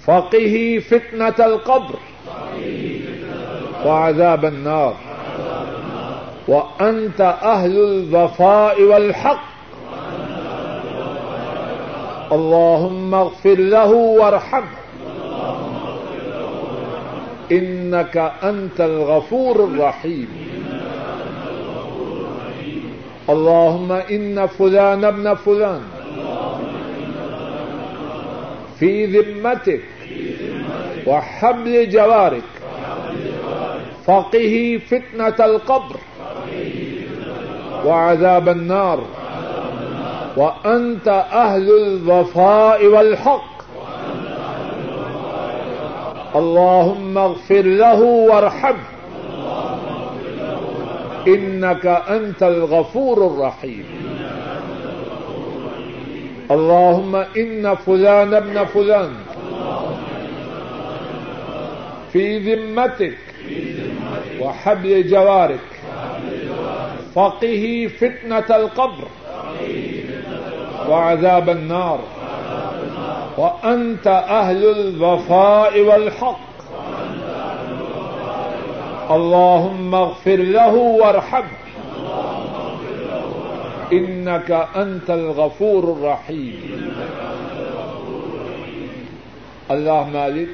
فقہی 0.04 0.78
فتنة 0.78 1.44
القبر. 1.44 1.94
وعذاب 3.86 4.44
النار. 4.44 4.92
وأنت 6.48 7.20
أهل 7.42 7.76
الوفاء 7.76 8.82
والحق. 8.82 9.44
اللهم 12.32 13.14
اغفر 13.14 13.58
له 13.58 13.90
وارحمه. 13.90 14.84
انك 17.52 18.16
انت 18.42 18.80
الغفور 18.80 19.56
الرحيم. 19.56 20.26
اللهم 23.28 23.92
ان 23.92 24.46
فلان 24.46 25.04
ابن 25.04 25.34
فلان. 25.34 25.93
في 28.84 29.06
ذمتك 29.06 29.80
وحبل 31.06 31.88
جوارك 31.88 32.42
فقه 34.06 34.80
فتنة 34.90 35.44
القبر 35.44 35.96
وعذاب 37.84 38.48
النار 38.48 39.04
وأنت 40.36 41.08
أهل 41.32 41.70
الوفاء 41.70 42.86
والحق. 42.86 43.54
اللهم 46.36 47.18
اغفر 47.18 47.62
له 47.62 48.00
وارحمه 48.00 48.88
إنك 51.26 51.86
أنت 51.86 52.42
الغفور 52.42 53.26
الرحيم 53.26 53.84
اللهم 56.50 57.16
إن 57.16 57.74
فلان 57.74 58.34
ابن 58.34 58.64
فلان 58.64 59.12
في 62.12 62.38
ذمتك 62.38 63.18
وحبل 64.40 65.06
جوارك 65.08 65.60
فقه 67.14 67.90
فتنة 68.00 68.56
القبر 68.56 69.04
وعذاب 70.88 71.50
النار 71.50 72.00
وأنت 73.38 74.06
أهل 74.28 74.64
الوفاء 74.70 75.80
والحق 75.80 76.44
اللهم 79.10 79.94
اغفر 79.94 80.36
له 80.36 80.74
وارحمه 80.74 81.63
إنك 83.94 84.52
أنت 84.76 85.10
الغفور 85.10 85.96
الرحيم. 85.96 86.78
اللہ 89.68 90.02
مالک 90.12 90.48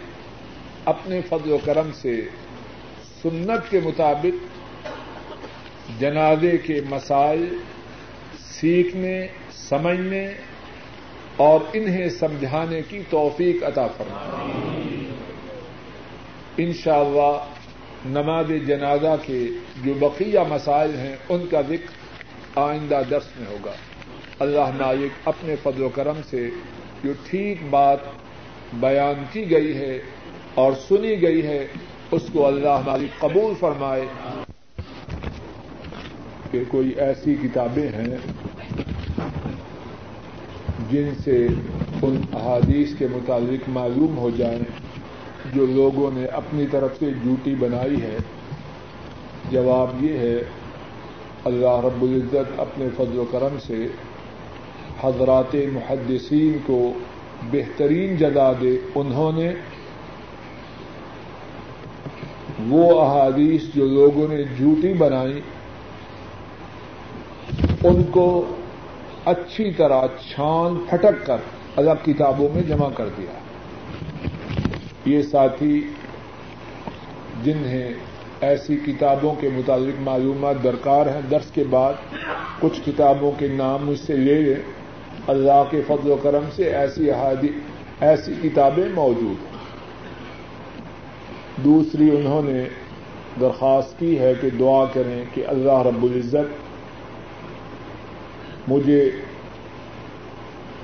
اپنے 0.84 1.20
فضل 1.28 1.52
و 1.52 1.58
کرم 1.64 1.90
سے 1.94 2.20
سنت 3.22 3.70
کے 3.70 3.80
مطابق 3.84 4.60
جنازے 6.00 6.58
کے 6.58 6.80
مسائل 6.90 7.56
سیکھنے، 8.38 9.26
سمجھنے 9.52 10.28
اور 11.36 11.60
انہیں 11.72 12.08
سمجھانے 12.08 12.82
کی 12.88 13.02
توفیق 13.10 13.62
عطا 13.62 13.86
فرمائے۔ 13.86 14.60
ان 16.56 16.72
شاء 16.72 17.00
اللہ 17.00 17.44
نماز 18.04 18.46
جنازہ 18.66 19.16
کے 19.26 19.46
جو 19.84 19.94
بقیہ 19.94 20.38
مسائل 20.48 20.94
ہیں، 20.94 21.16
ان 21.28 21.46
کا 21.50 21.60
ذکر 21.60 21.99
آئندہ 22.54 23.02
درس 23.10 23.24
میں 23.38 23.46
ہوگا۔ 23.46 23.72
اللہ 24.38 24.70
نائک 24.76 25.10
اپنے 25.24 25.56
فضل 25.62 25.82
و 25.82 25.88
کرم 25.88 26.20
سے 26.30 26.50
جو 27.04 27.12
ٹھیک 27.30 27.58
بات 27.70 27.98
بیان 28.72 29.24
کی 29.32 29.50
گئی 29.50 29.76
ہے 29.76 29.98
اور 30.54 30.72
سنی 30.88 31.22
گئی 31.22 31.46
ہے، 31.46 31.66
اس 32.10 32.22
کو 32.32 32.46
اللہ 32.46 32.80
مالک 32.86 33.20
قبول 33.20 33.54
فرمائے۔ 33.60 34.06
کہ 36.50 36.64
کوئی 36.68 36.88
ایسی 36.88 37.34
کتابیں 37.42 37.88
ہیں 37.88 38.16
جن 40.90 41.08
سے 41.24 41.46
ان 42.02 42.20
احادیث 42.32 42.88
کے 42.98 43.06
متعلق 43.12 43.68
معلوم 43.68 44.18
ہو 44.18 44.30
جائیں، 44.30 44.60
جو 45.54 45.66
لوگوں 45.66 46.10
نے 46.14 46.26
اپنی 46.26 46.66
طرف 46.70 46.90
سے 46.98 47.10
ڈیوٹی 47.22 47.54
بنائی 47.54 48.02
ہے۔ 48.02 48.16
جواب 49.50 50.04
یہ 50.04 50.18
ہے 50.18 50.36
اللہ 51.44 51.80
رب 51.84 52.02
العزت 52.02 52.60
اپنے 52.60 52.86
فضل 52.96 53.18
و 53.18 53.24
کرم 53.30 53.56
سے 53.66 53.86
حضرات 55.02 55.54
محدثین 55.54 56.58
کو 56.66 56.92
بہترین 57.50 58.16
جگہ 58.16 58.52
دے۔ 58.60 58.78
انہوں 58.94 59.32
نے 59.32 59.52
وہ 62.68 63.00
احادیث 63.00 63.62
جو 63.74 63.86
لوگوں 63.86 64.28
نے 64.28 64.42
جھوٹی 64.42 64.92
بنائی، 64.92 65.40
ان 67.84 68.02
کو 68.02 68.54
اچھی 69.24 69.72
طرح 69.72 70.06
چھان 70.28 70.78
پھٹک 70.90 71.26
کر 71.26 71.36
الگ 71.76 72.04
کتابوں 72.04 72.48
میں 72.54 72.62
جمع 72.62 72.88
کر 72.96 73.08
دیا۔ 73.16 73.38
یہ 75.04 75.22
ساتھی 75.22 75.88
جنہیں 77.44 77.94
ایسی 78.40 78.76
کتابوں 78.86 79.34
کے 79.34 79.48
متعلق 79.48 80.00
معلومات 80.00 80.54
درکار 80.64 81.06
ہیں۔ 81.06 81.20
درس 81.30 81.50
کے 81.50 81.64
بعد 81.70 81.92
کچھ 82.60 82.80
کتابوں 82.86 83.32
کے 83.38 83.48
نام 83.48 83.86
مجھ 83.86 83.98
سے 83.98 84.16
لے 84.16 84.34
لیں۔ 84.34 84.62
اللہ 85.26 85.62
کے 85.70 85.82
فضل 85.86 86.10
و 86.10 86.16
کرم 86.22 86.44
سے 86.56 86.62
ایسی 86.62 87.10
ایسی 88.00 88.32
کتابیں 88.42 88.88
موجود 88.94 89.44
ہیں۔ 89.44 89.50
دوسری، 91.64 92.10
انہوں 92.16 92.42
نے 92.42 92.64
درخواست 93.40 93.98
کی 93.98 94.18
ہے 94.18 94.32
کہ 94.40 94.50
دعا 94.50 94.84
کریں 94.84 95.24
کہ 95.34 95.44
اللہ 95.46 95.82
رب 95.82 96.02
العزت 96.02 96.70
مجھے 98.68 99.10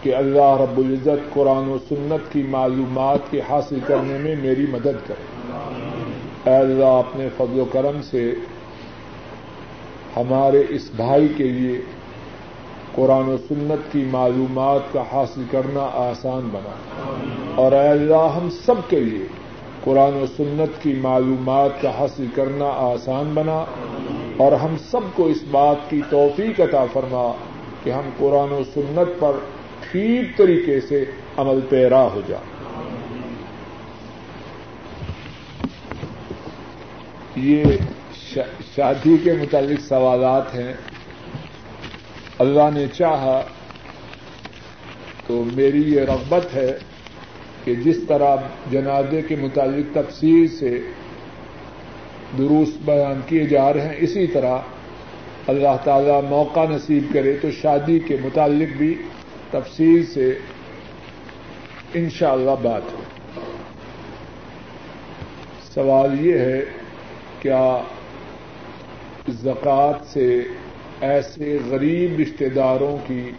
کہ 0.02 0.14
اللہ 0.14 0.56
رب 0.60 0.78
العزت 0.78 1.34
قرآن 1.34 1.68
و 1.68 1.78
سنت 1.88 2.32
کی 2.32 2.42
معلومات 2.42 3.18
کے 3.30 3.40
حاصل 3.48 3.78
کرنے 3.86 4.18
میں 4.18 4.36
میری 4.42 4.66
مدد 4.70 5.06
کرے۔ 5.06 5.36
اے 6.46 6.56
اللہ 6.56 6.84
اپنے 6.84 7.28
فضل 7.36 7.60
و 7.60 7.64
کرم 7.64 8.02
سے 8.02 8.34
ہمارے 10.16 10.62
اس 10.68 10.90
بھائی 10.96 11.28
کے 11.36 11.44
لیے 11.44 11.80
قرآن 12.94 13.28
و 13.28 13.36
سنت 13.36 13.92
کی 13.92 14.04
معلومات 14.10 14.80
کا 14.92 15.02
حاصل 15.12 15.42
کرنا 15.50 15.80
آسان 15.80 16.48
بنا۔ 16.52 16.74
اور 17.54 17.72
اے 17.72 17.88
اللہ 17.88 18.36
ہم 18.36 18.50
سب 18.50 18.74
کے 18.88 19.00
لیے 19.00 19.26
قرآن 19.84 20.22
و 20.22 20.26
سنت 20.36 20.82
کی 20.82 20.92
معلومات 20.92 21.70
کا 21.82 21.98
حاصل 21.98 22.26
کرنا 22.34 22.64
آسان 22.64 23.30
بنا۔ 23.34 23.64
اور 24.36 24.52
ہم 24.52 24.76
سب 24.90 25.00
کو 25.14 25.26
اس 25.26 25.38
بات 25.50 25.76
کی 25.90 26.00
توفیق 26.10 26.60
عطا 26.60 26.84
فرما 26.92 27.32
کہ 27.84 27.90
ہم 27.90 28.08
قرآن 28.18 28.52
و 28.52 28.60
سنت 28.74 29.20
پر 29.20 29.32
ٹھیک 29.92 30.38
طریقے 30.38 30.80
سے 30.80 31.04
عمل 31.36 31.60
پیرا 31.68 32.02
ہو 32.02 32.20
جائیں 32.26 32.55
یہ 37.36 37.64
شادی 38.74 39.16
کے 39.24 39.32
متعلق 39.32 39.80
سوالات 39.80 40.54
ہیں۔ 40.54 40.72
اللہ 42.38 42.68
نے 42.74 42.86
چاہا 42.94 43.42
تو 45.26 45.44
میری 45.54 45.82
یہ 45.94 46.00
رغبت 46.00 46.54
ہے 46.54 46.78
کہ 47.64 47.74
جس 47.74 47.96
طرح 48.08 48.36
جنازے 48.70 49.22
کے 49.22 49.36
متعلق 49.36 49.94
تفصیل 49.94 50.48
سے 50.48 50.80
دروس 52.38 52.68
بیان 52.84 53.20
کیے 53.26 53.46
جا 53.46 53.72
رہے 53.72 53.80
ہیں، 53.80 53.94
اسی 53.98 54.26
طرح 54.26 54.58
اللہ 55.46 55.76
تعالی 55.84 56.28
موقع 56.28 56.64
نصیب 56.70 57.04
کرے 57.12 57.36
تو 57.42 57.50
شادی 57.50 57.98
کے 57.98 58.16
متعلق 58.22 58.76
بھی 58.76 59.02
تفصیل 59.50 60.06
سے 60.06 60.38
ان 61.94 62.10
شاء 62.10 62.32
اللہ 62.32 62.56
بات 62.62 62.82
ہو۔ 62.92 63.02
سوال 65.74 66.26
یہ 66.26 66.38
ہے 66.38 66.64
کیا 67.46 67.78
زکوٰۃ 69.28 70.04
سے 70.06 70.44
ایسے 71.00 71.58
غریب 71.66 72.20
رشتے 72.20 72.48
داروں 72.48 72.96
کی 73.06 73.30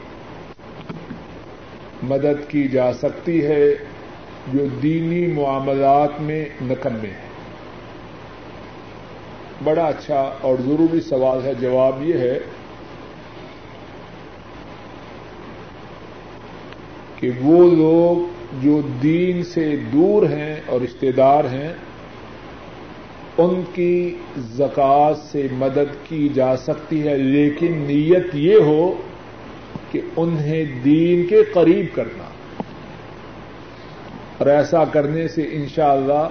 مدد 2.04 2.50
کی 2.50 2.68
جا 2.68 2.94
سکتی 2.94 3.46
ہے 3.46 3.76
جو 4.54 4.66
دینی 4.84 5.28
معاملات 5.28 6.22
میں 6.22 6.46
نکمے 6.62 7.08
ہیں؟ 7.08 7.28
بڑا 9.64 9.86
اچھا 9.86 10.32
اور 10.42 10.56
ضروری 10.66 11.02
سوال 11.02 11.46
ہے، 11.46 11.54
جواب 11.54 12.02
یہ 12.02 12.18
ہے 12.18 12.40
کہ 17.16 17.32
وہ 17.42 17.72
لوگ 17.72 18.38
جو 18.64 18.82
دین 19.04 19.44
سے 19.44 19.76
دور 19.76 20.30
ہیں 20.30 20.62
اور 20.66 20.82
رشتے 20.82 21.12
دار 21.12 21.44
ہیں 21.44 21.74
ان 23.38 23.62
کی 23.74 24.16
زکات 24.38 25.18
سے 25.18 25.48
مدد 25.52 26.08
کی 26.08 26.30
جا 26.30 26.58
سکتی 26.58 27.08
ہے، 27.08 27.18
لیکن 27.18 27.78
نیت 27.78 28.28
یہ 28.34 28.56
ہو 28.56 29.02
کہ 29.92 30.02
انہیں 30.16 30.64
دین 30.84 31.28
کے 31.28 31.44
قریب 31.54 31.96
کرنا۔ 31.96 32.24
اور 34.38 34.48
ایسا 34.48 34.84
کرنے 34.86 35.28
سے 35.28 35.48
انشاءاللہ 35.52 36.14
اللہ 36.14 36.30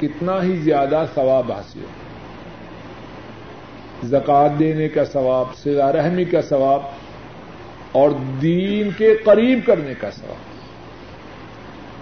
کتنا 0.00 0.42
ہی 0.42 0.56
زیادہ 0.56 1.04
ثواب 1.14 1.52
حاصل 1.52 1.80
ہو۔ 1.80 1.86
زکات 4.06 4.58
دینے 4.58 4.88
کا 4.88 5.04
ثواب 5.04 5.56
سزا 5.56 5.92
رحمی 5.92 6.24
کا 6.24 6.42
ثواب، 6.42 6.80
اور 7.92 8.10
دین 8.42 8.88
کے 8.96 9.16
قریب 9.24 9.58
کرنے 9.66 9.92
کا 10.00 10.10
ثواب۔ 10.10 10.36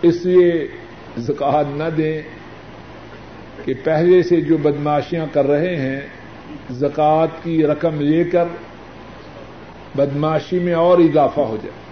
اس 0.03 0.26
لیے 0.26 0.68
زکات 1.18 1.64
نہ 1.76 1.91
دیں۔ 1.97 2.22
کہ 3.64 3.74
پہلے 3.84 4.22
سے 4.22 4.40
جو 4.40 4.57
بدماشیاں 4.57 5.26
کر 5.32 5.46
رہے 5.46 5.76
ہیں 5.76 6.00
زکات 6.70 7.28
کی 7.42 7.66
رقم 7.66 8.00
لے 8.00 8.24
کر 8.24 8.44
بدماشی 9.94 10.59
میں 10.59 10.74
اور 10.74 10.98
اضافہ 10.98 11.40
ہو 11.40 11.57
جائے۔ 11.62 11.84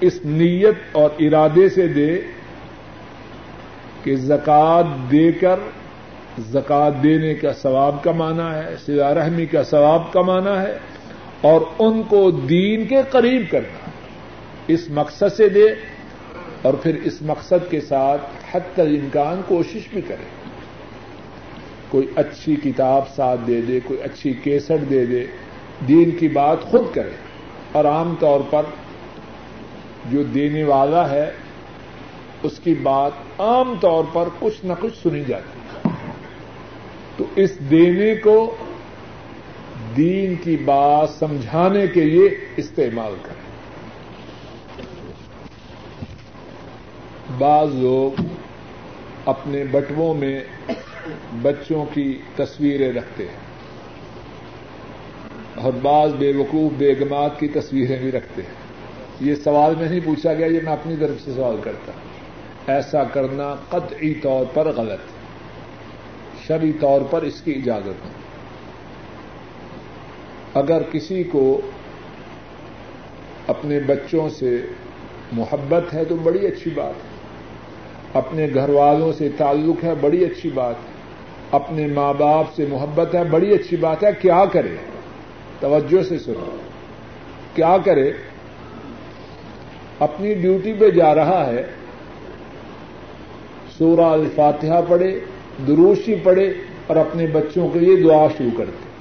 اس 0.00 0.20
نیت 0.24 0.74
اور 0.92 1.10
ارادے 1.18 1.68
سے 1.68 1.86
دے 1.86 2.20
کہ 4.04 4.16
زکات 4.16 4.84
دے 5.10 5.32
کر 5.32 5.56
زکات 6.38 7.02
دینے 7.02 7.34
کا 7.34 7.52
ثواب 7.52 8.02
کمانا 8.02 8.58
ہے، 8.58 8.76
سزا 8.86 9.14
رحمی 9.14 9.46
کا 9.46 9.62
ثواب 9.62 10.12
کمانا 10.12 10.62
ہے، 10.62 10.78
اور 11.40 11.60
ان 11.78 12.02
کو 12.02 12.30
دین 12.30 12.86
کے 12.86 12.96
قریب 13.10 13.42
کرنا۔ 13.50 13.90
اس 14.68 14.90
مقصد 14.90 15.32
سے 15.36 15.48
دے 15.48 15.66
اور 16.62 16.74
پھر 16.74 16.96
اس 17.04 17.22
مقصد 17.22 17.70
کے 17.70 17.80
ساتھ 17.80 18.22
حد 18.52 18.60
تک 18.72 18.80
امکان 18.80 19.40
کوشش 19.48 19.88
بھی 19.92 20.00
کرے۔ 20.00 20.41
کوئی 21.92 22.06
اچھی 22.16 22.56
کتاب 22.56 23.08
ساتھ 23.08 23.40
دے 23.46 23.60
دے، 23.60 23.80
کوئی 23.84 24.02
اچھی 24.02 24.32
کیسٹ 24.32 24.90
دے 24.90 25.06
دے، 25.06 25.26
دین 25.88 26.10
کی 26.10 26.28
بات 26.28 26.62
خود 26.62 26.94
کرے۔ 26.94 27.10
اور 27.72 27.84
عام 27.84 28.14
طور 28.18 28.40
پر 28.50 28.62
جو 30.10 30.22
دینے 30.22 30.64
والا 30.64 31.10
ہے، 31.10 31.30
اس 32.42 32.60
کی 32.64 32.74
بات 32.74 33.12
عام 33.38 33.74
طور 33.80 34.04
پر 34.12 34.28
کچھ 34.38 34.64
نہ 34.64 34.72
کچھ 34.80 35.02
سنی 35.02 35.24
جاتی 35.24 35.58
ہے۔ 35.58 35.92
تو 37.16 37.24
اس 37.36 37.58
دینے 37.70 38.14
کو 38.14 38.56
دین 39.96 40.34
کی 40.34 40.56
بات 40.56 41.10
سمجھانے 41.10 41.86
کے 41.86 42.04
لیے 42.04 42.28
استعمال 42.56 43.14
کریں۔ 43.22 43.42
بعض 47.38 47.74
لوگ 47.74 48.22
اپنے 49.24 49.64
بٹووں 49.64 50.14
میں 50.14 50.40
بچوں 51.42 51.84
کی 51.94 52.18
تصویریں 52.36 52.92
رکھتے 52.92 53.24
ہیں۔ 53.24 53.52
اور 55.54 55.72
بعض 55.82 56.12
بے 56.12 56.32
وقوف 56.36 56.72
بیگمات 56.78 57.40
کی 57.40 57.48
تصویریں 57.48 57.98
بھی 57.98 58.12
رکھتے 58.12 58.42
ہیں۔ 58.42 58.62
یہ 59.20 59.34
سوال 59.34 59.74
میں 59.78 59.88
نہیں 59.88 60.00
پوچھا 60.04 60.34
گیا، 60.34 60.46
یہ 60.46 60.60
میں 60.62 60.72
اپنی 60.72 60.96
طرف 60.96 61.24
سے 61.24 61.32
سوال 61.36 61.56
کرتا 61.64 61.92
ہوں۔ 61.92 62.00
ایسا 62.66 63.04
کرنا 63.04 63.54
قطعی 63.68 64.14
طور 64.14 64.44
پر 64.54 64.66
غلط 64.66 65.00
ہے۔ 65.00 65.22
شری 66.46 66.72
طور 66.72 67.00
پر 67.10 67.22
اس 67.22 67.40
کی 67.40 67.52
اجازت 67.52 67.86
نہیں۔ 67.86 68.22
اگر 70.54 70.82
کسی 70.82 71.22
کو 71.22 71.60
اپنے 73.46 73.80
بچوں 73.80 74.28
سے 74.28 74.66
محبت 75.32 75.94
ہے 75.94 76.04
تو 76.04 76.16
بڑی 76.16 76.46
اچھی 76.46 76.70
بات 76.74 76.94
ہے۔ 76.94 77.12
اپنے 78.14 78.46
گھر 78.54 78.68
والوں 78.68 79.12
سے 79.12 79.28
تعلق 79.36 79.84
ہے، 79.84 79.94
بڑی 80.00 80.24
اچھی 80.24 80.50
بات 80.50 80.74
ہے۔ 80.74 80.91
اپنے 81.52 81.86
ماں 81.86 82.12
باپ 82.12 82.54
سے 82.56 82.66
محبت 82.68 83.14
ہے، 83.14 83.24
بڑی 83.24 83.52
اچھی 83.52 83.76
بات 83.76 84.04
ہے، 84.04 84.08
کیا 84.20 84.44
کرے؟ 84.52 84.76
توجہ 85.60 86.02
سے 86.02 86.18
سنو۔ 86.18 86.56
کیا 87.54 87.76
کرے؟ 87.84 88.12
اپنی 89.98 90.34
ڈیوٹی 90.34 90.72
پہ 90.72 90.90
جا 90.90 91.14
رہا 91.14 91.46
ہے، 91.46 91.66
سورہ 93.78 94.00
الفاتحہ 94.00 94.80
پڑھے، 94.88 95.20
دروشی 95.66 96.14
پڑھے 96.14 96.54
اور 96.86 96.96
اپنے 96.96 97.26
بچوں 97.26 97.68
کے 97.68 97.78
لیے 97.78 97.96
دعا 97.96 98.26
شروع 98.38 98.50
کرتے۔ 98.58 98.92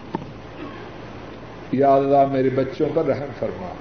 یا 1.78 1.94
اللہ، 1.94 2.26
میرے 2.32 2.50
بچوں 2.50 2.90
پر 2.94 3.06
رحم 3.06 3.32
فرما۔ 3.40 3.74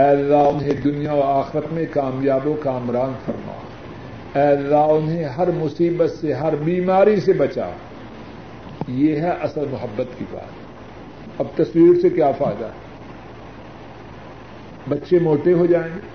اے 0.00 0.08
اللہ، 0.08 0.36
انہیں 0.36 0.74
دنیا 0.74 1.12
و 1.12 1.22
آخرت 1.22 1.72
میں 1.72 1.84
کامیاب 1.90 2.46
و 2.46 2.54
کامران 2.62 3.12
فرما۔ 3.26 3.52
اے 4.34 4.42
اللہ، 4.42 4.74
انہیں 4.74 5.24
ہر 5.24 5.48
مصیبت 5.50 6.10
سے، 6.10 6.32
ہر 6.32 6.56
بیماری 6.56 7.20
سے 7.20 7.32
بچا 7.32 7.70
یہ 8.88 9.16
ہے 9.16 9.30
اصل 9.30 9.64
محبت 9.70 10.18
کی 10.18 10.24
بات۔ 10.30 10.62
اب 11.38 11.46
تصویر 11.54 12.00
سے 12.00 12.10
کیا 12.10 12.32
فائدہ؟ 12.32 12.64
ہے 12.64 12.70
بچے 14.88 15.18
موٹے 15.18 15.52
ہو 15.52 15.66
جائیں 15.66 15.94
گے۔ 15.94 16.11